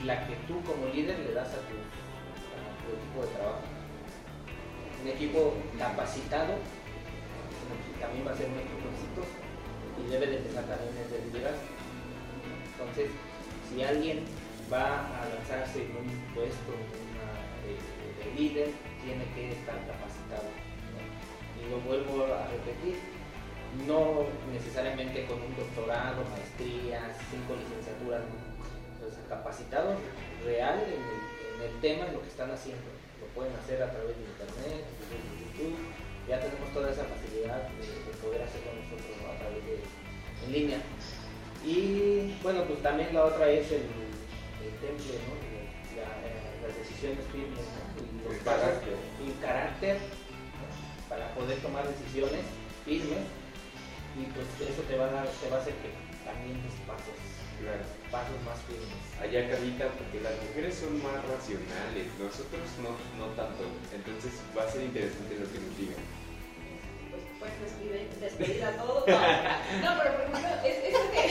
y 0.00 0.04
la 0.04 0.26
que 0.26 0.34
tú 0.48 0.60
como 0.62 0.86
líder 0.92 1.18
le 1.20 1.32
das 1.32 1.48
a 1.48 1.62
tu, 1.68 1.76
equipo 1.76 3.22
de 3.22 3.28
trabajo. 3.34 3.62
Un 5.02 5.08
equipo 5.08 5.54
capacitado 5.78 6.54
también 8.00 8.26
va 8.26 8.32
a 8.32 8.36
ser 8.36 8.50
un 8.50 8.58
equipo 8.58 8.90
exitoso 8.90 9.38
y 9.98 10.10
debe 10.10 10.26
de 10.26 10.36
empezar 10.38 10.64
también 10.64 10.90
desde 10.98 11.22
el 11.22 11.32
liderazgo. 11.32 11.70
Entonces, 12.72 13.10
si 13.68 13.82
alguien 13.82 14.24
va 14.72 15.06
a 15.06 15.28
lanzarse 15.28 15.84
en 15.84 15.96
un 15.96 16.34
puesto 16.34 16.72
eh, 17.62 17.78
de 18.18 18.40
líder, 18.40 18.68
tiene 19.04 19.24
que 19.34 19.52
estar 19.52 19.78
capacitado. 19.86 20.50
Y 21.60 21.70
lo 21.70 21.78
vuelvo 21.80 22.26
a 22.26 22.48
repetir, 22.48 22.98
no 23.86 24.26
necesariamente 24.52 25.24
con 25.26 25.40
un 25.40 25.56
doctorado, 25.56 26.24
maestrías, 26.30 27.16
cinco 27.30 27.56
licenciaturas, 27.56 28.20
¿no? 28.28 28.36
Entonces, 28.94 29.20
capacitados 29.28 29.96
real 30.44 30.78
en 30.86 31.02
el, 31.08 31.20
en 31.22 31.56
el 31.70 31.80
tema, 31.80 32.06
en 32.06 32.14
lo 32.14 32.22
que 32.22 32.28
están 32.28 32.50
haciendo. 32.50 32.84
Lo 33.20 33.26
pueden 33.34 33.54
hacer 33.56 33.82
a 33.82 33.90
través 33.90 34.14
de 34.16 34.22
internet, 34.24 34.84
de 35.08 35.16
YouTube, 35.40 35.78
ya 36.28 36.38
tenemos 36.40 36.68
toda 36.72 36.90
esa 36.90 37.04
facilidad 37.04 37.66
de, 37.74 37.86
de 37.86 38.12
poder 38.22 38.42
hacerlo 38.42 38.70
nosotros 38.78 39.14
¿no? 39.22 39.32
a 39.32 39.36
través 39.40 39.62
de 39.66 39.74
en 40.46 40.52
línea. 40.52 40.78
Y 41.64 42.34
bueno, 42.42 42.64
pues 42.64 42.82
también 42.82 43.14
la 43.14 43.24
otra 43.24 43.48
es 43.50 43.70
el, 43.70 43.86
el 43.86 44.72
temple, 44.82 45.14
¿no? 45.26 45.34
La- 45.98 46.18
eh, 46.26 46.58
las 46.66 46.74
decisiones 46.78 47.24
firmes, 47.30 47.62
¿no? 47.62 47.82
Y 48.02 48.24
los 48.24 48.34
El 48.34 48.42
carácter. 48.42 48.94
carácter 49.40 49.96
para 51.08 51.28
poder 51.34 51.58
tomar 51.58 51.86
decisiones 51.86 52.42
firmes 52.84 53.22
y 54.18 54.24
pues 54.36 54.46
eso 54.68 54.82
te 54.84 54.96
va 54.96 55.06
a 55.08 55.12
dar, 55.12 55.26
te 55.28 55.48
va 55.48 55.56
a 55.56 55.60
hacer 55.60 55.74
que 55.80 55.90
también 56.24 56.60
des 56.62 56.76
pasos, 56.86 57.16
Claro. 57.60 57.84
pasos 58.10 58.38
más 58.44 58.58
firmes. 58.66 58.98
Allá 59.22 59.48
Carlita, 59.48 59.86
porque 59.96 60.20
las 60.20 60.34
mujeres 60.42 60.74
son 60.76 60.98
más 61.00 61.22
racionales, 61.24 62.06
nosotros 62.18 62.66
no, 62.82 62.92
no 63.16 63.30
tanto. 63.38 63.64
Entonces 63.94 64.32
va 64.56 64.64
a 64.66 64.70
ser 64.70 64.82
interesante 64.84 65.38
lo 65.38 65.46
que 65.46 65.58
nos 65.62 65.72
digan. 65.78 66.02
pues, 67.10 67.22
pues 67.38 67.52
despedir, 67.62 68.08
despedir 68.18 68.64
a 68.66 68.72
todos. 68.76 69.06
No, 69.06 69.14
no, 69.16 69.90
pero 70.02 70.10
por 70.16 70.22
ejemplo, 70.26 70.50
es, 70.66 70.76
esto, 70.90 71.02
que, 71.14 71.24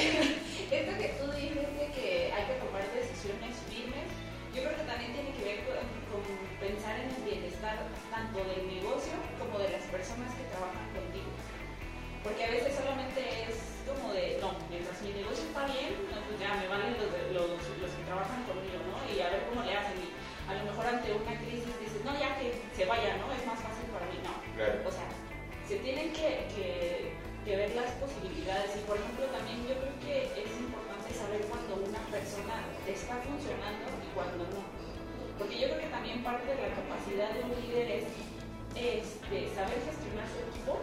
esto 0.79 0.91
que 0.97 1.09
tú 1.19 1.25
dices 1.35 1.67
de 1.77 1.85
que 1.95 2.07
hay 2.31 2.43
que 2.47 2.57
tomar 2.63 2.83
decisiones 2.95 3.53
firmes, 3.67 4.07
yo 4.55 4.59
creo 4.63 4.75
que 4.75 4.87
también 4.87 5.11
tiene 5.15 5.31
que 5.35 5.43
ver 5.43 5.59
con, 5.67 5.79
con 6.11 6.23
pensar 6.59 6.95
en 6.99 7.11
el 7.11 7.21
bienestar 7.27 7.87
tanto 8.11 8.39
del 8.43 8.67
negocio 8.67 9.15
como 9.39 9.59
de 9.59 9.69
las 9.71 9.83
personas 9.91 10.31
que 10.35 10.47
trabajan 10.51 10.87
contigo. 10.95 11.30
Porque 12.23 12.45
a 12.45 12.51
veces 12.51 12.75
solamente 12.77 13.21
es 13.49 13.57
como 13.89 14.13
de, 14.13 14.37
no, 14.39 14.53
mientras 14.69 15.01
mi 15.01 15.11
negocio 15.13 15.43
está 15.49 15.65
bien, 15.65 15.97
pues 16.05 16.37
ya 16.39 16.53
me 16.55 16.67
valen 16.69 16.93
los, 17.01 17.09
los, 17.33 17.49
los 17.81 17.91
que 17.97 18.03
trabajan 18.05 18.45
conmigo, 18.45 18.77
¿no? 18.85 18.97
Y 19.09 19.19
a 19.21 19.29
ver 19.33 19.41
cómo 19.49 19.65
le 19.65 19.73
hacen. 19.73 19.97
Y 19.97 20.09
a 20.49 20.53
lo 20.61 20.63
mejor 20.69 20.85
ante 20.85 21.09
una 21.13 21.33
crisis 21.41 21.73
dices, 21.81 22.01
no, 22.05 22.13
ya 22.19 22.37
que 22.37 22.53
se 22.77 22.85
vaya, 22.85 23.17
¿no? 23.17 23.31
Es 23.33 23.41
más 23.45 23.57
fácil 23.59 23.89
para 23.89 24.05
mí, 24.09 24.21
no. 24.21 24.33
Claro. 24.53 24.85
O 24.85 24.91
sea, 24.93 25.09
se 25.67 25.77
tienen 25.81 26.13
que, 26.13 26.45
que- 26.53 27.13
que 27.41 27.57
ver 27.57 27.73
las 27.73 27.89
posibilidades 27.97 28.69
y 28.77 28.85
por 28.85 29.01
ejemplo 29.01 29.25
también 29.33 29.65
yo 29.65 29.73
creo 29.81 29.97
que 30.05 30.29
es 30.45 30.51
importante 30.61 31.09
saber 31.09 31.41
cuando 31.49 31.73
una 31.89 31.97
persona 32.13 32.69
está 32.85 33.17
funcionando 33.25 33.89
y 33.97 34.13
cuando 34.13 34.45
no. 34.45 34.61
Porque 35.41 35.57
yo 35.57 35.73
creo 35.73 35.81
que 35.81 35.89
también 35.89 36.21
parte 36.21 36.45
de 36.45 36.61
la 36.61 36.69
capacidad 36.69 37.33
de 37.33 37.41
un 37.41 37.57
líder 37.65 37.97
es 37.97 38.05
este, 38.77 39.49
saber 39.57 39.81
gestionar 39.81 40.29
su 40.29 40.37
equipo 40.53 40.77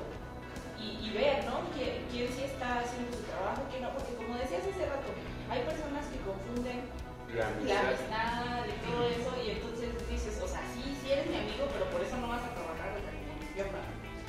y, 0.80 1.06
y 1.06 1.10
ver, 1.10 1.44
¿no? 1.44 1.66
¿Quién, 1.74 2.06
quién 2.10 2.26
sí 2.32 2.42
está 2.44 2.80
haciendo 2.80 3.10
su 3.12 3.22
trabajo, 3.26 3.62
quién 3.70 3.82
no. 3.82 3.90
Porque 3.92 4.14
como 4.14 4.34
decías 4.38 4.62
hace 4.62 4.86
rato, 4.86 5.10
hay 5.50 5.60
personas 5.66 6.06
que 6.06 6.18
confunden 6.22 6.86
La 7.34 7.50
amistad. 7.50 8.64
y 8.64 8.76
todo 8.86 9.02
eso 9.08 9.30
y 9.44 9.50
entonces 9.58 9.90
dices, 10.08 10.40
o 10.42 10.48
sea, 10.48 10.62
sí, 10.74 10.96
sí 11.02 11.12
eres 11.12 11.26
mi 11.26 11.36
amigo, 11.36 11.66
pero 11.72 11.90
por 11.90 12.00
eso 12.00 12.16
no 12.18 12.28
vas 12.28 12.44
a 12.44 12.54
trabajar 12.54 12.96
yo 13.58 13.64
no. 13.74 13.82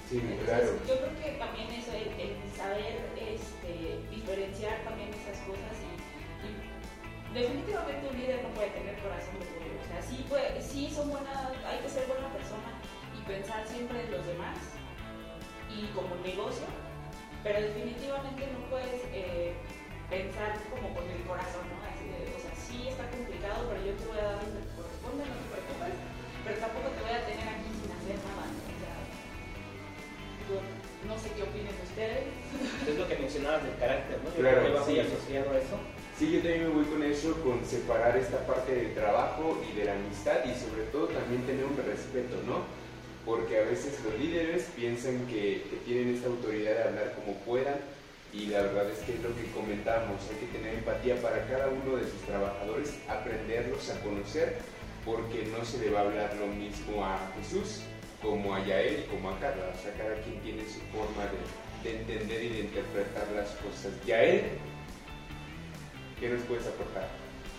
Sí, 0.09 0.17
Entonces, 0.17 0.41
claro. 0.49 0.73
Yo 0.89 0.95
creo 0.97 1.13
que 1.21 1.29
también 1.37 1.69
eso, 1.69 1.93
el, 1.93 2.09
el 2.17 2.33
saber 2.57 2.97
este, 3.13 4.01
diferenciar 4.09 4.81
también 4.81 5.13
esas 5.13 5.37
cosas 5.45 5.77
y, 5.85 5.93
y 6.49 6.51
definitivamente 7.37 8.09
un 8.09 8.17
líder 8.17 8.41
no 8.41 8.49
puede 8.57 8.73
tener 8.73 8.97
corazón 9.05 9.37
de 9.37 9.45
pollo. 9.53 9.77
O 9.77 9.85
sea, 9.85 10.01
sí, 10.01 10.25
puede, 10.27 10.57
sí 10.65 10.89
son 10.89 11.13
buenas, 11.13 11.37
hay 11.61 11.77
que 11.77 11.89
ser 11.93 12.09
buena 12.09 12.25
persona 12.33 12.81
y 13.13 13.21
pensar 13.29 13.61
siempre 13.69 14.01
en 14.01 14.09
los 14.09 14.25
demás 14.25 14.57
y 15.69 15.87
como 15.95 16.15
negocio, 16.25 16.65
pero 17.43 17.61
definitivamente 17.61 18.49
no 18.51 18.59
puedes 18.69 19.01
eh, 19.13 19.53
pensar 20.09 20.57
como 20.69 20.93
con 20.93 21.05
el 21.09 21.21
corazón, 21.23 21.63
¿no? 21.69 21.77
Así 21.85 22.05
de, 22.09 22.33
o 22.35 22.39
sea, 22.41 22.53
sí 22.57 22.89
está 22.89 23.05
complicado, 23.09 23.69
pero 23.69 23.79
yo 23.85 23.93
te 23.95 24.05
voy 24.09 24.19
a 24.19 24.27
dar 24.33 24.39
lo 24.43 24.49
que 24.49 24.61
te 24.65 24.71
corresponde, 24.75 25.21
no 25.29 25.35
te 25.39 25.47
preocupes, 25.53 25.95
pero 26.43 26.55
tampoco 26.59 26.87
te 26.97 27.01
voy 27.05 27.13
a 27.15 27.21
tener 27.23 27.45
aquí 27.47 27.69
sin 27.79 27.89
hacer 27.93 28.17
nada, 28.25 28.43
¿no? 28.49 28.59
O 28.59 28.77
sea, 28.81 28.95
yo 30.49 30.55
no 31.07 31.15
sé 31.15 31.27
qué 31.37 31.43
opinen 31.45 31.77
ustedes. 31.85 32.25
Es 32.89 32.95
lo 32.97 33.07
que 33.07 33.15
mencionabas 33.21 33.63
del 33.63 33.77
carácter, 33.77 34.17
¿no? 34.25 34.29
Yo 34.33 34.41
Claro, 34.41 34.57
creo 34.61 34.73
que 34.73 34.79
va 34.79 34.85
muy 34.85 34.93
sí. 34.95 34.99
asociado 34.99 35.47
a 35.53 35.57
eso. 35.61 35.77
Sí, 36.17 36.25
yo 36.33 36.39
también 36.43 36.63
me 36.67 36.75
voy 36.75 36.85
con 36.85 37.01
eso, 37.03 37.29
con 37.45 37.63
separar 37.63 38.17
esta 38.17 38.43
parte 38.45 38.75
del 38.75 38.93
trabajo 38.93 39.61
y 39.63 39.71
de 39.77 39.85
la 39.85 39.93
amistad 39.93 40.43
y 40.43 40.51
sobre 40.57 40.83
todo 40.91 41.07
también 41.07 41.45
tener 41.47 41.63
un 41.63 41.77
respeto, 41.77 42.35
¿no? 42.45 42.67
Porque 43.29 43.59
a 43.59 43.61
veces 43.61 43.99
los 44.03 44.19
líderes 44.19 44.63
piensan 44.75 45.27
que, 45.27 45.61
que 45.69 45.77
tienen 45.85 46.15
esta 46.15 46.29
autoridad 46.29 46.73
de 46.73 46.83
hablar 46.83 47.13
como 47.13 47.37
puedan 47.45 47.77
y 48.33 48.47
la 48.47 48.63
verdad 48.63 48.89
es 48.89 48.97
que 49.05 49.13
es 49.13 49.21
lo 49.21 49.35
que 49.35 49.45
comentamos, 49.53 50.17
hay 50.31 50.47
que 50.47 50.57
tener 50.57 50.73
empatía 50.73 51.15
para 51.21 51.45
cada 51.45 51.67
uno 51.69 51.97
de 51.97 52.09
sus 52.09 52.21
trabajadores, 52.25 52.97
aprenderlos 53.07 53.87
a 53.91 54.01
conocer, 54.01 54.57
porque 55.05 55.45
no 55.55 55.63
se 55.63 55.77
le 55.77 55.91
va 55.91 55.99
a 55.99 56.03
hablar 56.05 56.35
lo 56.39 56.47
mismo 56.47 57.05
a 57.05 57.19
Jesús 57.37 57.81
como 58.19 58.55
a 58.55 58.65
Yael 58.65 59.05
y 59.05 59.15
como 59.15 59.29
a 59.29 59.39
Carla, 59.39 59.73
o 59.77 59.79
sea, 59.79 59.93
cada 59.93 60.15
quien 60.23 60.39
tiene 60.41 60.63
su 60.63 60.79
forma 60.89 61.29
de, 61.29 61.89
de 61.89 61.99
entender 61.99 62.43
y 62.43 62.49
de 62.49 62.59
interpretar 62.61 63.27
las 63.35 63.49
cosas. 63.61 63.93
Yael, 64.07 64.45
¿qué 66.19 66.29
nos 66.29 66.41
puedes 66.45 66.65
aportar? 66.65 67.07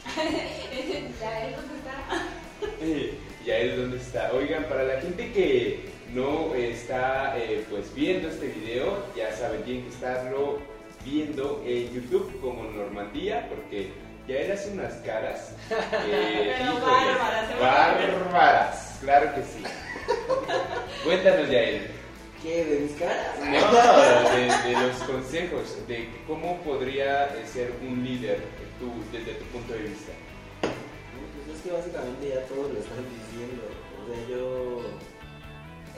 ya, 1.20 1.48
¿eh? 1.48 1.54
¿dónde 1.54 2.49
está? 2.80 3.14
Yael, 3.44 3.76
¿dónde 3.76 3.96
está? 3.96 4.32
Oigan, 4.32 4.64
para 4.64 4.84
la 4.84 5.00
gente 5.00 5.32
que 5.32 5.80
no 6.14 6.54
está 6.54 7.36
eh, 7.38 7.64
pues 7.70 7.94
viendo 7.94 8.28
este 8.28 8.48
video, 8.48 9.04
ya 9.16 9.32
saben, 9.32 9.62
tienen 9.62 9.84
que 9.84 9.90
estarlo 9.90 10.58
viendo 11.04 11.62
en 11.66 11.92
YouTube 11.92 12.38
como 12.40 12.64
Normandía, 12.64 13.48
porque 13.48 13.92
Yael 14.28 14.52
hace 14.52 14.70
unas 14.72 14.94
caras. 14.96 15.54
eh, 15.70 16.54
Pero 16.58 16.72
híjole, 16.72 16.82
bárbaras, 16.86 17.50
¿eh? 17.50 17.54
Bárbaras, 17.60 18.98
claro 19.00 19.34
que 19.34 19.42
sí. 19.42 19.62
Cuéntanos, 21.04 21.48
Yael. 21.48 21.86
¿Qué? 22.42 22.64
¿De 22.64 22.80
mis 22.80 22.92
caras? 22.92 23.38
No, 23.38 24.30
de, 24.34 24.70
de 24.70 24.86
los 24.86 24.96
consejos, 25.02 25.86
de 25.86 26.08
cómo 26.26 26.56
podría 26.62 27.28
ser 27.46 27.70
un 27.82 28.02
líder 28.02 28.38
tú, 28.78 28.92
desde 29.12 29.34
tu 29.34 29.44
punto 29.46 29.74
de 29.74 29.80
vista. 29.80 30.12
Pues 31.44 31.56
es 31.56 31.62
que 31.62 31.72
básicamente 31.72 32.28
ya 32.28 32.46
todos 32.46 32.72
lo 32.72 32.78
están 32.78 33.04
diciendo. 33.08 33.62
O 33.98 34.06
sea, 34.06 34.28
yo. 34.28 34.80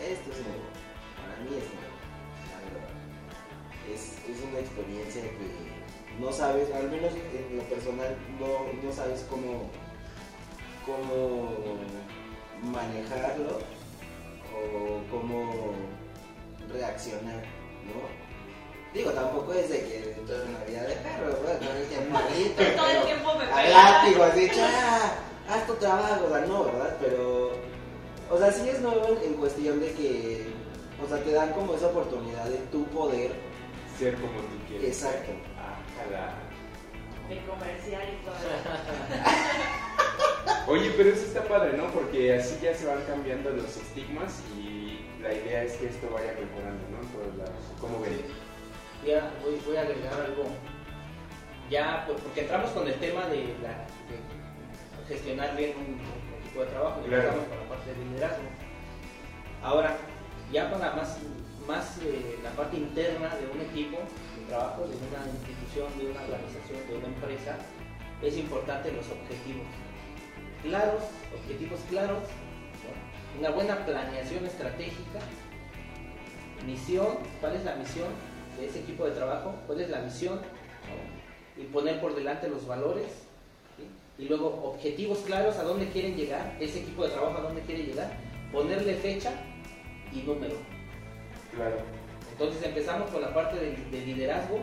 Esto 0.00 0.30
es 0.30 0.38
nuevo. 0.42 0.68
Para 1.16 1.36
mí 1.42 1.50
es 1.56 1.68
nuevo. 1.72 1.96
Es, 3.92 4.02
es 4.28 4.42
una 4.48 4.60
experiencia 4.60 5.22
que 5.22 6.20
no 6.20 6.32
sabes, 6.32 6.70
al 6.72 6.90
menos 6.90 7.12
en 7.12 7.56
lo 7.56 7.62
personal, 7.64 8.16
no, 8.38 8.72
no 8.82 8.92
sabes 8.92 9.26
cómo. 9.28 9.70
cómo 10.86 11.48
manejarlo 12.62 13.58
o 14.54 15.02
cómo 15.10 15.72
reaccionar, 16.72 17.42
¿no? 17.86 18.21
Digo, 18.94 19.10
tampoco 19.12 19.52
es 19.54 19.70
de 19.70 19.78
que 19.80 20.16
toda 20.26 20.44
una 20.44 20.64
vida 20.64 20.82
de 20.82 20.94
perro, 20.96 21.32
¿verdad? 21.42 21.58
Todo 21.60 21.76
el 21.78 21.86
tiempo 21.88 22.18
grito, 22.34 22.62
Todo 22.76 22.90
el 22.90 23.02
tiempo 23.04 23.34
me 23.38 23.44
al 23.44 23.64
pega. 23.64 23.90
látigo, 23.92 24.22
así, 24.24 24.50
"Cha, 24.50 25.14
haz 25.48 25.66
tu 25.66 25.74
trabajo, 25.74 26.26
o 26.26 26.28
sea, 26.28 26.40
no, 26.46 26.64
¿verdad? 26.64 26.96
Pero, 27.00 27.52
o 28.30 28.38
sea, 28.38 28.52
sí 28.52 28.68
es 28.68 28.80
nuevo 28.80 29.08
en, 29.08 29.22
en 29.32 29.34
cuestión 29.34 29.80
de 29.80 29.92
que 29.92 30.52
O 31.02 31.08
sea, 31.08 31.18
te 31.24 31.32
dan 31.32 31.52
como 31.52 31.74
esa 31.74 31.86
oportunidad 31.88 32.44
de 32.44 32.58
tu 32.70 32.84
poder. 32.86 33.32
Ser 33.98 34.14
como 34.14 34.38
tú 34.40 34.56
quieres. 34.68 35.02
Exacto. 35.02 35.32
Ah, 35.58 35.74
ojalá. 35.98 36.34
De 37.28 37.40
comercial 37.46 38.02
y 38.12 38.24
todo. 38.24 38.36
Oye, 40.68 40.92
pero 40.96 41.08
eso 41.10 41.26
está 41.26 41.42
padre, 41.44 41.76
¿no? 41.76 41.90
Porque 41.90 42.34
así 42.36 42.56
ya 42.62 42.72
se 42.74 42.86
van 42.86 43.02
cambiando 43.08 43.50
los 43.50 43.76
estigmas 43.76 44.40
y 44.56 45.00
la 45.20 45.32
idea 45.34 45.64
es 45.64 45.72
que 45.74 45.86
esto 45.86 46.08
vaya 46.12 46.34
mejorando, 46.38 46.84
¿no? 46.90 46.98
Lados. 47.38 47.52
¿Cómo 47.80 47.98
ven? 48.00 48.22
Voy, 49.02 49.60
voy 49.66 49.76
a 49.76 49.80
agregar 49.82 50.14
algo. 50.14 50.44
Ya, 51.70 52.04
pues, 52.06 52.20
porque 52.20 52.42
entramos 52.42 52.70
con 52.70 52.86
el 52.86 52.94
tema 52.94 53.26
de, 53.26 53.54
la, 53.62 53.86
de 54.06 55.08
gestionar 55.08 55.56
bien 55.56 55.72
un, 55.76 55.94
un 55.94 56.40
equipo 56.40 56.60
de 56.60 56.66
trabajo, 56.66 57.00
y 57.04 57.08
Claro. 57.08 57.22
empezamos 57.22 57.48
con 57.48 57.58
la 57.58 57.68
parte 57.68 57.94
de 57.94 58.04
liderazgo. 58.04 58.42
Ahora, 59.62 59.96
ya 60.52 60.70
para 60.70 60.92
más, 60.94 61.18
más 61.66 61.98
eh, 62.02 62.38
la 62.44 62.50
parte 62.50 62.76
interna 62.76 63.34
de 63.36 63.46
un 63.50 63.60
equipo 63.62 63.98
de 64.38 64.46
trabajo, 64.48 64.82
de 64.86 64.94
una 64.96 65.26
institución, 65.32 65.98
de 65.98 66.10
una 66.10 66.20
organización, 66.22 66.86
de 66.88 66.94
una 66.98 67.06
empresa, 67.08 67.56
es 68.22 68.36
importante 68.36 68.92
los 68.92 69.06
objetivos. 69.10 69.66
Claros, 70.62 71.02
objetivos 71.34 71.80
claros, 71.88 72.22
una 73.38 73.50
buena 73.50 73.84
planeación 73.84 74.44
estratégica, 74.46 75.18
misión, 76.66 77.18
cuál 77.40 77.56
es 77.56 77.64
la 77.64 77.74
misión 77.76 78.08
de 78.58 78.66
ese 78.66 78.80
equipo 78.80 79.04
de 79.04 79.12
trabajo, 79.12 79.54
cuál 79.66 79.80
es 79.80 79.90
la 79.90 80.00
misión, 80.00 80.36
¿no? 80.36 81.62
y 81.62 81.66
poner 81.66 82.00
por 82.00 82.14
delante 82.14 82.48
los 82.48 82.66
valores, 82.66 83.06
¿sí? 83.76 84.22
y 84.22 84.28
luego 84.28 84.48
objetivos 84.64 85.18
claros 85.18 85.56
a 85.56 85.62
dónde 85.62 85.88
quieren 85.88 86.16
llegar, 86.16 86.56
ese 86.60 86.80
equipo 86.80 87.04
de 87.04 87.10
trabajo 87.10 87.38
a 87.38 87.42
dónde 87.42 87.62
quiere 87.62 87.84
llegar, 87.84 88.10
ponerle 88.52 88.94
fecha 88.94 89.32
y 90.12 90.22
número. 90.22 90.56
Claro. 91.54 91.76
Entonces 92.32 92.62
empezamos 92.64 93.10
con 93.10 93.20
la 93.20 93.32
parte 93.34 93.56
de, 93.56 93.76
de 93.90 94.06
liderazgo, 94.06 94.58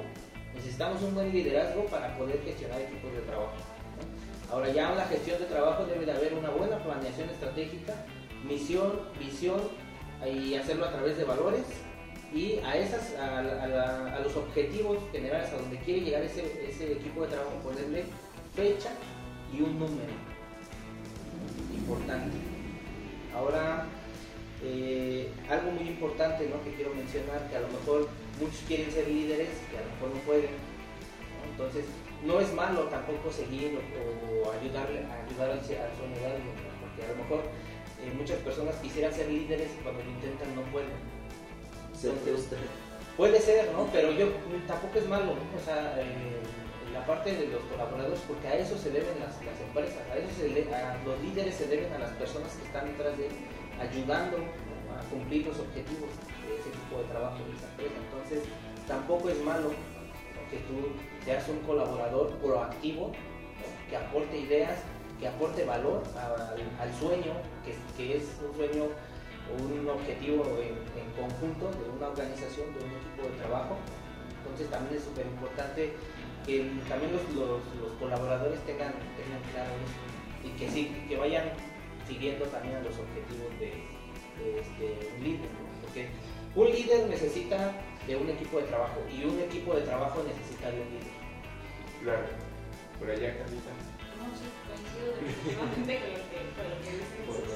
necesitamos 0.53 1.01
un 1.03 1.13
buen 1.13 1.31
liderazgo 1.31 1.85
para 1.85 2.17
poder 2.17 2.41
gestionar 2.43 2.81
equipos 2.81 3.13
de 3.13 3.21
trabajo. 3.21 3.53
¿no? 3.53 4.53
Ahora 4.53 4.69
ya 4.69 4.89
en 4.89 4.97
la 4.97 5.05
gestión 5.05 5.39
de 5.39 5.45
trabajo 5.45 5.85
debe 5.85 6.05
de 6.05 6.11
haber 6.11 6.33
una 6.33 6.49
buena 6.49 6.79
planeación 6.79 7.29
estratégica, 7.29 7.93
misión, 8.43 8.99
visión 9.19 9.61
y 10.25 10.55
hacerlo 10.55 10.85
a 10.85 10.91
través 10.91 11.17
de 11.17 11.23
valores 11.23 11.63
y 12.34 12.59
a 12.59 12.75
esas 12.75 13.15
a, 13.15 14.19
los 14.23 14.36
objetivos 14.36 14.97
generales 15.11 15.49
a 15.49 15.57
donde 15.57 15.77
quiere 15.80 16.01
llegar 16.01 16.23
ese, 16.23 16.43
ese 16.67 16.93
equipo 16.93 17.21
de 17.23 17.30
trabajo 17.30 17.51
ponerle 17.63 18.03
fecha 18.55 18.91
y 19.51 19.61
un 19.61 19.80
número. 19.80 20.13
Importante. 21.73 22.38
Ahora 23.36 23.86
eh, 24.63 25.30
algo 25.49 25.71
muy 25.71 25.88
importante 25.88 26.47
¿no? 26.49 26.61
que 26.63 26.75
quiero 26.75 26.93
mencionar 26.93 27.49
que 27.49 27.55
a 27.55 27.61
lo 27.61 27.69
mejor 27.69 28.09
muchos 28.39 28.59
quieren 28.67 28.91
ser 28.91 29.07
líderes 29.07 29.49
que 29.71 29.77
a 29.77 29.82
lo 29.82 29.89
mejor 29.95 30.09
no 30.15 30.21
pueden 30.27 30.49
entonces 31.51 31.86
no 32.25 32.41
es 32.41 32.53
malo 32.53 32.84
tampoco 32.91 33.32
seguir 33.32 33.80
o, 33.80 33.80
o 33.80 34.51
ayudarle 34.51 34.99
ayudar 34.99 35.51
al, 35.51 35.59
porque 35.59 37.03
a 37.05 37.07
lo 37.07 37.23
mejor 37.23 37.43
eh, 38.03 38.11
muchas 38.17 38.38
personas 38.39 38.75
quisieran 38.84 39.13
ser 39.13 39.30
líderes 39.30 39.69
y 39.80 39.84
cuando 39.84 40.03
lo 40.03 40.09
intentan 40.11 40.55
no 40.55 40.61
pueden 40.71 40.91
Se 42.00 42.12
frustra. 42.12 42.58
Puede 43.18 43.39
ser, 43.41 43.72
¿no? 43.74 43.88
Pero 43.91 44.12
yo 44.12 44.28
tampoco 44.68 44.97
es 45.00 45.08
malo, 45.08 45.36
¿no? 45.36 45.60
O 45.60 45.64
sea, 45.66 45.95
eh, 46.00 46.39
la 46.93 47.06
parte 47.06 47.32
de 47.36 47.47
los 47.47 47.62
colaboradores, 47.64 48.20
porque 48.28 48.47
a 48.47 48.56
eso 48.56 48.78
se 48.78 48.89
deben 48.91 49.20
las, 49.20 49.36
las 49.43 49.60
empresas, 49.60 50.00
a 50.12 50.18
eso 50.18 50.30
se 50.39 50.50
le- 50.50 50.74
a 50.74 50.97
los 51.06 51.20
líderes 51.22 51.56
se 51.56 51.68
deben 51.68 51.91
a 51.93 52.00
las 52.00 52.12
personas 52.12 52.54
que 52.56 52.66
están 52.66 52.88
detrás 52.88 53.18
de 53.18 53.28
él, 53.28 53.34
ayudando 53.80 54.38
a 54.38 55.04
cumplir 55.12 55.45
los 55.47 55.60
objetivos 55.60 56.10
de 56.47 56.56
ese 56.56 56.70
tipo 56.72 56.97
de 57.02 57.04
trabajo 57.12 57.38
de 57.43 57.52
esa 57.56 57.68
empresa. 57.72 57.95
Entonces, 58.10 58.39
tampoco 58.88 59.30
es 59.30 59.39
malo 59.43 59.70
que 60.50 60.58
tú 60.66 60.88
seas 61.26 61.47
un 61.50 61.60
colaborador 61.60 62.32
proactivo, 62.38 63.08
¿no? 63.08 63.89
que 63.89 63.97
aporte 63.97 64.38
ideas, 64.38 64.80
que 65.20 65.28
aporte 65.28 65.66
valor 65.66 66.02
al, 66.16 66.58
al 66.80 66.93
sueño, 67.00 67.34
que, 67.66 67.76
que 67.97 68.18
es 68.18 68.24
un 68.47 68.56
sueño 68.56 68.86
un 69.58 69.89
objetivo 69.89 70.45
en, 70.62 70.76
en 71.00 71.08
conjunto 71.18 71.72
de 71.72 71.89
una 71.89 72.08
organización, 72.10 72.68
de 72.74 72.80
un 72.86 72.91
equipo 72.91 73.24
de 73.30 73.38
trabajo. 73.41 73.78
Entonces 74.43 74.70
también 74.70 74.97
es 74.97 75.04
súper 75.04 75.26
importante 75.26 75.93
que 76.45 76.70
también 76.88 77.12
los, 77.14 77.24
los- 77.36 77.66
los 77.82 77.91
colaboradores 78.00 78.60
tengan, 78.66 78.93
tengan 79.18 79.41
claro 79.54 79.72
eso 79.84 80.00
y 80.47 80.50
que, 80.58 80.70
sí, 80.72 80.89
que 81.08 81.18
vayan 81.18 81.43
siguiendo 82.08 82.45
también 82.45 82.76
a 82.78 82.82
los 82.82 82.95
objetivos 82.97 83.52
de, 83.60 83.70
de 84.39 84.60
este, 84.60 85.12
un 85.18 85.24
líder. 85.24 85.50
¿no? 85.52 85.68
Porque 85.82 86.08
un 86.56 86.68
líder 86.72 87.08
necesita 87.10 87.74
de 88.08 88.16
un 88.16 88.30
equipo 88.30 88.58
de 88.60 88.64
trabajo 88.68 89.02
y 89.12 89.24
un 89.26 89.39
equipo 89.39 89.74
de 89.76 89.82
trabajo 89.82 90.24
necesita 90.26 90.72
de 90.72 90.82
un 90.82 90.88
líder. 90.89 91.14
Claro. 92.04 92.26
Por 92.97 93.10
allá, 93.12 93.38
Carlita. 93.38 93.72
No, 94.18 94.26
sí, 94.36 94.47
coincido 94.68 95.14
definitivamente 95.20 96.00
con 96.00 96.64
lo 96.68 96.76
que, 96.82 96.91
con 97.28 97.36
lo 97.36 97.43
que. 97.43 97.49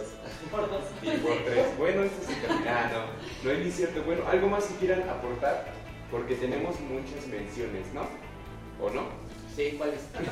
Por 0.51 0.69
dos. 0.69 0.84
Y 1.01 1.09
por 1.17 1.38
tres. 1.45 1.65
Bueno, 1.77 2.03
esto 2.03 2.27
se 2.27 2.36
termina. 2.36 2.79
Ah, 2.86 2.91
no. 2.93 3.01
No 3.43 3.51
es 3.51 3.65
ni 3.65 3.71
cierto. 3.71 4.01
Bueno, 4.03 4.23
algo 4.29 4.47
más 4.49 4.65
que 4.65 4.75
quieran 4.75 5.07
aportar. 5.09 5.65
Porque 6.11 6.36
tenemos 6.36 6.79
muchas 6.81 7.25
menciones, 7.27 7.86
¿no? 7.93 8.01
¿O 8.84 8.89
no? 8.89 9.03
Sí, 9.55 9.75
¿cuál 9.77 9.89
es? 9.93 10.01
Tra- 10.13 10.23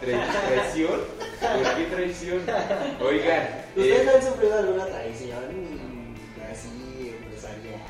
¿Traición? 0.00 1.00
¿Por 1.40 1.76
qué 1.76 1.84
traición? 1.84 2.42
Oigan. 3.00 3.48
¿Ustedes 3.76 4.06
eh, 4.06 4.10
han 4.14 4.22
sufrido 4.22 4.58
alguna 4.58 4.86
traición 4.86 5.44
así 6.50 7.14
empresarial? 7.16 7.80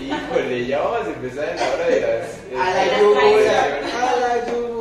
híjole, 0.00 0.66
ya 0.66 0.80
vamos 0.80 1.06
a 1.06 1.10
empezar 1.10 1.48
en 1.50 1.56
la 1.56 1.74
hora 1.74 1.86
de 1.86 2.00
las. 2.00 2.60
A 2.60 2.70
la 2.74 2.86
eh, 2.86 3.00
yugular, 3.00 3.80
a 3.84 4.16
la 4.16 4.46
yugular. 4.46 4.75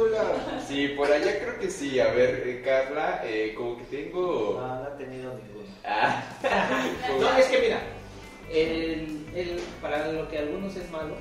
Sí, 0.68 0.90
por 0.90 1.12
allá 1.12 1.40
creo 1.40 1.60
que 1.60 1.70
sí. 1.70 2.00
A 2.00 2.08
ver, 2.14 2.44
eh, 2.46 2.62
Carla, 2.64 3.22
eh, 3.26 3.54
como 3.56 3.78
que 3.78 3.84
tengo. 3.86 4.60
No, 4.60 4.76
no 4.84 4.88
he 4.96 5.04
tenido 5.04 5.34
ninguno. 5.36 5.66
Ah, 5.84 6.24
No, 7.20 7.38
es 7.38 7.46
que 7.46 7.60
mira, 7.60 7.80
el, 8.52 9.26
el- 9.36 9.60
para 9.82 10.08
lo 10.12 10.28
que 10.30 10.38
a 10.38 10.42
algunos 10.42 10.76
es 10.76 10.90
malo, 10.92 11.16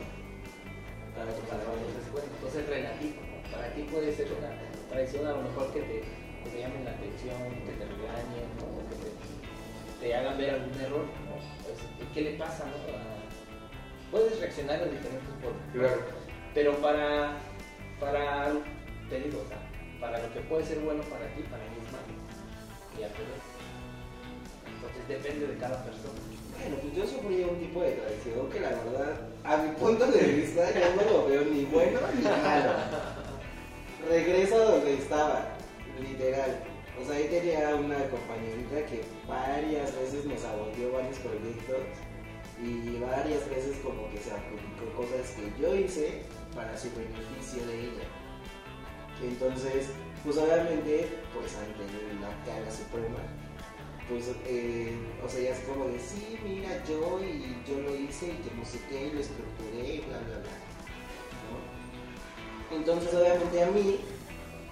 para 1.15 1.31
otros, 1.31 1.47
para 1.49 1.63
otros 1.63 1.93
es 2.01 2.13
bueno. 2.13 2.29
Entonces 2.37 2.63
es 2.63 2.69
relativo. 2.69 3.15
Para 3.53 3.69
ti 3.75 3.83
puede 3.83 4.15
ser 4.15 4.29
una 4.39 4.51
traición 4.91 5.27
a 5.27 5.33
lo 5.33 5.43
mejor 5.43 5.73
que 5.73 5.81
te, 5.81 6.01
que 6.45 6.51
te 6.51 6.59
llamen 6.61 6.85
la 6.85 6.91
atención, 6.93 7.39
que 7.67 7.73
te 7.73 7.85
regañen, 7.85 8.49
¿no? 8.59 8.89
que 8.89 8.97
te, 8.97 10.07
te 10.09 10.15
hagan 10.15 10.39
ver 10.39 10.51
algún 10.51 10.81
error. 10.81 11.05
¿no? 11.05 11.35
Pues, 11.65 11.79
¿Qué 12.15 12.21
le 12.23 12.31
pasa? 12.39 12.65
No? 12.65 12.97
A- 12.97 14.11
puedes 14.11 14.39
reaccionar 14.41 14.79
de 14.81 14.91
diferentes 14.91 15.35
formas. 15.43 15.63
Claro. 15.73 16.01
Pero 16.55 16.73
para, 16.81 17.37
para, 18.01 18.53
te 19.09 19.31
para 20.01 20.19
lo 20.19 20.33
que 20.33 20.41
puede 20.41 20.65
ser 20.65 20.81
bueno 20.81 21.03
para 21.05 21.27
ti, 21.35 21.43
para 21.43 21.65
mí 21.65 21.77
es 21.81 21.93
malo. 21.93 22.13
Y 22.99 23.03
al 23.03 23.11
revés. 23.11 23.45
Entonces 24.69 25.09
depende 25.09 25.47
de 25.47 25.59
cada 25.59 25.83
persona. 25.85 26.21
Bueno, 26.59 26.77
pues 26.83 26.95
yo 26.95 27.07
sufrí 27.07 27.43
un 27.43 27.59
tipo 27.59 27.83
de 27.83 27.93
traición 27.93 28.51
que 28.51 28.61
la 28.61 28.71
verdad, 28.71 29.21
a 29.45 29.57
mi 29.57 29.71
punto 29.77 30.07
de 30.07 30.23
vista, 30.23 30.71
yo 30.73 30.95
no 30.95 31.11
lo 31.11 31.27
veo 31.27 31.45
ni 31.45 31.65
bueno 31.65 32.01
ni 32.15 32.23
malo. 32.23 32.73
Regreso 34.09 34.57
a 34.57 34.65
donde 34.73 34.95
estaba, 34.95 35.49
literal. 36.01 36.61
O 37.01 37.05
sea, 37.05 37.17
ahí 37.17 37.29
tenía 37.29 37.75
una 37.75 37.99
compañerita 38.09 38.87
que 38.87 39.03
varias 39.27 39.95
veces 39.99 40.25
me 40.27 40.37
saboteó 40.39 40.93
varios 40.93 41.19
proyectos 41.19 41.81
y 42.63 43.01
varias 43.01 43.49
veces 43.51 43.77
como 43.83 44.09
que 44.11 44.19
se 44.19 44.31
adjudicó 44.31 44.85
cosas 44.97 45.31
que 45.33 45.61
yo 45.61 45.75
hice 45.75 46.23
para 46.55 46.77
su 46.79 46.89
beneficio 46.91 47.67
de 47.67 47.81
ella. 47.81 48.24
Entonces, 49.23 49.87
pues 50.23 50.37
obviamente, 50.37 51.09
pues 51.35 51.55
ante 51.57 51.85
la 52.21 52.31
cara 52.45 52.71
suprema, 52.71 53.19
pues, 54.09 54.31
eh, 54.47 54.95
o 55.25 55.29
sea, 55.29 55.41
ya 55.41 55.51
es 55.51 55.61
como 55.61 55.87
de, 55.87 55.99
sí, 55.99 56.39
mira, 56.45 56.83
yo 56.87 57.21
y 57.21 57.57
yo 57.67 57.81
lo 57.81 57.95
hice 57.95 58.27
y 58.27 58.43
que 58.43 58.55
no 58.57 58.65
sé 58.65 58.79
qué, 58.89 59.07
y 59.07 59.13
lo 59.13 59.21
estructuré 59.21 59.95
y 59.95 59.99
bla, 60.01 60.19
bla, 60.19 60.37
bla. 60.41 60.55
¿no? 61.49 62.77
Entonces, 62.77 63.15
obviamente 63.15 63.63
a 63.63 63.67
mí, 63.71 64.01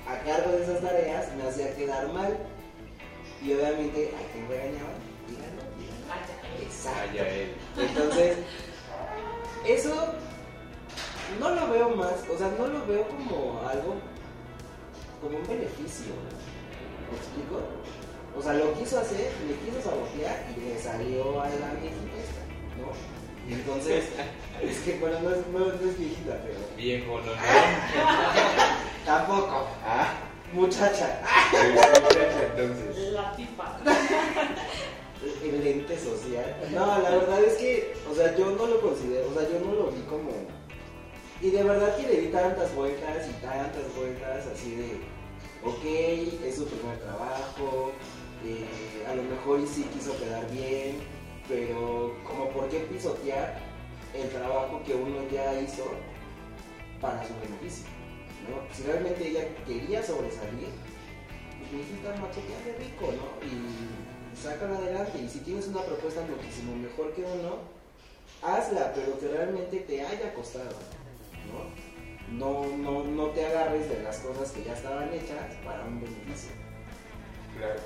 a 0.06 0.18
cargo 0.18 0.52
de 0.52 0.62
esas 0.64 0.80
tareas, 0.82 1.34
me 1.36 1.44
hacía 1.44 1.74
quedar 1.76 2.12
mal. 2.12 2.36
Y 3.42 3.52
obviamente, 3.54 4.12
¿a 4.14 4.32
quién 4.32 4.48
regañaba? 4.48 4.92
Díganlo, 5.28 5.62
díganlo. 5.78 6.62
Exacto. 6.62 7.08
Vaya 7.08 7.28
él. 7.28 7.54
Entonces, 7.76 8.36
eso 9.66 10.14
no 11.40 11.50
lo 11.50 11.70
veo 11.70 11.88
más, 11.90 12.14
o 12.32 12.36
sea, 12.36 12.52
no 12.58 12.66
lo 12.66 12.86
veo 12.86 13.06
como 13.08 13.60
algo, 13.66 13.94
como 15.22 15.38
un 15.38 15.46
beneficio. 15.46 16.12
¿Me 17.10 17.16
explico? 17.16 17.62
O 18.36 18.42
sea, 18.42 18.54
lo 18.54 18.74
quiso 18.74 18.98
hacer, 18.98 19.30
le 19.46 19.54
quiso 19.62 19.80
sabotear 19.82 20.46
y 20.56 20.60
le 20.60 20.78
salió 20.78 21.40
a 21.40 21.48
la 21.48 21.74
viejita 21.80 22.18
esta, 22.18 22.42
¿no? 22.76 22.92
Y 23.48 23.54
entonces, 23.54 24.04
es 24.62 24.78
que 24.80 24.98
bueno, 24.98 25.20
no 25.20 25.30
es, 25.30 25.46
no, 25.48 25.58
no 25.58 25.90
es 25.90 25.98
viejita, 25.98 26.38
pero 26.42 26.58
Viejo, 26.76 27.20
no, 27.20 27.26
no. 27.26 27.32
tampoco. 29.06 29.68
Ah, 29.86 30.12
Muchacha, 30.52 31.22
muchacha, 31.50 32.44
entonces. 32.54 33.12
La 33.12 33.34
pipa. 33.34 33.78
el 35.42 35.50
asistente 35.50 35.98
social. 35.98 36.56
No, 36.72 36.86
la 36.98 37.10
verdad 37.10 37.42
es 37.42 37.54
que, 37.54 37.94
o 38.10 38.14
sea, 38.14 38.36
yo 38.36 38.50
no 38.50 38.66
lo 38.66 38.80
considero, 38.82 39.30
o 39.30 39.34
sea, 39.34 39.48
yo 39.48 39.64
no 39.64 39.72
lo 39.72 39.90
vi 39.90 40.02
como. 40.02 40.30
Y 41.42 41.50
de 41.50 41.64
verdad 41.64 41.96
que 41.96 42.06
le 42.06 42.20
di 42.20 42.28
tantas 42.28 42.72
vueltas 42.72 43.28
y 43.28 43.32
tantas 43.44 43.94
vueltas 43.96 44.46
así 44.46 44.76
de, 44.76 45.00
ok, 45.64 46.44
es 46.46 46.54
su 46.54 46.66
primer 46.66 46.98
trabajo, 47.00 47.90
eh, 48.44 49.04
a 49.10 49.14
lo 49.16 49.24
mejor 49.24 49.58
y 49.58 49.66
sí 49.66 49.82
quiso 49.92 50.16
quedar 50.18 50.48
bien, 50.52 50.98
pero 51.48 52.14
como 52.24 52.48
por 52.50 52.68
qué 52.68 52.78
pisotear 52.80 53.58
el 54.14 54.28
trabajo 54.28 54.82
que 54.86 54.94
uno 54.94 55.18
ya 55.32 55.60
hizo 55.60 55.82
para 57.00 57.26
su 57.26 57.34
beneficio, 57.40 57.86
¿no? 58.48 58.72
Si 58.72 58.84
realmente 58.84 59.26
ella 59.26 59.48
quería 59.66 60.00
sobresalir, 60.00 60.68
pues 61.58 61.72
mi 61.72 61.80
hijita 61.80 62.14
machetea 62.20 62.60
de 62.66 62.84
rico, 62.84 63.06
¿no? 63.18 63.44
Y 63.44 64.36
sácala 64.40 64.78
adelante. 64.78 65.18
Y 65.18 65.28
si 65.28 65.40
tienes 65.40 65.66
una 65.66 65.82
propuesta 65.82 66.20
muchísimo 66.22 66.76
mejor 66.76 67.12
que 67.14 67.22
uno, 67.22 67.58
hazla, 68.42 68.92
pero 68.94 69.18
que 69.18 69.26
realmente 69.26 69.80
te 69.80 70.06
haya 70.06 70.32
costado, 70.34 70.76
¿no? 71.48 71.82
No, 72.32 72.76
no, 72.76 73.04
no 73.04 73.26
te 73.30 73.44
agarres 73.44 73.88
de 73.88 74.02
las 74.02 74.18
cosas 74.18 74.52
que 74.52 74.64
ya 74.64 74.72
estaban 74.72 75.12
hechas 75.12 75.54
para 75.64 75.84
un 75.84 76.00
beneficio. 76.00 76.52
Claro. 77.58 77.80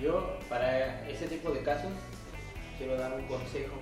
Yo, 0.00 0.38
para 0.48 1.08
ese 1.08 1.26
tipo 1.26 1.50
de 1.50 1.62
casos, 1.62 1.92
quiero 2.76 2.96
dar 2.96 3.12
un 3.14 3.22
consejo. 3.26 3.76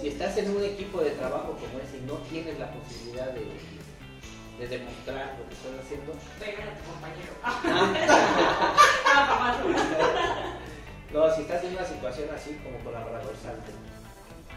Si 0.00 0.08
estás 0.08 0.36
en 0.38 0.54
un 0.54 0.62
equipo 0.62 1.00
de 1.00 1.10
trabajo 1.10 1.56
como 1.56 1.78
ese 1.80 1.98
y 1.98 2.02
no 2.02 2.14
tienes 2.28 2.58
la 2.58 2.70
posibilidad 2.72 3.30
de, 3.32 3.46
de 4.58 4.68
demostrar 4.68 5.36
lo 5.38 5.48
que 5.48 5.54
estás 5.54 5.72
haciendo, 5.84 6.12
Pégale 6.38 6.70
a 6.70 6.78
tu 6.78 6.84
compañero. 6.84 7.32
ah, 9.14 9.58
no, 11.12 11.34
si 11.34 11.42
estás 11.42 11.64
en 11.64 11.72
una 11.72 11.84
situación 11.84 12.28
así 12.34 12.58
como 12.62 12.78
colaborador, 12.78 13.34
salte. 13.42 13.72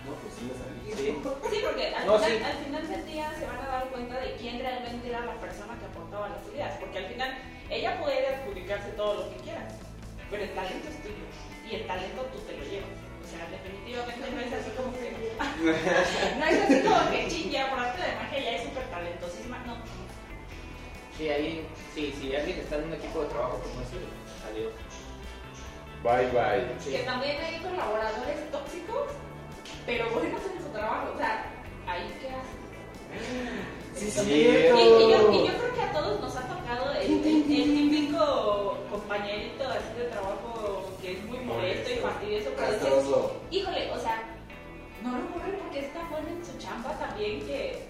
No, 0.10 0.16
pues 0.22 0.34
sí 0.34 0.44
me 0.50 0.54
salí. 0.58 0.80
Sí. 0.90 1.14
Sí, 1.54 1.58
porque 1.64 1.86
al, 1.96 2.06
No, 2.08 2.18
final, 2.18 2.38
sí. 2.38 2.44
al 2.44 2.58
final 2.66 2.88
del 2.90 3.06
día 3.06 3.34
se 3.38 3.46
van 3.46 3.58
a 3.62 3.68
dar 3.68 3.86
cuenta 3.90 4.20
de 4.20 4.34
quién 4.36 4.60
realmente 4.60 5.08
era 5.08 5.22
la 5.26 5.36
persona 5.36 5.78
que 5.80 5.86
aportaba 5.86 6.30
las 6.30 6.42
ideas. 6.54 6.78
Porque 6.80 6.98
al 6.98 7.06
final 7.06 7.30
ella 7.70 8.02
puede 8.02 8.28
adjudicarse 8.28 8.90
todo 8.98 9.14
lo 9.24 9.30
que 9.30 9.38
quiera, 9.44 9.68
pero 10.32 10.44
el 10.44 10.54
talento 10.54 10.88
es 10.90 11.02
tuyo 11.04 11.26
y 11.70 11.76
el 11.76 11.88
talento 11.88 12.22
tú 12.34 12.40
te 12.50 12.58
lo 12.58 12.64
llevas. 12.66 12.98
O 13.22 13.28
sea, 13.30 13.46
definitivamente 13.54 14.26
no 14.32 14.40
es 14.42 14.54
así 14.54 14.72
como 14.74 14.90
que. 14.98 15.14
no 16.40 16.46
es 16.46 16.62
así 16.64 16.82
como 16.82 17.12
que 17.12 17.28
chilla, 17.30 17.70
por 17.70 17.80
arte 17.80 18.02
de 18.02 18.16
magia, 18.16 18.38
ella 18.40 18.56
es 18.58 18.64
súper 18.64 18.84
talentosísima. 18.90 19.58
No, 19.66 19.78
Sí, 21.18 21.30
ahí, 21.30 21.68
sí, 21.94 22.16
si 22.18 22.34
alguien 22.34 22.60
está 22.60 22.78
en 22.78 22.86
un 22.86 22.94
equipo 22.94 23.22
de 23.22 23.28
trabajo 23.28 23.60
como 23.60 23.82
ese, 23.82 23.98
adiós. 24.50 24.72
Bye 26.02 26.32
bye. 26.32 26.80
Sí. 26.80 26.92
que 26.92 27.00
también 27.04 27.44
hay 27.44 27.60
colaboradores 27.60 28.50
tóxicos, 28.52 29.12
pero 29.86 30.10
buenos 30.12 30.42
en 30.56 30.62
su 30.64 30.70
trabajo. 30.70 31.12
O 31.14 31.18
sea, 31.18 31.46
ahí 31.88 32.16
qué 32.22 32.30
haces. 32.30 32.60
Sí, 33.96 34.12
Sí. 34.12 34.32
Y, 34.32 34.34
y 34.34 35.10
yo, 35.12 35.32
y 35.34 35.48
yo 35.48 35.54
creo 35.58 35.74
que 35.76 35.82
a 35.82 35.92
todos 35.92 36.22
nos 36.22 36.36
ha 36.38 36.42
tocado 36.48 36.92
el, 36.94 37.12
el- 37.12 37.26
el 37.26 37.44
típico 37.44 38.78
compañerito 38.90 39.64
así 39.68 39.98
de 40.00 40.06
trabajo 40.06 40.90
que 41.02 41.14
es 41.14 41.24
muy 41.26 41.40
molesto 41.40 41.92
y 41.92 41.96
fastidioso, 41.96 42.50
pero 42.56 42.72
dices, 42.74 43.06
híjole, 43.52 43.92
o 43.92 44.00
sea, 44.00 44.24
no 45.04 45.18
lo 45.18 45.28
corren 45.34 45.58
porque 45.64 45.80
está 45.80 46.08
bueno 46.10 46.28
en 46.30 46.46
su 46.46 46.58
chamba 46.58 46.92
también 47.00 47.46
que 47.46 47.88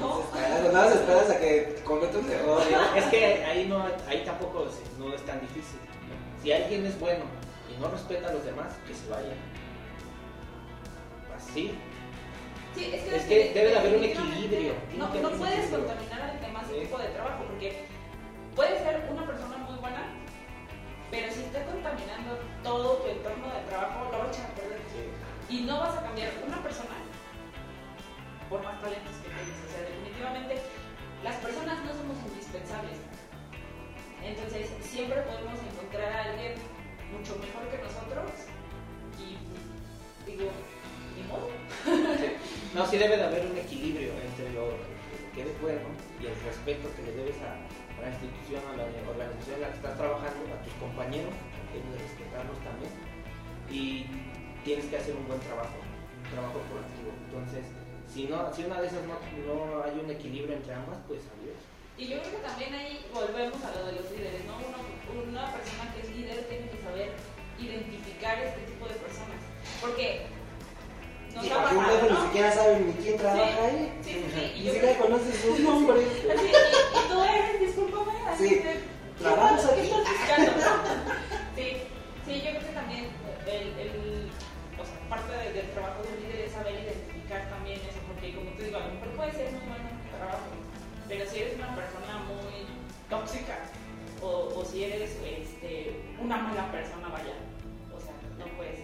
no. 0.00 0.20
Esperas, 0.20 0.72
nada 0.72 0.86
más 0.86 0.94
esperas 0.94 1.30
a 1.30 1.38
que 1.38 1.80
cometa 1.84 2.18
un 2.18 2.30
error. 2.30 2.62
¿no? 2.70 2.94
Es 2.96 3.04
que 3.06 3.44
ahí 3.44 3.66
no, 3.68 3.84
ahí 4.08 4.22
tampoco 4.24 4.66
es, 4.66 4.98
no 4.98 5.12
es 5.14 5.22
tan 5.24 5.40
difícil. 5.40 5.78
Si 6.42 6.52
alguien 6.52 6.84
es 6.86 6.98
bueno 7.00 7.24
y 7.74 7.80
no 7.80 7.88
respeta 7.88 8.28
a 8.28 8.32
los 8.32 8.44
demás, 8.44 8.72
que 8.86 8.94
se 8.94 9.08
vaya. 9.08 9.34
Así. 11.36 11.72
Sí, 12.74 12.90
es 12.94 13.02
que, 13.02 13.16
Es 13.16 13.24
que 13.24 13.52
debe 13.52 13.70
de 13.70 13.78
haber 13.78 13.96
un 13.96 14.04
equilibrio. 14.04 14.72
No, 14.96 15.08
no 15.08 15.30
puedes 15.30 15.70
contaminar 15.70 16.22
a 16.22 16.32
los 16.32 16.40
demás 16.40 16.66
Sí. 16.68 16.76
equipo 16.76 16.98
de 16.98 17.08
trabajo 17.08 17.44
porque 17.44 17.84
puede 18.56 18.78
ser 18.78 19.08
una 19.10 19.26
persona 19.26 19.56
muy 19.58 19.76
buena, 19.78 20.08
pero 21.10 21.30
si 21.32 21.40
está 21.40 21.64
contaminando 21.66 22.38
todo 22.62 22.96
tu 22.96 23.08
entorno 23.08 23.46
de 23.52 23.60
trabajo, 23.68 24.08
lo 24.10 24.18
va 24.18 24.24
a 24.24 24.28
echar 24.28 24.46
a 24.46 24.54
perder. 24.54 24.80
Y 25.50 25.60
no 25.62 25.80
vas 25.80 25.96
a 25.98 26.02
cambiar 26.02 26.32
una 26.46 26.62
persona 26.62 26.96
por 28.48 28.62
más 28.64 28.80
talentos 28.80 29.12
que 29.20 29.28
tienes. 29.28 29.58
O 29.64 29.68
sea, 29.68 29.80
definitivamente 29.84 30.62
las 31.22 31.36
personas 31.36 31.84
no 31.84 31.92
somos 31.92 32.16
indispensables. 32.32 32.96
Entonces, 34.24 34.70
siempre 34.80 35.20
podemos 35.22 35.58
encontrar 35.60 36.12
a 36.12 36.22
alguien 36.32 36.54
mucho 37.12 37.36
mejor 37.36 37.68
que 37.68 37.78
nosotros 37.84 38.30
y 39.20 39.36
digo, 40.24 40.48
No, 42.74 42.86
sí 42.86 42.96
debe 42.96 43.16
de 43.16 43.24
haber 43.24 43.46
un 43.46 43.56
equilibrio 43.58 44.12
entre 44.16 44.48
lo 44.54 44.72
que 45.34 45.42
eres 45.42 45.60
bueno 45.60 45.88
y 46.20 46.26
el 46.26 46.36
respeto 46.40 46.88
que 46.96 47.02
le 47.02 47.12
debes 47.12 47.36
a, 47.44 47.60
la 48.00 48.08
institución, 48.08 48.64
a 48.64 48.76
la 48.76 48.88
organización 48.88 49.56
en 49.56 49.62
la 49.62 49.68
que 49.68 49.76
estás 49.76 49.96
trabajando, 49.96 50.40
a 50.48 50.62
tus 50.64 50.72
compañeros, 50.80 51.32
debes 51.70 51.92
de 51.92 51.98
respetarlos 52.00 52.58
también. 52.64 52.92
Y 53.70 54.08
tienes 54.64 54.86
que 54.86 54.96
hacer 54.96 55.14
un 55.14 55.28
buen 55.28 55.40
trabajo, 55.40 55.76
un 55.78 56.30
trabajo 56.32 56.58
proactivo. 56.66 57.12
Entonces, 57.28 57.64
si, 58.08 58.24
no, 58.24 58.48
si 58.52 58.64
una 58.64 58.80
de 58.80 58.86
esas 58.88 59.04
no, 59.04 59.20
no 59.20 59.84
hay 59.84 59.94
un 60.00 60.10
equilibrio 60.10 60.56
entre 60.56 60.74
ambas, 60.74 60.98
pues 61.06 61.22
adiós. 61.38 61.60
Y 61.96 62.08
yo 62.08 62.20
creo 62.24 62.40
que 62.40 62.44
también 62.48 62.74
ahí 62.74 63.04
volvemos 63.12 63.60
a 63.62 63.70
lo 63.76 63.86
de 63.86 63.92
los 64.00 64.10
líderes, 64.10 64.42
¿no? 64.48 64.56
Una 65.12 65.52
persona 65.52 65.92
que 65.92 66.00
es 66.00 66.08
líder 66.16 66.48
tiene 66.48 66.72
que 66.72 66.80
saber 66.80 67.12
identificar 67.60 68.40
este 68.40 68.64
tipo 68.64 68.88
de 68.88 68.96
personas. 68.96 69.40
Porque 69.80 70.26
nos 71.34 71.44
Y 71.44 71.48
un 71.48 71.54
pasado, 71.54 71.80
jefe 71.90 72.02
ni 72.06 72.10
¿no? 72.14 72.24
siquiera 72.24 72.52
sabe 72.52 72.80
ni 72.80 72.92
quién 72.94 73.16
trabaja 73.16 73.64
ahí. 73.64 73.92
Sí, 74.02 74.10
sí, 74.34 74.52
Ni 74.56 74.64
siquiera 74.70 74.94
creo 74.94 74.98
conoce 75.06 75.32
sus 75.32 75.60
nombres. 75.60 76.06
y, 76.22 76.26
y 76.26 77.12
tú 77.12 77.22
eres, 77.22 77.60
discúlpame, 77.60 78.12
así 78.28 78.48
Sí. 78.48 78.54
de, 78.56 78.80
¿Trabajas 79.18 79.66
¿qué 79.66 79.72
aquí? 79.80 79.90
estás 79.90 80.00
buscando? 80.08 80.52
Sí, 81.56 81.76
sí, 82.26 82.34
yo 82.42 82.50
creo 82.50 82.60
que 82.66 82.72
también 82.74 83.06
el, 83.46 83.66
el, 83.78 84.30
o 84.80 84.84
sea, 84.84 84.98
parte 85.08 85.32
de- 85.36 85.52
del 85.52 85.68
trabajo 85.72 86.02
del 86.02 86.16
líder 86.24 86.46
es 86.46 86.52
saber 86.52 86.74
identificar 86.74 87.48
también 87.50 87.76
eso, 87.84 88.00
porque 88.08 88.34
como 88.34 88.50
te 88.56 88.64
digo, 88.64 88.78
a 88.78 88.88
lo 88.88 88.94
mejor 88.94 89.08
puede 89.16 89.32
ser 89.32 89.52
muy 89.52 89.60
bueno 89.68 89.84
en 89.92 89.98
tu 90.00 90.16
trabajo, 90.16 90.48
pero 91.08 91.28
si 91.28 91.38
eres 91.40 91.54
una 91.56 91.76
persona 91.76 92.24
muy 92.24 92.64
tóxica 93.10 93.58
o, 94.22 94.48
o 94.56 94.64
si 94.64 94.84
eres 94.84 95.12
este, 95.20 96.00
una 96.18 96.38
mala 96.38 96.72
persona, 96.72 97.08
vaya, 97.12 97.36
o 97.94 98.00
sea, 98.00 98.16
no 98.40 98.46
puedes 98.56 98.80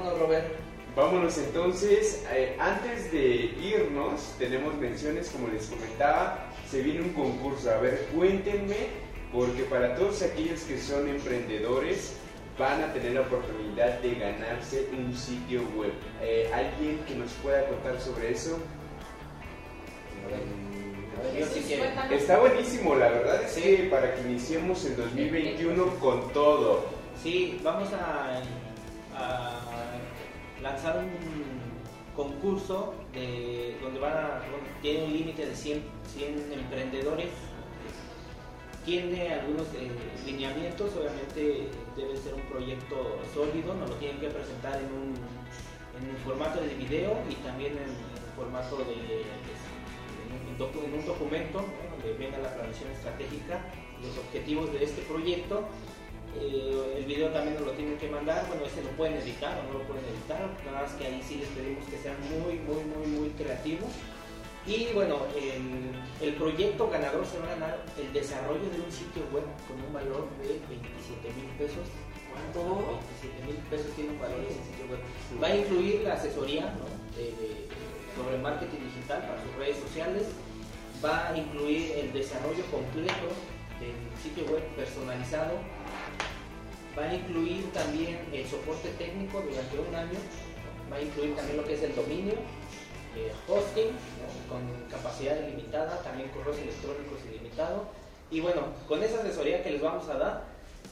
vámonos, 0.00 0.18
Robert. 0.18 0.46
Vámonos 0.96 1.38
entonces, 1.38 2.24
eh, 2.32 2.56
antes 2.58 3.12
de 3.12 3.54
irnos, 3.62 4.34
tenemos 4.38 4.74
menciones, 4.74 5.30
como 5.30 5.48
les 5.48 5.66
comentaba, 5.66 6.46
se 6.68 6.82
viene 6.82 7.02
un 7.02 7.10
concurso. 7.10 7.70
A 7.70 7.78
ver, 7.78 8.08
cuéntenme, 8.14 8.88
porque 9.32 9.62
para 9.64 9.94
todos 9.94 10.22
aquellos 10.22 10.60
que 10.62 10.78
son 10.78 11.08
emprendedores, 11.08 12.16
van 12.58 12.82
a 12.82 12.92
tener 12.92 13.12
la 13.12 13.20
oportunidad 13.22 14.00
de 14.00 14.14
ganarse 14.16 14.88
un 14.92 15.16
sitio 15.16 15.62
web. 15.76 15.92
Eh, 16.20 16.50
¿Alguien 16.52 16.98
que 17.06 17.14
nos 17.14 17.30
pueda 17.34 17.64
contar 17.66 18.00
sobre 18.00 18.32
eso? 18.32 18.58
Está 22.10 22.38
buenísimo, 22.38 22.96
la 22.96 23.08
verdad 23.10 23.42
es 23.44 23.52
Sí. 23.52 23.62
que 23.62 23.76
para 23.84 24.14
que 24.14 24.22
iniciemos 24.22 24.84
el 24.84 24.96
2021 24.96 25.84
con 26.00 26.32
todo. 26.32 26.84
Sí, 27.22 27.60
vamos 27.62 27.90
a 27.92 28.42
lanzar 30.62 30.98
un 30.98 31.10
concurso 32.16 32.94
de, 33.12 33.76
donde 33.82 34.00
van 34.00 34.12
a, 34.12 34.40
tiene 34.82 35.04
un 35.04 35.12
límite 35.12 35.46
de 35.46 35.54
100, 35.54 35.82
100 36.16 36.52
emprendedores. 36.52 37.28
Tiene 38.84 39.34
algunos 39.34 39.66
eh, 39.74 39.90
lineamientos, 40.26 40.90
obviamente 40.96 41.68
debe 41.96 42.16
ser 42.16 42.34
un 42.34 42.40
proyecto 42.42 43.18
sólido, 43.34 43.74
nos 43.74 43.90
lo 43.90 43.96
tienen 43.96 44.18
que 44.18 44.28
presentar 44.28 44.80
en 44.80 44.86
un, 44.86 45.14
en 46.00 46.10
un 46.10 46.16
formato 46.24 46.60
de 46.60 46.74
video 46.74 47.18
y 47.28 47.34
también 47.46 47.72
en, 47.72 47.90
en 47.90 48.34
formato 48.36 48.78
de, 48.78 48.94
en, 49.20 50.32
un 50.48 50.58
docu- 50.58 50.82
en 50.82 50.94
un 50.98 51.04
documento 51.06 51.62
donde 51.92 52.18
venga 52.18 52.38
la 52.38 52.54
planeación 52.54 52.90
estratégica, 52.90 53.60
los 54.02 54.16
objetivos 54.16 54.72
de 54.72 54.82
este 54.84 55.02
proyecto 55.02 55.64
eh, 56.38 56.94
el 56.98 57.04
video 57.04 57.28
también 57.30 57.54
nos 57.56 57.66
lo 57.66 57.72
tienen 57.72 57.96
que 57.98 58.08
mandar, 58.08 58.46
bueno, 58.48 58.64
ese 58.64 58.82
lo 58.82 58.90
pueden 58.90 59.16
editar 59.18 59.58
o 59.58 59.72
no 59.72 59.78
lo 59.80 59.84
pueden 59.84 60.04
editar, 60.04 60.40
nada 60.66 60.82
más 60.82 60.92
que 60.92 61.06
ahí 61.06 61.22
sí 61.26 61.36
les 61.36 61.48
pedimos 61.48 61.84
que 61.88 61.98
sean 61.98 62.16
muy, 62.30 62.54
muy, 62.60 62.84
muy, 62.84 63.06
muy 63.06 63.28
creativos. 63.30 63.90
Y 64.66 64.88
bueno, 64.92 65.16
el, 65.34 65.96
el 66.28 66.34
proyecto 66.34 66.88
ganador 66.90 67.24
se 67.26 67.38
va 67.38 67.46
a 67.46 67.54
ganar 67.56 67.78
el 67.98 68.12
desarrollo 68.12 68.68
de 68.70 68.78
un 68.84 68.92
sitio 68.92 69.22
web 69.32 69.44
con 69.66 69.80
un 69.82 69.92
valor 69.92 70.28
de 70.38 70.60
27 70.68 71.32
mil 71.34 71.48
pesos. 71.56 71.88
¿Cuánto? 72.30 73.00
27 73.24 73.46
mil 73.46 73.56
pesos 73.72 73.90
tiene 73.96 74.10
un 74.10 74.20
valor 74.20 74.38
ese 74.44 74.60
sitio 74.62 74.84
web. 74.92 75.00
Va 75.42 75.46
a 75.48 75.56
incluir 75.56 76.02
la 76.04 76.14
asesoría 76.14 76.76
¿no? 76.76 76.86
de- 77.16 77.32
de- 77.40 77.66
sobre 78.14 78.36
marketing 78.38 78.84
digital 78.84 79.24
para 79.26 79.42
sus 79.42 79.54
redes 79.56 79.78
sociales. 79.80 80.24
Va 81.02 81.30
a 81.30 81.36
incluir 81.36 81.92
el 81.96 82.12
desarrollo 82.12 82.62
completo 82.70 83.32
del 83.80 83.96
sitio 84.22 84.44
web 84.52 84.62
personalizado. 84.76 85.56
Va 86.98 87.04
a 87.04 87.14
incluir 87.14 87.70
también 87.72 88.18
el 88.32 88.46
soporte 88.46 88.88
técnico 88.98 89.40
durante 89.40 89.78
un 89.78 89.94
año. 89.94 90.18
Va 90.92 90.96
a 90.96 91.00
incluir 91.02 91.36
también 91.36 91.56
lo 91.56 91.64
que 91.64 91.74
es 91.74 91.82
el 91.82 91.94
dominio, 91.94 92.34
eh, 93.16 93.32
hosting, 93.48 93.86
¿no? 93.88 94.48
con 94.52 94.60
capacidad 94.90 95.36
ilimitada, 95.46 96.02
también 96.02 96.28
correos 96.30 96.58
electrónicos 96.58 97.18
ilimitados. 97.30 97.82
Y 98.30 98.40
bueno, 98.40 98.62
con 98.88 99.02
esa 99.02 99.20
asesoría 99.20 99.62
que 99.62 99.70
les 99.70 99.82
vamos 99.82 100.08
a 100.08 100.14
dar, 100.18 100.44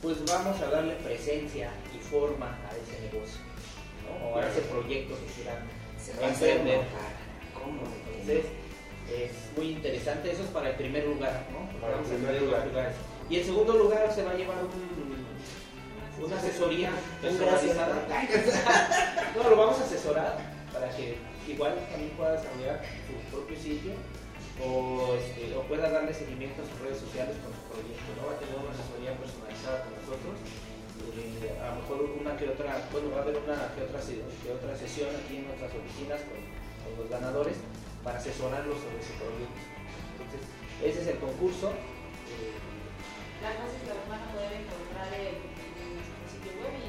pues 0.03 0.25
vamos 0.27 0.61
a 0.61 0.71
darle 0.71 0.95
presencia 0.97 1.71
y 1.95 1.99
forma 1.99 2.47
a 2.47 2.71
ese 2.77 3.01
negocio, 3.11 3.41
¿no? 4.07 4.29
o 4.31 4.39
a 4.39 4.49
ese 4.49 4.61
proyecto 4.63 5.15
que 5.19 5.27
quieran 5.43 5.59
a 6.23 6.29
emprender. 6.33 6.81
¿Cómo? 7.55 7.83
Entonces, 8.13 8.45
es 9.11 9.33
muy 9.57 9.73
interesante, 9.73 10.31
eso 10.31 10.45
es 10.45 10.51
para 10.51 10.71
el 10.71 10.77
primer 10.77 11.05
lugar, 11.07 11.45
¿no? 11.51 11.67
Para 11.81 11.95
el 11.95 12.01
Vamos 12.03 12.07
a 12.09 12.15
primer 12.15 12.27
tener 12.35 12.43
lugar. 12.43 12.67
lugares. 12.69 12.95
Y 13.31 13.37
en 13.39 13.45
segundo 13.45 13.73
lugar 13.77 14.13
se 14.15 14.23
va 14.23 14.31
a 14.31 14.35
llevar 14.35 14.59
un- 14.65 15.08
una 16.25 16.37
asesoría 16.37 16.91
personalizada. 17.23 17.95
No, 19.37 19.51
lo 19.51 19.57
vamos 19.57 19.79
a 19.79 19.85
asesorar 19.85 20.39
para 20.73 20.89
que 20.91 21.17
igual 21.47 21.75
también 21.91 22.11
pueda 22.17 22.33
desarrollar 22.33 22.83
su 23.07 23.15
propio 23.31 23.57
sitio 23.57 23.93
o, 24.59 25.15
este, 25.15 25.55
o 25.55 25.63
pueda 25.63 25.89
darle 25.91 26.13
seguimiento 26.13 26.63
a 26.63 26.67
sus 26.67 26.81
redes 26.83 26.99
sociales 26.99 27.37
con 27.39 27.55
su 27.55 27.63
proyecto, 27.71 28.09
¿no? 28.19 28.27
Va 28.27 28.35
a 28.35 28.41
tener 28.43 28.59
una 28.59 28.75
asesoría 28.75 29.15
personalizada 29.15 29.87
con 29.87 29.93
nosotros. 29.95 30.35
Eh, 31.19 31.55
a 31.63 31.71
lo 31.71 31.83
mejor 31.83 31.97
una 32.19 32.35
que 32.37 32.51
otra, 32.51 32.83
bueno, 32.91 33.15
va 33.15 33.19
a 33.19 33.23
haber 33.23 33.39
una 33.39 33.71
que 33.79 33.87
otra, 33.87 34.01
que 34.03 34.51
otra 34.51 34.73
sesión 34.75 35.15
aquí 35.15 35.39
en 35.39 35.47
nuestras 35.47 35.71
oficinas 35.71 36.19
con, 36.27 36.39
con 36.43 36.93
los 36.99 37.07
ganadores 37.07 37.57
para 38.03 38.19
asesorarlos 38.19 38.79
sobre 38.83 38.99
su 39.03 39.15
proyecto. 39.23 39.61
Entonces, 40.19 40.43
ese 40.83 40.99
es 41.03 41.09
el 41.15 41.19
concurso. 41.23 41.71
Eh, 41.71 42.59
Las 43.39 43.55
bases 43.55 43.83
las 43.87 44.03
van 44.11 44.23
a 44.27 44.29
poder 44.35 44.53
encontrar 44.59 45.09
en, 45.15 45.48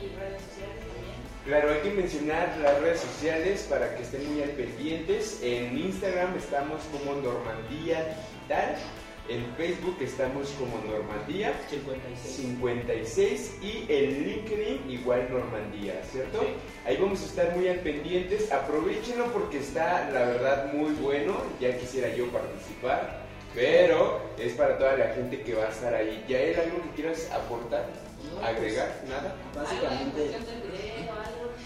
y 0.01 0.15
redes 0.15 0.41
sociales 0.41 0.79
también. 0.79 1.19
Claro, 1.45 1.71
hay 1.71 1.79
que 1.79 1.91
mencionar 1.91 2.57
las 2.61 2.79
redes 2.81 2.99
sociales 2.99 3.65
para 3.69 3.95
que 3.95 4.03
estén 4.03 4.31
muy 4.31 4.43
al 4.43 4.51
pendientes. 4.51 5.39
En 5.41 5.77
Instagram 5.77 6.37
estamos 6.37 6.81
como 6.91 7.19
Normandía 7.21 8.17
Digital. 8.47 8.75
En 9.29 9.45
Facebook 9.57 9.95
estamos 10.01 10.49
como 10.57 10.81
Normandía 10.91 11.53
56. 11.69 12.35
56 12.35 13.57
y 13.61 13.85
en 13.87 14.23
LinkedIn 14.23 14.89
igual 14.89 15.27
Normandía, 15.29 16.01
¿cierto? 16.11 16.39
Sí. 16.41 16.47
Ahí 16.85 16.97
vamos 16.97 17.21
a 17.21 17.25
estar 17.25 17.55
muy 17.55 17.67
al 17.67 17.79
pendientes. 17.81 18.51
Aprovechenlo 18.51 19.31
porque 19.31 19.59
está 19.59 20.09
la 20.11 20.21
verdad 20.25 20.73
muy 20.73 20.91
bueno. 20.95 21.37
Ya 21.59 21.77
quisiera 21.77 22.09
yo 22.15 22.27
participar, 22.31 23.21
pero 23.53 24.19
es 24.39 24.53
para 24.53 24.79
toda 24.79 24.97
la 24.97 25.13
gente 25.13 25.41
que 25.41 25.53
va 25.53 25.65
a 25.65 25.69
estar 25.69 25.93
ahí. 25.93 26.25
¿Ya 26.27 26.37
hay 26.37 26.55
algo 26.55 26.81
que 26.81 26.89
quieras 26.95 27.29
aportar? 27.31 28.08
¿Agregar? 28.43 29.01
¿Nada? 29.09 29.35
Básicamente, 29.55 30.31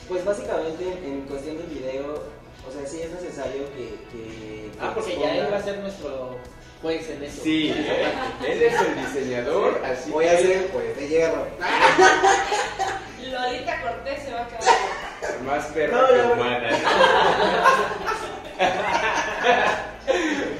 pues 0.07 0.25
básicamente 0.25 0.83
en 1.05 1.21
cuestión 1.21 1.57
del 1.57 1.67
video, 1.67 2.23
o 2.67 2.71
sea, 2.71 2.85
sí 2.87 3.01
es 3.01 3.11
necesario 3.11 3.65
que... 3.73 3.95
que 4.11 4.71
Ah, 4.81 4.89
que 4.89 5.01
porque 5.01 5.17
ya 5.19 5.35
él 5.35 5.47
va 5.53 5.57
a 5.57 5.63
ser 5.63 5.77
nuestro 5.79 6.37
juez 6.81 7.09
en 7.09 7.23
eso. 7.23 7.43
Sí, 7.43 7.69
él, 7.69 8.51
él 8.51 8.63
es 8.63 8.73
el 8.81 8.95
diseñador, 9.05 9.81
así 9.85 10.09
Voy 10.11 10.25
que 10.25 10.31
a 10.31 10.33
hacer 10.33 10.67
pues 10.71 10.97
de 10.97 11.07
hierro. 11.07 11.45
Lolita 13.31 13.81
Cortés 13.81 14.23
se 14.23 14.33
va 14.33 14.41
a 14.41 14.47
quedar. 14.47 15.41
más 15.45 15.65
perra 15.67 16.01
No, 16.01 16.07
que 16.07 16.33
humana. 16.33 16.69
¿no? 16.71 18.63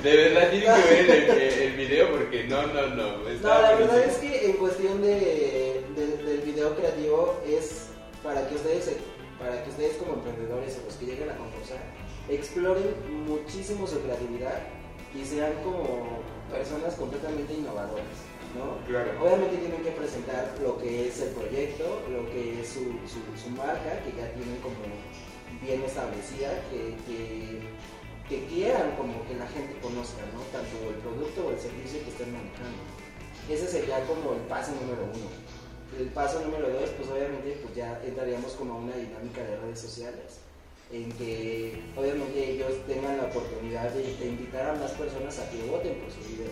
De 0.04 0.16
verdad 0.18 0.50
tienen 0.50 0.76
que 0.76 0.90
ver 0.90 1.10
el, 1.10 1.30
el- 1.62 1.74
video 1.74 2.12
porque 2.12 2.44
no, 2.46 2.62
no, 2.68 2.88
no. 2.88 3.18
No, 3.18 3.62
la 3.62 3.72
verdad 3.76 4.00
es 4.00 4.18
que 4.18 4.46
en 4.46 4.54
cuestión 4.54 5.02
de, 5.02 5.16
creativo 6.72 7.36
es 7.46 7.88
para 8.24 8.48
que 8.48 8.56
ustedes, 8.56 8.90
para 9.40 9.64
que 9.64 9.70
ustedes 9.70 9.98
como 9.98 10.14
emprendedores 10.14 10.78
o 10.82 10.86
los 10.86 10.96
que 10.96 11.06
lleguen 11.06 11.30
a 11.30 11.38
concursar, 11.38 11.80
exploren 12.30 12.96
muchísimo 13.28 13.86
su 13.86 14.00
creatividad 14.02 14.60
y 15.14 15.26
sean 15.26 15.54
como 15.64 16.24
personas 16.50 16.96
completamente 16.96 17.54
innovadoras, 17.54 18.18
¿no? 18.56 18.80
Claro. 18.88 19.12
Obviamente 19.22 19.58
tienen 19.58 19.84
que 19.84 19.92
presentar 19.92 20.56
lo 20.64 20.78
que 20.78 21.08
es 21.10 21.20
el 21.22 21.30
proyecto, 21.30 22.02
lo 22.10 22.26
que 22.32 22.62
es 22.62 22.68
su, 22.70 22.84
su- 23.12 23.36
su 23.42 23.50
marca, 23.52 24.00
que 24.06 24.12
ya 24.16 24.32
tienen 24.34 24.58
como 24.64 24.80
bien 25.62 25.84
establecida, 25.84 26.50
que, 26.72 26.96
que, 27.06 27.60
que 28.30 28.46
quieran 28.48 28.96
como 28.96 29.22
que 29.28 29.36
la 29.36 29.48
gente 29.48 29.78
conozca, 29.82 30.24
¿no? 30.34 30.42
Tanto 30.56 30.78
el 30.90 30.96
producto 31.04 31.48
o 31.48 31.52
el 31.52 31.60
servicio 31.60 32.02
que 32.04 32.10
estén 32.10 32.32
manejando. 32.34 32.82
Ese 33.50 33.68
sería 33.68 34.00
como 34.08 34.34
el 34.34 34.42
paso 34.48 34.72
número 34.80 35.04
uno. 35.14 35.28
El 36.00 36.08
paso 36.08 36.40
número 36.42 36.70
dos, 36.70 36.90
pues 36.98 37.10
obviamente 37.10 37.60
pues 37.62 37.76
ya 37.76 38.02
entraríamos 38.04 38.54
como 38.54 38.74
a 38.74 38.78
una 38.78 38.96
dinámica 38.96 39.44
de 39.44 39.58
redes 39.58 39.80
sociales 39.80 40.40
en 40.92 41.12
que 41.14 41.82
obviamente 41.96 42.52
ellos 42.52 42.72
tengan 42.88 43.18
la 43.18 43.24
oportunidad 43.26 43.90
de, 43.92 44.16
de 44.18 44.26
invitar 44.28 44.70
a 44.70 44.74
más 44.74 44.92
personas 44.92 45.40
a 45.40 45.50
que 45.50 45.64
voten 45.64 45.96
por 46.00 46.12
su 46.12 46.20
video, 46.30 46.52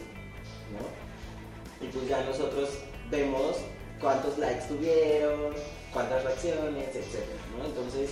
¿no? 0.73 1.85
Y 1.85 1.89
pues 1.91 2.07
ya 2.07 2.23
nosotros 2.23 2.69
vemos 3.09 3.57
cuántos 3.99 4.37
likes 4.37 4.65
tuvieron, 4.67 5.53
cuántas 5.93 6.23
reacciones, 6.23 6.87
etcétera, 6.95 7.39
¿no? 7.57 7.65
Entonces, 7.65 8.11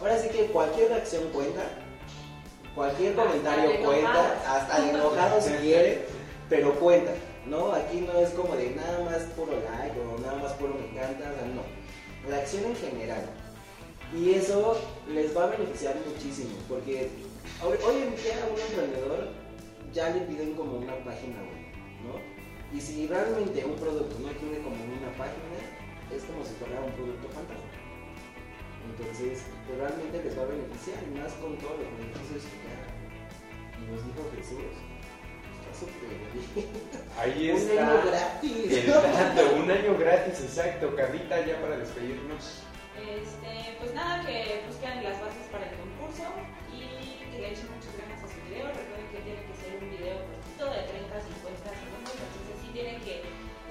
ahora 0.00 0.18
sí 0.18 0.28
que 0.28 0.46
cualquier 0.46 0.88
reacción 0.88 1.28
cuenta, 1.32 1.62
cualquier 2.74 3.14
comentario 3.14 3.84
cuenta, 3.84 4.40
hasta 4.46 4.90
enojado 4.90 5.40
si 5.40 5.52
quiere, 5.60 6.06
pero 6.48 6.74
cuenta, 6.74 7.12
¿no? 7.48 7.72
Aquí 7.72 8.00
no 8.00 8.18
es 8.18 8.30
como 8.30 8.54
de 8.56 8.70
nada 8.70 9.04
más 9.04 9.22
puro 9.34 9.52
like 9.52 9.98
o 10.00 10.18
nada 10.20 10.38
más 10.42 10.52
puro 10.54 10.74
me 10.74 10.88
encanta, 10.88 11.30
o 11.30 11.34
sea, 11.34 11.48
no. 11.54 11.62
Reacción 12.28 12.64
en 12.64 12.76
general. 12.76 13.24
Y 14.14 14.30
eso 14.34 14.76
les 15.08 15.36
va 15.36 15.44
a 15.44 15.46
beneficiar 15.48 15.96
muchísimo, 16.06 16.56
porque 16.68 17.10
hoy, 17.62 17.96
en 18.02 18.16
día 18.16 18.40
a 18.42 18.52
un 18.52 18.60
emprendedor 18.60 19.28
ya 19.92 20.10
le 20.10 20.20
piden 20.22 20.54
como 20.54 20.78
una 20.78 20.96
página 21.04 21.36
web, 21.40 21.68
¿no? 22.04 22.16
Y 22.76 22.80
si 22.80 23.06
realmente 23.06 23.64
un 23.64 23.76
producto 23.76 24.16
no 24.20 24.28
tiene 24.28 24.58
como 24.64 24.76
una 24.76 25.12
página, 25.16 25.60
es 26.14 26.24
como 26.24 26.44
si 26.44 26.54
fuera 26.54 26.80
un 26.80 26.92
producto 26.92 27.28
fantasma. 27.28 27.68
Entonces, 28.88 29.44
realmente 29.68 30.24
les 30.24 30.38
va 30.38 30.42
a 30.42 30.46
beneficiar, 30.46 30.98
y 31.04 31.18
más 31.18 31.32
con 31.34 31.56
todos 31.58 31.76
los 31.76 31.88
beneficios 31.96 32.48
que 32.48 32.58
ya 32.64 33.92
nos 33.92 34.04
dijo 34.04 34.24
Jesús. 34.36 34.87
Está. 35.86 37.22
Ahí 37.22 37.50
Un 37.50 37.56
año 37.56 37.94
está. 37.98 38.10
gratis. 38.10 38.72
El 38.72 38.86
dato, 38.86 39.54
un 39.56 39.70
año 39.70 39.98
gratis, 39.98 40.40
exacto. 40.40 40.94
Carlita, 40.96 41.44
ya 41.46 41.60
para 41.60 41.76
despedirnos. 41.78 42.62
Este, 42.98 43.76
pues 43.78 43.94
nada, 43.94 44.24
que 44.26 44.62
busquen 44.66 45.02
las 45.04 45.20
bases 45.20 45.46
para 45.52 45.66
el 45.70 45.74
concurso 45.78 46.24
y 46.74 47.22
que 47.30 47.38
le 47.38 47.48
echen 47.54 47.68
muchas 47.70 47.94
ganas 47.94 48.18
a 48.22 48.26
su 48.26 48.38
video. 48.50 48.66
Recuerden 48.74 49.06
que 49.14 49.18
tiene 49.22 49.42
que 49.46 49.54
ser 49.54 49.70
un 49.78 49.86
video 49.90 50.18
cortito 50.26 50.64
de 50.66 50.80
30 50.82 51.14
a 51.14 51.20
50 51.22 51.70
segundos, 51.78 52.14
entonces 52.18 52.54
sí 52.58 52.68
tienen 52.74 52.98
que 53.06 53.22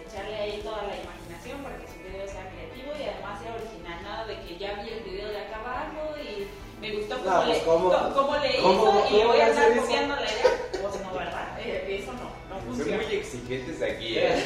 echarle 0.08 0.36
ahí 0.36 0.62
toda 0.64 0.88
la 0.88 0.96
imaginación 0.96 1.60
para 1.64 1.76
que 1.76 1.88
su 1.92 2.00
video 2.08 2.24
sea 2.24 2.48
creativo 2.56 2.90
y 2.96 3.04
además 3.04 3.36
sea 3.44 3.52
original. 3.56 4.00
Nada 4.08 4.24
de 4.28 4.36
que 4.48 4.52
ya 4.58 4.80
vi 4.80 4.90
el 4.96 5.04
video 5.04 5.28
de 5.28 5.40
acabarlo 5.44 6.16
y 6.24 6.48
me 6.80 6.88
gustó 6.96 7.18
No, 7.20 7.24
cómo, 7.28 7.44
pues, 7.44 7.52
le, 7.52 7.64
¿cómo? 7.68 8.36
le 8.40 8.52
¿Cómo? 8.64 8.88
hizo 8.96 9.12
y 9.12 9.12
le 9.12 9.20
¿Cómo 9.20 9.32
voy 9.36 9.40
a 9.44 9.48
eso? 9.52 9.82
copiando 9.82 10.16
la 10.16 10.24
idea. 10.24 10.52
Pues 10.72 10.96
no, 11.04 11.10
¿verdad? 11.12 11.48
Eh, 11.60 12.00
eso 12.00 12.12
no, 12.16 12.32
no 12.48 12.56
Son 12.78 12.96
muy 12.96 13.16
exigentes 13.16 13.82
aquí, 13.82 14.18
¿eh? 14.18 14.36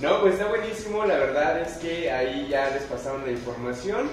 No, 0.00 0.20
pues 0.20 0.34
está 0.34 0.46
buenísimo, 0.46 1.04
la 1.04 1.16
verdad 1.16 1.60
es 1.60 1.74
que 1.78 2.10
ahí 2.10 2.48
ya 2.50 2.68
les 2.70 2.82
pasaron 2.82 3.24
la 3.24 3.30
información 3.30 4.10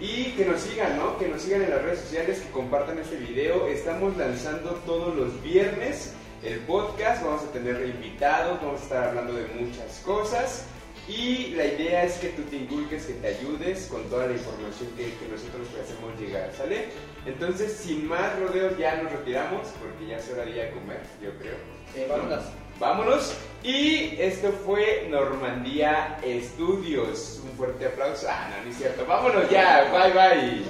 y 0.00 0.30
que 0.36 0.44
nos 0.44 0.60
sigan, 0.60 0.96
¿no? 0.96 1.18
Que 1.18 1.28
nos 1.28 1.42
sigan 1.42 1.62
en 1.62 1.70
las 1.70 1.82
redes 1.82 2.00
sociales, 2.00 2.40
que 2.40 2.50
compartan 2.50 2.98
este 2.98 3.16
video. 3.16 3.66
Estamos 3.66 4.16
lanzando 4.16 4.70
todos 4.86 5.14
los 5.16 5.42
viernes 5.42 6.14
el 6.44 6.60
podcast, 6.60 7.24
vamos 7.24 7.42
a 7.42 7.52
tener 7.52 7.82
invitados, 7.88 8.60
vamos 8.62 8.80
a 8.80 8.84
estar 8.84 9.04
hablando 9.08 9.32
de 9.32 9.46
muchas 9.58 10.00
cosas 10.04 10.66
y 11.08 11.48
la 11.56 11.66
idea 11.66 12.04
es 12.04 12.14
que 12.14 12.28
tú 12.28 12.42
te 12.42 12.56
inculques, 12.56 13.06
que 13.06 13.14
te 13.14 13.28
ayudes 13.28 13.86
con 13.90 14.02
toda 14.04 14.26
la 14.26 14.32
información 14.32 14.90
que, 14.96 15.04
que 15.04 15.28
nosotros 15.30 15.68
te 15.74 15.80
hacemos 15.80 16.18
llegar, 16.20 16.52
¿sale? 16.56 16.86
Entonces, 17.26 17.72
sin 17.72 18.06
más 18.06 18.38
rodeos, 18.38 18.76
ya 18.78 19.02
nos 19.02 19.12
retiramos 19.12 19.68
porque 19.80 20.06
ya 20.06 20.16
es 20.18 20.30
hora 20.30 20.44
de 20.44 20.50
ir 20.50 20.60
a 20.62 20.70
comer, 20.70 21.00
yo 21.22 21.30
creo. 21.38 21.54
Eh, 21.94 22.06
vámonos. 22.08 22.44
Vámonos. 22.78 23.34
Y 23.62 24.16
esto 24.20 24.52
fue 24.52 25.06
Normandía 25.08 26.18
Estudios. 26.22 27.40
Un 27.44 27.56
fuerte 27.56 27.86
aplauso. 27.86 28.26
Ah, 28.28 28.50
no, 28.50 28.64
no 28.64 28.70
es 28.70 28.76
cierto. 28.76 29.06
Vámonos 29.06 29.48
ya. 29.48 29.90
Bye, 29.92 30.12
bye. 30.12 30.64